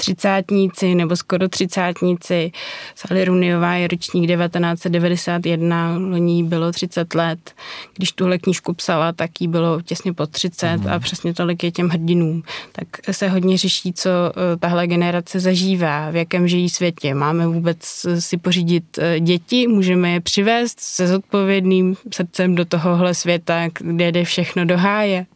třicátníci 0.00 0.94
nebo 0.94 1.16
skoro 1.16 1.48
třicátníci. 1.48 2.52
Sally 2.94 3.24
Runiová 3.24 3.74
je 3.74 3.88
ročník 3.88 4.28
1991, 4.28 5.96
loni 5.98 6.44
bylo 6.44 6.72
30 6.72 7.14
let. 7.14 7.54
Když 7.96 8.12
tuhle 8.12 8.38
knížku 8.38 8.74
psala, 8.74 9.12
tak 9.12 9.40
jí 9.40 9.48
bylo 9.48 9.82
těsně 9.82 10.12
po 10.12 10.26
30 10.26 10.76
mm. 10.76 10.88
a 10.88 10.98
přesně 10.98 11.34
tolik 11.34 11.64
je 11.64 11.70
těm 11.70 11.88
hrdinům. 11.88 12.42
Tak 12.72 12.88
se 13.10 13.28
hodně 13.28 13.58
řeší, 13.58 13.92
co 13.92 14.10
eh, 14.10 14.56
tahle 14.56 14.86
generace 14.86 15.40
zažívá, 15.40 16.10
v 16.10 16.16
jakém 16.16 16.48
žijí 16.48 16.70
světě. 16.70 17.14
Máme 17.14 17.46
vůbec 17.46 18.06
si 18.18 18.36
pořídit 18.36 18.84
eh, 18.98 19.20
děti, 19.20 19.66
můžeme 19.66 20.10
je 20.10 20.20
přivést 20.20 20.80
se 20.80 21.06
zodpovědným 21.06 21.96
srdcem 22.12 22.54
do 22.54 22.64
tohohle 22.64 23.14
světa, 23.14 23.68
kde 23.78 24.12
jde 24.12 24.24
všechno 24.24 24.64
do 24.64 24.76
háje. 24.76 25.26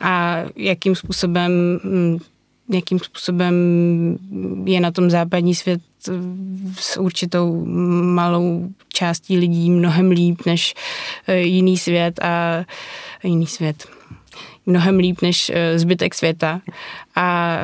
A 0.00 0.42
jakým 0.56 0.94
způsobem 0.94 1.80
hm, 1.84 2.18
jakým 2.68 2.98
způsobem 2.98 3.54
je 4.64 4.80
na 4.80 4.90
tom 4.90 5.10
západní 5.10 5.54
svět 5.54 5.80
s 6.78 6.96
určitou 6.96 7.64
malou 8.14 8.68
částí 8.88 9.38
lidí 9.38 9.70
mnohem 9.70 10.10
líp 10.10 10.40
než 10.46 10.74
e, 11.26 11.40
jiný 11.40 11.78
svět 11.78 12.20
a 12.22 12.64
jiný 13.24 13.46
svět 13.46 13.88
mnohem 14.66 14.98
líp 14.98 15.22
než 15.22 15.50
e, 15.54 15.78
zbytek 15.78 16.14
světa 16.14 16.60
a 17.16 17.58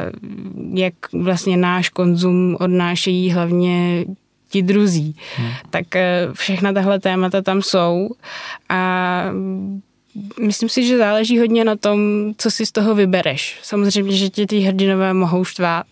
jak 0.75 0.95
vlastně 1.13 1.57
náš 1.57 1.89
konzum 1.89 2.57
odnášejí 2.61 3.31
hlavně 3.31 4.05
ti 4.49 4.63
druzí. 4.63 5.17
Hmm. 5.37 5.51
Tak 5.71 5.97
e, 5.97 6.29
všechna 6.33 6.73
tahle 6.73 7.01
témata 7.01 7.43
tam 7.43 7.63
jsou 7.63 8.11
a 8.69 9.25
myslím 10.41 10.69
si, 10.69 10.87
že 10.87 10.99
záleží 10.99 11.39
hodně 11.39 11.65
na 11.65 11.77
tom, 11.77 12.33
co 12.39 12.51
si 12.51 12.67
z 12.67 12.73
toho 12.73 12.95
vybereš. 12.95 13.59
Samozřejmě, 13.63 14.13
že 14.13 14.31
ti 14.31 14.47
ty 14.47 14.61
hrdinové 14.61 15.15
mohou 15.15 15.45
štvát. 15.45 15.87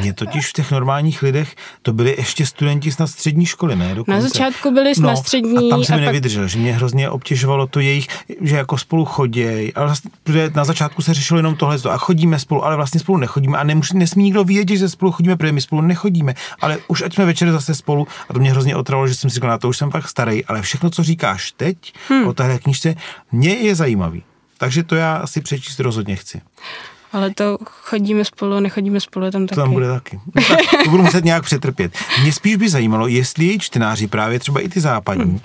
Mně 0.00 0.12
totiž 0.12 0.48
v 0.48 0.52
těch 0.52 0.70
normálních 0.70 1.22
lidech 1.22 1.54
to 1.82 1.92
byli 1.92 2.14
ještě 2.18 2.46
studenti 2.46 2.92
snad 2.92 3.06
střední 3.06 3.46
školy, 3.46 3.76
ne? 3.76 3.94
Dokonce. 3.94 4.16
Na 4.16 4.28
začátku 4.28 4.70
byli 4.70 4.92
no, 4.98 5.08
na 5.08 5.16
střední. 5.16 5.66
A 5.66 5.70
tam 5.70 5.84
jsem 5.84 6.00
mi 6.00 6.06
nevydržel, 6.06 6.42
pak... 6.42 6.50
že 6.50 6.58
mě 6.58 6.72
hrozně 6.72 7.10
obtěžovalo 7.10 7.66
to 7.66 7.80
jejich, 7.80 8.06
že 8.40 8.56
jako 8.56 8.78
spolu 8.78 9.04
chodějí, 9.04 9.74
ale 9.74 9.86
vlastně, 9.86 10.10
na 10.54 10.64
začátku 10.64 11.02
se 11.02 11.14
řešilo 11.14 11.38
jenom 11.38 11.56
tohle 11.56 11.78
a 11.90 11.96
chodíme 11.96 12.38
spolu, 12.38 12.64
ale 12.64 12.76
vlastně 12.76 13.00
spolu 13.00 13.18
nechodíme 13.18 13.58
a 13.58 13.64
nemusí, 13.64 13.98
nesmí 13.98 14.24
nikdo 14.24 14.44
vědět, 14.44 14.76
že 14.76 14.88
spolu 14.88 15.12
chodíme, 15.12 15.36
protože 15.36 15.52
my 15.52 15.60
spolu 15.60 15.82
nechodíme, 15.82 16.34
ale 16.60 16.78
už 16.88 17.02
ať 17.02 17.14
jsme 17.14 17.24
večer 17.24 17.52
zase 17.52 17.74
spolu 17.74 18.06
a 18.28 18.32
to 18.32 18.38
mě 18.38 18.50
hrozně 18.50 18.76
otravilo, 18.76 19.08
že 19.08 19.14
jsem 19.14 19.30
si 19.30 19.34
říkal, 19.34 19.50
na 19.50 19.58
to 19.58 19.68
už 19.68 19.76
jsem 19.76 19.90
fakt 19.90 20.08
starý, 20.08 20.44
ale 20.44 20.62
všechno, 20.62 20.90
co 20.90 21.02
říkáš 21.02 21.52
teď 21.52 21.76
hmm. 22.08 22.26
o 22.26 22.32
téhle 22.32 22.58
knížce, 22.58 22.94
mě 23.32 23.54
je 23.54 23.74
zajímavý. 23.74 24.22
Takže 24.58 24.82
to 24.82 24.94
já 24.94 25.16
asi 25.16 25.40
přečíst 25.40 25.80
rozhodně 25.80 26.16
chci. 26.16 26.40
Ale 27.12 27.34
to 27.34 27.58
chodíme 27.64 28.24
spolu, 28.24 28.60
nechodíme 28.60 29.00
spolu 29.00 29.30
tam 29.30 29.46
taky. 29.46 29.54
To 29.54 29.60
tam 29.60 29.72
bude 29.72 29.88
taky. 29.88 30.20
No, 30.34 30.42
tak, 30.48 30.58
to 30.84 30.90
budu 30.90 31.02
muset 31.02 31.24
nějak 31.24 31.42
přetrpět. 31.42 31.92
Mě 32.22 32.32
spíš 32.32 32.56
by 32.56 32.68
zajímalo, 32.68 33.06
jestli 33.06 33.44
její 33.44 33.58
čtenáři, 33.58 34.06
právě 34.06 34.38
třeba 34.38 34.60
i 34.60 34.68
ty 34.68 34.80
západní, 34.80 35.24
hmm. 35.24 35.40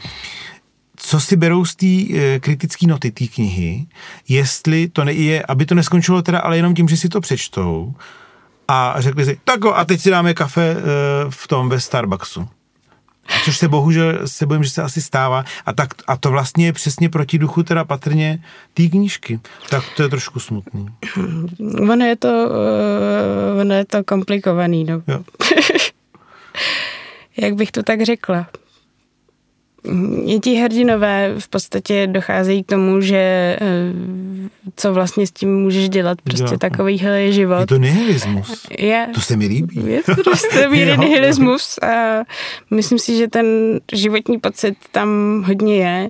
co 0.96 1.20
si 1.20 1.36
berou 1.36 1.66
z 1.66 1.76
té 1.76 1.86
e, 1.86 2.40
kritické 2.40 2.88
noty 2.88 3.12
té 3.12 3.28
knihy, 3.28 3.86
jestli 4.28 4.90
to 4.90 5.04
ne, 5.04 5.14
je, 5.14 5.44
aby 5.48 5.66
to 5.66 5.76
neskončilo 5.76 6.22
teda 6.22 6.40
ale 6.40 6.58
jenom 6.58 6.76
tím, 6.76 6.88
že 6.88 6.98
si 6.98 7.10
to 7.10 7.22
přečtou 7.22 7.94
a 8.68 8.96
řekli 8.98 9.26
si, 9.26 9.40
tak 9.44 9.60
a 9.74 9.86
teď 9.86 10.02
si 10.02 10.10
dáme 10.10 10.34
kafe 10.34 10.72
e, 10.72 10.76
v 11.30 11.48
tom 11.48 11.70
ve 11.70 11.80
Starbucksu. 11.80 12.48
Což 13.46 13.58
se 13.58 13.68
bohužel 13.68 14.28
se 14.28 14.46
bojím, 14.46 14.64
že 14.64 14.70
se 14.70 14.82
asi 14.82 15.02
stává. 15.02 15.46
A, 15.66 15.74
tak, 15.74 15.90
a 16.08 16.18
to 16.18 16.32
vlastně 16.32 16.66
je 16.66 16.74
přesně 16.74 17.10
proti 17.10 17.38
duchu 17.38 17.64
teda 17.64 17.84
patrně 17.84 18.44
té 18.74 18.88
knížky. 18.88 19.40
Tak 19.70 19.84
to 19.96 20.04
je 20.04 20.10
trošku 20.10 20.40
smutný. 20.40 20.88
Ono 21.82 22.06
je 22.06 22.16
to, 22.16 22.28
uh, 22.28 23.62
ono 23.62 23.76
je 23.76 23.86
to 23.86 24.04
komplikovaný, 24.04 24.84
no. 24.84 25.02
Jo. 25.08 25.24
Jak 27.38 27.56
bych 27.56 27.72
to 27.72 27.84
tak 27.84 28.02
řekla? 28.02 28.48
Je 30.26 30.40
ti 30.40 30.56
hrdinové 30.56 31.34
v 31.40 31.48
podstatě 31.48 32.08
docházejí 32.08 32.64
k 32.64 32.68
tomu, 32.68 33.02
že 33.02 33.18
eh, 33.18 33.58
co 34.76 34.94
vlastně 34.94 35.28
s 35.28 35.32
tím 35.32 35.62
můžeš 35.62 35.90
dělat. 35.90 36.22
Prostě 36.22 36.44
dělat. 36.44 36.60
takovýhle 36.60 37.22
je 37.22 37.32
život. 37.32 37.60
Je 37.60 37.68
to 37.68 37.78
nihilismus. 37.78 38.68
Je. 38.80 39.08
To 39.14 39.22
se 39.22 39.36
mi 39.36 39.48
líbí. 39.48 39.82
Je 39.86 40.04
to 40.04 40.16
prostě 40.24 40.70
nihilismus 40.98 41.78
a 41.78 42.24
myslím 42.72 43.00
si, 43.00 43.18
že 43.18 43.28
ten 43.28 43.46
životní 43.94 44.40
pocit 44.40 44.78
tam 44.92 45.10
hodně 45.48 45.76
je. 45.76 46.10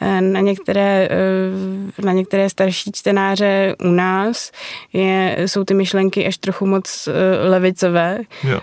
Eh, 0.00 0.20
na 0.20 0.40
některé, 0.40 1.08
eh, 1.10 2.02
na 2.02 2.12
některé 2.12 2.50
starší 2.50 2.92
čtenáře 2.92 3.74
u 3.84 3.88
nás 3.88 4.52
je, 4.92 5.36
jsou 5.46 5.64
ty 5.64 5.74
myšlenky 5.74 6.26
až 6.26 6.36
trochu 6.36 6.66
moc 6.66 7.08
levicové. 7.48 8.18
Jo. 8.44 8.60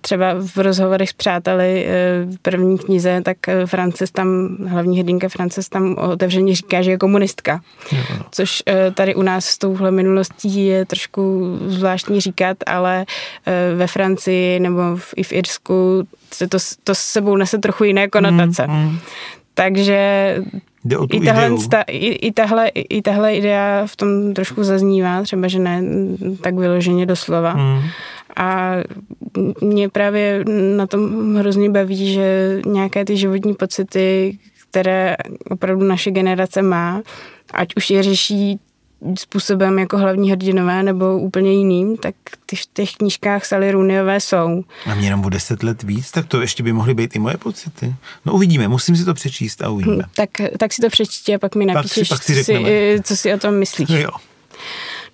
Třeba 0.00 0.34
v 0.40 0.56
rozhovorech 0.56 1.08
s 1.08 1.12
přáteli 1.12 1.86
v 2.24 2.38
první 2.42 2.78
knize, 2.78 3.22
tak 3.24 3.36
Frances 3.84 4.10
tam, 4.10 4.56
hlavní 4.66 4.98
hrdinka 4.98 5.28
Frances 5.28 5.68
tam 5.68 5.96
otevřeně 5.98 6.54
říká, 6.54 6.82
že 6.82 6.90
je 6.90 6.98
komunistka. 6.98 7.60
Jo. 7.92 7.98
Což 8.30 8.62
eh, 8.66 8.90
tady 8.90 9.14
u 9.14 9.22
nás 9.22 9.44
s 9.44 9.58
touhle 9.58 9.90
minulostí 9.90 10.66
je 10.66 10.84
trošku 10.84 11.56
zvláštní 11.66 12.20
říkat, 12.20 12.56
ale 12.66 13.06
eh, 13.46 13.74
ve 13.74 13.86
Francii 13.86 14.60
nebo 14.60 14.96
v, 14.96 15.14
i 15.16 15.22
v 15.22 15.32
Irsku 15.32 16.08
se 16.32 16.48
to, 16.48 16.58
to 16.84 16.94
s 16.94 16.98
sebou 16.98 17.36
nese 17.36 17.58
trochu 17.58 17.84
jiné 17.84 18.08
konotace. 18.08 18.66
Mm, 18.66 18.74
mm. 18.74 18.98
Takže 19.54 20.36
i 21.12 21.20
tahle, 21.20 21.58
sta, 21.58 21.82
i, 21.82 22.06
i, 22.06 22.32
tahle, 22.32 22.68
i 22.68 23.02
tahle 23.02 23.34
idea 23.34 23.86
v 23.86 23.96
tom 23.96 24.34
trošku 24.34 24.64
zaznívá, 24.64 25.22
třeba, 25.22 25.48
že 25.48 25.58
ne 25.58 25.82
tak 26.42 26.54
vyloženě 26.54 27.06
doslova. 27.06 27.54
Mm. 27.54 27.80
A 28.36 28.72
mě 29.60 29.88
právě 29.88 30.44
na 30.76 30.86
tom 30.86 31.34
hrozně 31.36 31.70
baví, 31.70 32.12
že 32.12 32.60
nějaké 32.66 33.04
ty 33.04 33.16
životní 33.16 33.54
pocity, 33.54 34.38
které 34.70 35.16
opravdu 35.50 35.86
naše 35.86 36.10
generace 36.10 36.62
má, 36.62 37.02
ať 37.54 37.68
už 37.76 37.90
je 37.90 38.02
řeší 38.02 38.58
způsobem 39.18 39.78
jako 39.78 39.98
hlavní 39.98 40.30
hrdinové 40.30 40.82
nebo 40.82 41.18
úplně 41.18 41.52
jiným, 41.52 41.96
tak 41.96 42.14
ty 42.46 42.56
v 42.56 42.66
těch 42.72 42.92
knížkách 42.92 43.44
Sally 43.44 43.70
Rooneyové 43.70 44.20
jsou. 44.20 44.64
A 44.86 44.94
mě 44.94 45.06
jenom 45.06 45.20
bude 45.20 45.34
10 45.34 45.62
let 45.62 45.82
víc, 45.82 46.10
tak 46.10 46.26
to 46.26 46.40
ještě 46.40 46.62
by 46.62 46.72
mohly 46.72 46.94
být 46.94 47.16
i 47.16 47.18
moje 47.18 47.36
pocity. 47.36 47.94
No 48.24 48.32
uvidíme, 48.32 48.68
musím 48.68 48.96
si 48.96 49.04
to 49.04 49.14
přečíst 49.14 49.62
a 49.62 49.68
uvidíme. 49.68 50.04
Hm, 50.06 50.10
tak, 50.14 50.30
tak 50.58 50.72
si 50.72 50.82
to 50.82 50.88
přečti 50.88 51.34
a 51.34 51.38
pak 51.38 51.54
mi 51.54 51.66
napíšeš, 51.66 52.08
pak 52.08 52.22
si, 52.22 52.34
pak 52.34 52.44
si 52.44 52.44
co, 52.44 52.52
si, 52.52 53.00
co 53.04 53.16
si 53.16 53.34
o 53.34 53.38
tom 53.38 53.54
myslíš. 53.54 53.88
Jo. 53.90 54.10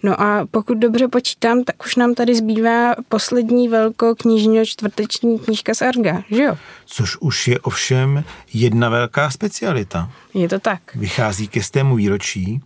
No 0.03 0.20
a 0.20 0.47
pokud 0.51 0.78
dobře 0.78 1.09
počítám, 1.09 1.64
tak 1.64 1.85
už 1.85 1.97
nám 1.97 2.14
tady 2.14 2.35
zbývá 2.35 2.95
poslední 3.09 3.68
velkou 3.68 4.14
knižního 4.14 4.66
čtvrteční 4.66 5.39
knížka 5.39 5.74
z 5.74 5.83
Arga, 5.83 6.22
že 6.31 6.43
jo? 6.43 6.57
Což 6.87 7.16
už 7.16 7.49
je 7.49 7.61
ovšem 7.61 8.24
jedna 8.53 8.89
velká 8.89 9.31
specialita. 9.31 10.11
Je 10.35 10.49
to 10.49 10.59
tak. 10.59 10.81
Vychází 10.95 11.49
ke 11.49 11.62
stému 11.62 11.97
výročí 11.97 12.62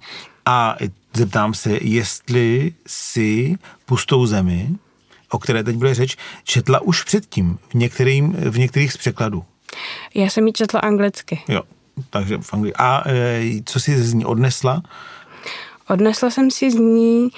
a 0.47 0.77
zeptám 1.17 1.55
se, 1.55 1.79
jestli 1.83 2.75
si 2.87 3.57
Pustou 3.87 4.27
zemi, 4.27 4.71
o 5.31 5.39
které 5.39 5.65
teď 5.65 5.77
bude 5.77 5.95
řeč, 5.95 6.17
četla 6.45 6.81
už 6.81 7.03
předtím 7.03 7.59
v, 7.69 7.75
některým, 7.75 8.33
v 8.33 8.59
některých 8.59 8.93
z 8.93 8.97
překladů. 8.97 9.45
Já 10.15 10.31
jsem 10.31 10.47
ji 10.47 10.53
četla 10.53 10.81
anglicky. 10.81 11.43
Jo, 11.49 11.63
takže 12.11 12.39
v 12.39 12.55
anglicky. 12.55 12.77
A 12.79 13.03
e, 13.07 13.43
co 13.65 13.81
si 13.81 14.03
z 14.03 14.15
ní 14.15 14.25
odnesla? 14.25 14.83
Odnesla 15.89 16.31
jsem 16.31 16.51
si 16.51 16.71
z 16.71 16.75
ní 16.75 17.29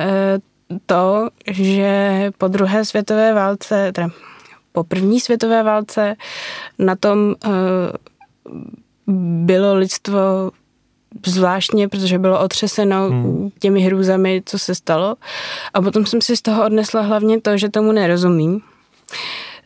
e, 0.00 0.38
to, 0.86 1.28
že 1.50 2.30
po 2.38 2.48
druhé 2.48 2.84
světové 2.84 3.34
válce, 3.34 3.92
teda 3.92 4.08
po 4.72 4.84
první 4.84 5.20
světové 5.20 5.62
válce 5.62 6.16
na 6.78 6.96
tom 6.96 7.34
e, 7.44 7.48
bylo 9.46 9.74
lidstvo 9.74 10.50
zvláštně, 11.26 11.88
protože 11.88 12.18
bylo 12.18 12.40
otřeseno 12.40 13.08
hmm. 13.08 13.50
těmi 13.58 13.80
hrůzami, 13.80 14.42
co 14.46 14.58
se 14.58 14.74
stalo. 14.74 15.16
A 15.74 15.82
potom 15.82 16.06
jsem 16.06 16.20
si 16.20 16.36
z 16.36 16.42
toho 16.42 16.64
odnesla 16.64 17.00
hlavně 17.00 17.40
to, 17.40 17.56
že 17.56 17.68
tomu 17.68 17.92
nerozumím. 17.92 18.60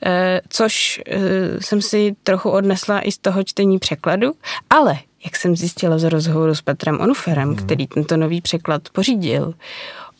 E, 0.06 0.40
což 0.48 1.00
e, 1.06 1.18
jsem 1.62 1.82
si 1.82 2.16
trochu 2.22 2.50
odnesla 2.50 3.00
i 3.00 3.12
z 3.12 3.18
toho 3.18 3.44
čtení 3.44 3.78
překladu, 3.78 4.32
ale 4.70 4.98
jak 5.24 5.36
jsem 5.36 5.56
zjistila 5.56 5.98
z 5.98 6.04
rozhovoru 6.04 6.54
s 6.54 6.62
Petrem 6.62 7.00
Onuferem, 7.00 7.48
hmm. 7.48 7.56
který 7.56 7.86
tento 7.86 8.16
nový 8.16 8.40
překlad 8.40 8.82
pořídil, 8.92 9.54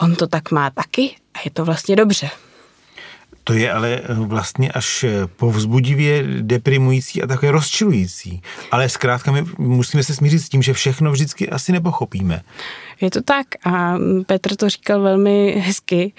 on 0.00 0.16
to 0.16 0.26
tak 0.26 0.50
má 0.50 0.70
taky 0.70 1.16
a 1.34 1.38
je 1.44 1.50
to 1.50 1.64
vlastně 1.64 1.96
dobře. 1.96 2.30
To 3.45 3.53
je 3.53 3.72
ale 3.72 4.01
vlastně 4.09 4.72
až 4.72 5.05
povzbudivě 5.36 6.24
deprimující 6.41 7.22
a 7.22 7.26
také 7.26 7.51
rozčilující. 7.51 8.43
Ale 8.70 8.88
zkrátka 8.88 9.32
my 9.32 9.45
musíme 9.59 10.03
se 10.03 10.14
smířit 10.14 10.43
s 10.43 10.49
tím, 10.49 10.62
že 10.62 10.72
všechno 10.72 11.12
vždycky 11.12 11.49
asi 11.49 11.72
nepochopíme. 11.72 12.43
Je 13.01 13.11
to 13.11 13.22
tak 13.22 13.47
a 13.64 13.95
Petr 14.26 14.57
to 14.57 14.68
říkal 14.68 15.01
velmi 15.01 15.62
hezky. 15.66 16.12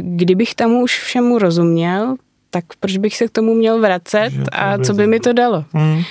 Kdybych 0.00 0.54
tomu 0.54 0.82
už 0.82 0.98
všemu 1.00 1.38
rozuměl, 1.38 2.16
tak 2.50 2.64
proč 2.80 2.96
bych 2.96 3.16
se 3.16 3.28
k 3.28 3.30
tomu 3.30 3.54
měl 3.54 3.80
vracet 3.80 4.32
a 4.52 4.78
co 4.78 4.94
by 4.94 5.06
mi 5.06 5.20
to 5.20 5.32
dalo? 5.32 5.64
Hmm 5.72 6.02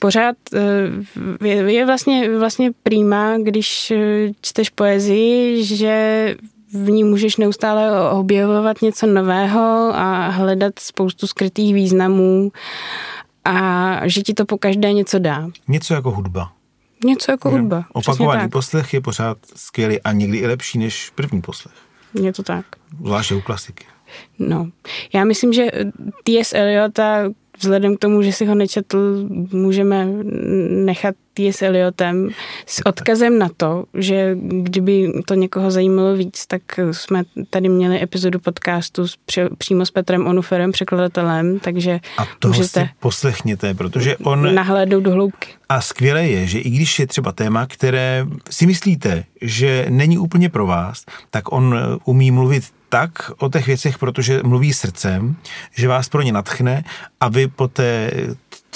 pořád 0.00 0.36
eh, 0.54 1.48
je, 1.48 1.86
vlastně, 1.86 2.38
vlastně 2.38 2.70
přímá, 2.82 3.38
když 3.38 3.90
eh, 3.90 4.32
čteš 4.40 4.70
poezii, 4.70 5.64
že 5.64 6.34
v 6.84 6.90
ní 6.90 7.04
můžeš 7.04 7.36
neustále 7.36 8.10
objevovat 8.10 8.82
něco 8.82 9.06
nového 9.06 9.90
a 9.94 10.28
hledat 10.28 10.78
spoustu 10.78 11.26
skrytých 11.26 11.74
významů 11.74 12.52
a 13.44 14.00
že 14.04 14.22
ti 14.22 14.34
to 14.34 14.44
po 14.44 14.58
každé 14.58 14.92
něco 14.92 15.18
dá. 15.18 15.48
Něco 15.68 15.94
jako 15.94 16.10
hudba. 16.10 16.52
Něco 17.04 17.30
jako 17.30 17.48
je. 17.48 17.54
hudba. 17.54 17.84
Opakovaný 17.92 18.48
poslech 18.48 18.94
je 18.94 19.00
pořád 19.00 19.38
skvělý 19.56 20.00
a 20.00 20.12
někdy 20.12 20.38
i 20.38 20.46
lepší 20.46 20.78
než 20.78 21.10
první 21.14 21.42
poslech. 21.42 21.74
Je 22.22 22.32
to 22.32 22.42
tak. 22.42 22.64
Zvláště 23.04 23.34
u 23.34 23.40
klasiky. 23.40 23.84
No, 24.38 24.68
já 25.12 25.24
myslím, 25.24 25.52
že 25.52 25.66
T.S. 26.24 26.54
Eliota 26.54 27.22
vzhledem 27.58 27.96
k 27.96 27.98
tomu, 27.98 28.22
že 28.22 28.32
si 28.32 28.46
ho 28.46 28.54
nečetl, 28.54 29.28
můžeme 29.52 30.06
nechat 30.70 31.14
T.S. 31.36 31.62
Eliotem 31.62 32.28
s 32.66 32.86
odkazem 32.86 33.38
na 33.38 33.48
to, 33.56 33.84
že 33.94 34.36
kdyby 34.40 35.12
to 35.26 35.34
někoho 35.34 35.70
zajímalo 35.70 36.14
víc, 36.14 36.46
tak 36.46 36.62
jsme 36.92 37.22
tady 37.50 37.68
měli 37.68 38.02
epizodu 38.02 38.38
podcastu 38.38 39.08
s, 39.08 39.16
přímo 39.58 39.86
s 39.86 39.90
Petrem 39.90 40.26
Onuferem, 40.26 40.72
překladatelem, 40.72 41.58
takže 41.60 42.00
A 42.18 42.26
toho 42.38 42.54
můžete 42.54 42.80
si 42.80 42.88
poslechněte, 43.00 43.74
protože 43.74 44.16
on... 44.16 44.54
Nahlédnout 44.54 45.02
do 45.02 45.10
hloubky. 45.10 45.48
A 45.68 45.80
skvělé 45.80 46.26
je, 46.26 46.46
že 46.46 46.58
i 46.58 46.70
když 46.70 46.98
je 46.98 47.06
třeba 47.06 47.32
téma, 47.32 47.66
které 47.66 48.26
si 48.50 48.66
myslíte, 48.66 49.24
že 49.40 49.86
není 49.88 50.18
úplně 50.18 50.48
pro 50.48 50.66
vás, 50.66 51.04
tak 51.30 51.52
on 51.52 51.74
umí 52.04 52.30
mluvit 52.30 52.64
tak 52.88 53.30
o 53.38 53.48
těch 53.48 53.66
věcech, 53.66 53.98
protože 53.98 54.40
mluví 54.44 54.72
srdcem, 54.72 55.36
že 55.74 55.88
vás 55.88 56.08
pro 56.08 56.22
ně 56.22 56.32
natchne 56.32 56.84
a 57.20 57.28
vy 57.28 57.48
po 57.48 57.68
té 57.68 58.10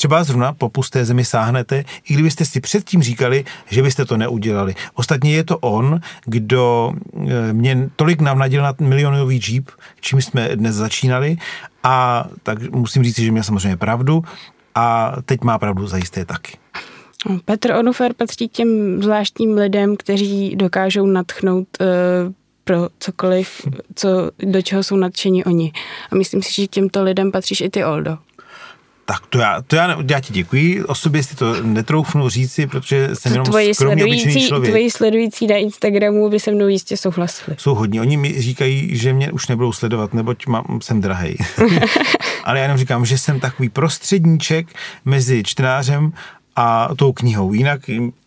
třeba 0.01 0.25
zrovna 0.25 0.53
po 0.53 0.69
pusté 0.69 1.05
zemi 1.05 1.25
sáhnete, 1.25 1.85
i 2.09 2.15
kdybyste 2.15 2.45
si 2.45 2.61
předtím 2.61 3.03
říkali, 3.03 3.45
že 3.71 3.83
byste 3.83 4.05
to 4.05 4.17
neudělali. 4.17 4.75
Ostatně 4.95 5.33
je 5.33 5.45
to 5.45 5.59
on, 5.59 6.01
kdo 6.25 6.93
eh, 7.29 7.53
mě 7.53 7.91
tolik 7.97 8.21
navnadil 8.21 8.63
na 8.63 8.75
milionový 8.81 9.41
Jeep, 9.49 9.71
čím 10.01 10.23
jsme 10.23 10.49
dnes 10.57 10.75
začínali 10.75 11.37
a 11.85 12.25
tak 12.43 12.73
musím 12.73 13.05
říct, 13.05 13.19
že 13.19 13.33
měl 13.33 13.45
samozřejmě 13.45 13.77
pravdu 13.77 14.25
a 14.75 15.17
teď 15.25 15.41
má 15.41 15.59
pravdu 15.59 15.87
zajisté 15.87 16.25
taky. 16.25 16.57
Petr 17.45 17.73
Onufer 17.73 18.13
patří 18.15 18.49
těm 18.49 19.03
zvláštním 19.03 19.57
lidem, 19.57 19.97
kteří 19.97 20.57
dokážou 20.57 21.07
natchnout 21.07 21.69
uh, 21.81 22.33
pro 22.65 22.89
cokoliv, 22.99 23.69
co, 23.95 24.31
do 24.39 24.63
čeho 24.63 24.83
jsou 24.83 24.97
nadšení 24.97 25.45
oni. 25.45 25.73
A 26.13 26.17
myslím 26.17 26.43
si, 26.43 26.55
že 26.55 26.67
těmto 26.67 27.03
lidem 27.03 27.33
patříš 27.33 27.61
i 27.61 27.71
ty, 27.71 27.85
Oldo. 27.85 28.19
Tak 29.05 29.27
to 29.27 29.39
já, 29.39 29.63
to 29.63 29.77
já, 29.77 29.97
já 30.11 30.21
ti 30.21 30.33
děkuji. 30.33 30.85
O 30.85 30.95
sobě 30.95 31.23
si 31.23 31.37
to 31.37 31.63
netroufnu 31.63 32.29
říci, 32.29 32.67
protože 32.67 33.09
jsem 33.13 33.33
jenom 33.33 33.47
tvoji 33.47 33.75
skromně 33.75 34.05
obyčejný 34.05 34.49
člověk. 34.49 34.73
Tvoji 34.73 34.91
sledující 34.91 35.47
na 35.47 35.57
Instagramu 35.57 36.29
by 36.29 36.41
se 36.41 36.51
mnou 36.51 36.69
jistě 36.69 36.97
souhlasili. 36.97 37.57
Jsou 37.61 37.75
hodně. 37.75 38.01
Oni 38.01 38.17
mi 38.17 38.43
říkají, 38.43 38.97
že 38.97 39.13
mě 39.13 39.33
už 39.33 39.49
nebudou 39.49 39.73
sledovat, 39.73 40.15
neboť 40.15 40.47
mám, 40.47 40.65
jsem 40.83 41.01
drahej. 41.01 41.37
Ale 42.45 42.59
já 42.59 42.63
jenom 42.63 42.79
říkám, 42.79 43.07
že 43.07 43.19
jsem 43.19 43.41
takový 43.41 43.69
prostředníček 43.69 44.67
mezi 45.05 45.43
čtenářem 45.43 46.13
a 46.57 46.89
tou 46.97 47.13
knihou. 47.13 47.53
Jinak 47.53 47.81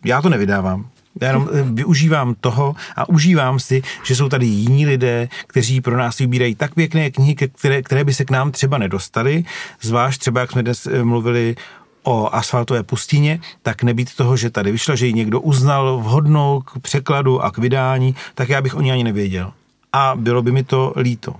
já 0.04 0.22
to 0.22 0.28
nevydávám. 0.28 0.86
Já 1.20 1.28
jenom 1.28 1.48
eh, 1.52 1.62
využívám 1.62 2.34
toho 2.40 2.74
a 2.96 3.08
užívám 3.08 3.60
si, 3.60 3.82
že 4.04 4.16
jsou 4.16 4.28
tady 4.28 4.46
jiní 4.46 4.86
lidé, 4.86 5.28
kteří 5.46 5.80
pro 5.80 5.96
nás 5.96 6.18
vybírají 6.18 6.54
tak 6.54 6.74
pěkné 6.74 7.10
knihy, 7.10 7.34
které, 7.34 7.82
které 7.82 8.04
by 8.04 8.14
se 8.14 8.24
k 8.24 8.30
nám 8.30 8.52
třeba 8.52 8.78
nedostaly. 8.78 9.44
Zvlášť 9.80 10.20
třeba, 10.20 10.40
jak 10.40 10.52
jsme 10.52 10.62
dnes 10.62 10.86
eh, 10.86 11.04
mluvili 11.04 11.56
o 12.02 12.34
asfaltové 12.34 12.82
pustině, 12.82 13.40
tak 13.62 13.82
nebýt 13.82 14.14
toho, 14.14 14.36
že 14.36 14.50
tady 14.50 14.72
vyšla, 14.72 14.94
že 14.94 15.06
ji 15.06 15.12
někdo 15.12 15.40
uznal 15.40 15.98
vhodnou 15.98 16.60
k 16.60 16.78
překladu 16.78 17.40
a 17.40 17.50
k 17.50 17.58
vydání, 17.58 18.16
tak 18.34 18.48
já 18.48 18.62
bych 18.62 18.74
o 18.74 18.80
ní 18.80 18.92
ani 18.92 19.04
nevěděl. 19.04 19.52
A 19.92 20.12
bylo 20.16 20.42
by 20.42 20.52
mi 20.52 20.64
to 20.64 20.94
líto. 20.96 21.34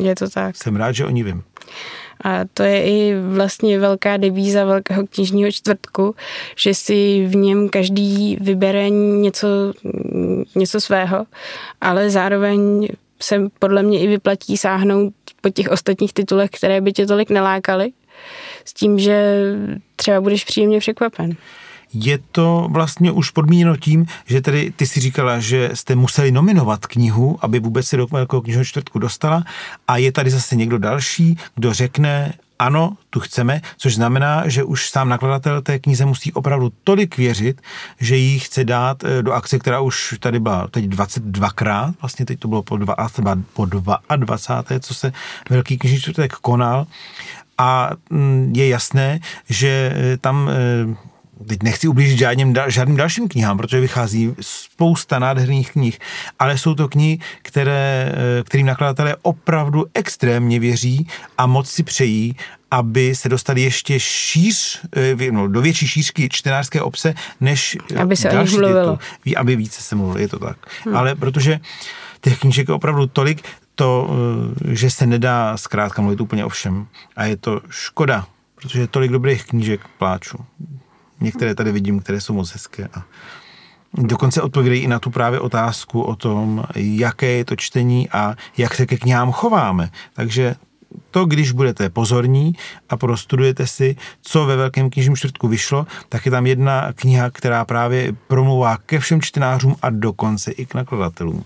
Je 0.00 0.14
to 0.14 0.30
tak. 0.30 0.56
Jsem 0.56 0.76
rád, 0.76 0.92
že 0.92 1.06
o 1.06 1.10
ní 1.10 1.22
vím. 1.22 1.42
A 2.24 2.40
to 2.54 2.62
je 2.62 2.84
i 2.84 3.14
vlastně 3.28 3.78
velká 3.78 4.16
devíza 4.16 4.64
Velkého 4.64 5.06
knižního 5.06 5.52
čtvrtku, 5.52 6.14
že 6.56 6.74
si 6.74 7.26
v 7.26 7.36
něm 7.36 7.68
každý 7.68 8.36
vybere 8.40 8.90
něco, 8.90 9.48
něco 10.54 10.80
svého, 10.80 11.26
ale 11.80 12.10
zároveň 12.10 12.88
se 13.20 13.48
podle 13.58 13.82
mě 13.82 14.00
i 14.00 14.06
vyplatí 14.06 14.56
sáhnout 14.56 15.12
po 15.40 15.50
těch 15.50 15.68
ostatních 15.68 16.12
titulech, 16.12 16.50
které 16.50 16.80
by 16.80 16.92
tě 16.92 17.06
tolik 17.06 17.30
nelákaly, 17.30 17.92
s 18.64 18.74
tím, 18.74 18.98
že 18.98 19.34
třeba 19.96 20.20
budeš 20.20 20.44
příjemně 20.44 20.78
překvapen 20.80 21.36
je 21.92 22.18
to 22.32 22.68
vlastně 22.70 23.12
už 23.12 23.30
podmíněno 23.30 23.76
tím, 23.76 24.06
že 24.26 24.40
tedy 24.40 24.72
ty 24.76 24.86
si 24.86 25.00
říkala, 25.00 25.40
že 25.40 25.70
jste 25.74 25.94
museli 25.94 26.32
nominovat 26.32 26.86
knihu, 26.86 27.38
aby 27.40 27.60
vůbec 27.60 27.86
se 27.86 27.96
do 27.96 28.06
Velkého 28.06 28.42
knižního 28.42 28.64
čtvrtku 28.64 28.98
dostala 28.98 29.44
a 29.88 29.96
je 29.96 30.12
tady 30.12 30.30
zase 30.30 30.56
někdo 30.56 30.78
další, 30.78 31.38
kdo 31.54 31.74
řekne, 31.74 32.34
ano, 32.60 32.96
tu 33.10 33.20
chceme, 33.20 33.60
což 33.76 33.94
znamená, 33.94 34.48
že 34.48 34.64
už 34.64 34.90
sám 34.90 35.08
nakladatel 35.08 35.62
té 35.62 35.78
knize 35.78 36.04
musí 36.04 36.32
opravdu 36.32 36.72
tolik 36.84 37.16
věřit, 37.16 37.62
že 38.00 38.16
ji 38.16 38.38
chce 38.38 38.64
dát 38.64 39.04
eh, 39.04 39.22
do 39.22 39.32
akce, 39.32 39.58
která 39.58 39.80
už 39.80 40.14
tady 40.20 40.40
byla 40.40 40.66
teď 40.70 40.84
22krát, 40.84 41.94
vlastně 42.00 42.26
teď 42.26 42.38
to 42.38 42.48
bylo 42.48 42.62
po, 42.62 42.76
dva, 42.76 42.96
po 43.52 43.64
22, 43.64 44.80
co 44.80 44.94
se 44.94 45.12
Velký 45.50 45.78
knižní 45.78 46.00
čtvrtek 46.00 46.32
konal. 46.32 46.86
A 47.58 47.90
mm, 48.10 48.52
je 48.56 48.68
jasné, 48.68 49.20
že 49.48 49.92
eh, 49.94 50.16
tam 50.16 50.50
eh, 50.50 51.10
teď 51.48 51.62
nechci 51.62 51.88
ublížit 51.88 52.18
žádným, 52.18 52.54
žádným 52.66 52.96
dalším 52.96 53.28
knihám, 53.28 53.58
protože 53.58 53.80
vychází 53.80 54.34
spousta 54.40 55.18
nádherných 55.18 55.72
knih, 55.72 55.98
ale 56.38 56.58
jsou 56.58 56.74
to 56.74 56.88
knihy, 56.88 57.18
které, 57.42 58.12
eh, 58.12 58.44
kterým 58.44 58.66
nakladatelé 58.66 59.16
opravdu 59.22 59.86
extrémně 59.94 60.60
věří 60.60 61.06
a 61.38 61.46
moc 61.46 61.70
si 61.70 61.82
přejí, 61.82 62.36
aby 62.70 63.14
se 63.14 63.28
dostali 63.28 63.60
ještě 63.60 64.00
šíř, 64.00 64.80
eh, 64.96 65.32
no, 65.32 65.48
do 65.48 65.60
větší 65.60 65.88
šířky 65.88 66.28
čtenářské 66.32 66.82
obce, 66.82 67.14
než 67.40 67.76
eh, 67.94 67.98
aby 67.98 68.16
se 68.16 68.28
další 68.28 68.56
mluvilo. 68.56 68.98
Titul, 69.22 69.40
aby 69.40 69.56
více 69.56 69.82
se 69.82 69.96
mluvilo, 69.96 70.18
je 70.18 70.28
to 70.28 70.38
tak. 70.38 70.56
Hmm. 70.84 70.96
Ale 70.96 71.14
protože 71.14 71.60
těch 72.20 72.38
knížek 72.38 72.68
je 72.68 72.74
opravdu 72.74 73.06
tolik, 73.06 73.42
to, 73.74 74.10
že 74.68 74.90
se 74.90 75.06
nedá 75.06 75.56
zkrátka 75.56 76.02
mluvit 76.02 76.20
úplně 76.20 76.44
o 76.44 76.48
všem. 76.48 76.86
A 77.16 77.24
je 77.24 77.36
to 77.36 77.60
škoda, 77.70 78.26
protože 78.54 78.80
je 78.80 78.86
tolik 78.86 79.10
dobrých 79.10 79.44
knížek 79.44 79.80
pláču. 79.98 80.44
Některé 81.20 81.54
tady 81.54 81.72
vidím, 81.72 82.00
které 82.00 82.20
jsou 82.20 82.34
moc 82.34 82.52
hezké. 82.52 82.88
A 82.94 83.02
dokonce 83.94 84.42
odpovídají 84.42 84.80
i 84.80 84.88
na 84.88 84.98
tu 84.98 85.10
právě 85.10 85.40
otázku 85.40 86.02
o 86.02 86.16
tom, 86.16 86.64
jaké 86.74 87.26
je 87.26 87.44
to 87.44 87.56
čtení 87.56 88.10
a 88.10 88.34
jak 88.56 88.74
se 88.74 88.86
ke 88.86 88.96
knihám 88.96 89.32
chováme. 89.32 89.90
Takže 90.12 90.54
to, 91.10 91.24
když 91.24 91.52
budete 91.52 91.90
pozorní 91.90 92.52
a 92.88 92.96
prostudujete 92.96 93.66
si, 93.66 93.96
co 94.22 94.46
ve 94.46 94.56
Velkém 94.56 94.90
knižním 94.90 95.16
čtvrtku 95.16 95.48
vyšlo, 95.48 95.86
tak 96.08 96.24
je 96.24 96.30
tam 96.30 96.46
jedna 96.46 96.92
kniha, 96.92 97.30
která 97.30 97.64
právě 97.64 98.12
promluvá 98.26 98.76
ke 98.76 99.00
všem 99.00 99.20
čtenářům 99.20 99.76
a 99.82 99.90
dokonce 99.90 100.50
i 100.50 100.66
k 100.66 100.74
nakladatelům. 100.74 101.44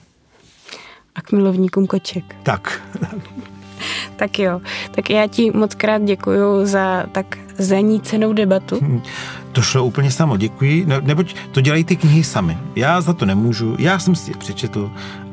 A 1.14 1.22
k 1.22 1.32
milovníkům 1.32 1.86
koček. 1.86 2.36
Tak. 2.42 2.82
tak 4.16 4.38
jo. 4.38 4.60
Tak 4.90 5.10
já 5.10 5.26
ti 5.26 5.50
moc 5.54 5.74
krát 5.74 6.02
děkuji 6.02 6.66
za 6.66 7.04
tak 7.12 7.38
zanícenou 7.58 8.32
debatu. 8.32 8.78
Hmm. 8.82 9.02
To 9.52 9.62
šlo 9.62 9.84
úplně 9.84 10.10
samo, 10.10 10.36
děkuji. 10.36 10.86
Ne, 10.86 11.00
neboť 11.00 11.34
to 11.52 11.60
dělají 11.60 11.84
ty 11.84 11.96
knihy 11.96 12.24
sami. 12.24 12.58
Já 12.76 13.00
za 13.00 13.12
to 13.12 13.26
nemůžu, 13.26 13.76
já 13.78 13.98
jsem 13.98 14.14
si 14.14 14.30
je 14.30 14.36
přečetl 14.36 14.90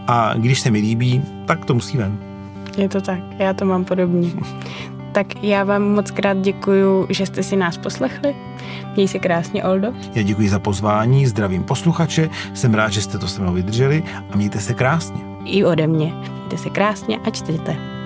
a 0.08 0.34
když 0.34 0.60
se 0.60 0.72
mi 0.72 0.80
líbí, 0.80 1.22
tak 1.46 1.66
to 1.66 1.74
musí 1.74 1.98
ven. 1.98 2.18
Je 2.78 2.90
to 2.90 3.02
tak, 3.02 3.20
já 3.40 3.54
to 3.54 3.66
mám 3.66 3.86
podobně. 3.86 4.30
Tak 5.12 5.44
já 5.44 5.64
vám 5.64 5.84
moc 5.84 6.12
krát 6.12 6.38
děkuji, 6.38 7.08
že 7.10 7.26
jste 7.26 7.44
si 7.44 7.56
nás 7.56 7.78
poslechli. 7.78 8.36
Měj 8.96 9.08
se 9.08 9.20
krásně, 9.20 9.64
Oldo. 9.64 9.94
Já 10.16 10.24
děkuji 10.24 10.50
za 10.50 10.60
pozvání, 10.60 11.28
zdravím 11.28 11.64
posluchače, 11.64 12.30
jsem 12.54 12.74
rád, 12.74 12.90
že 12.90 13.02
jste 13.02 13.18
to 13.18 13.28
se 13.28 13.42
mnou 13.42 13.54
vydrželi 13.54 14.04
a 14.34 14.36
mějte 14.36 14.60
se 14.60 14.74
krásně. 14.74 15.22
I 15.46 15.64
ode 15.66 15.88
mě. 15.88 16.14
Mějte 16.38 16.58
se 16.58 16.70
krásně 16.70 17.18
a 17.18 17.30
čtěte. 17.30 18.01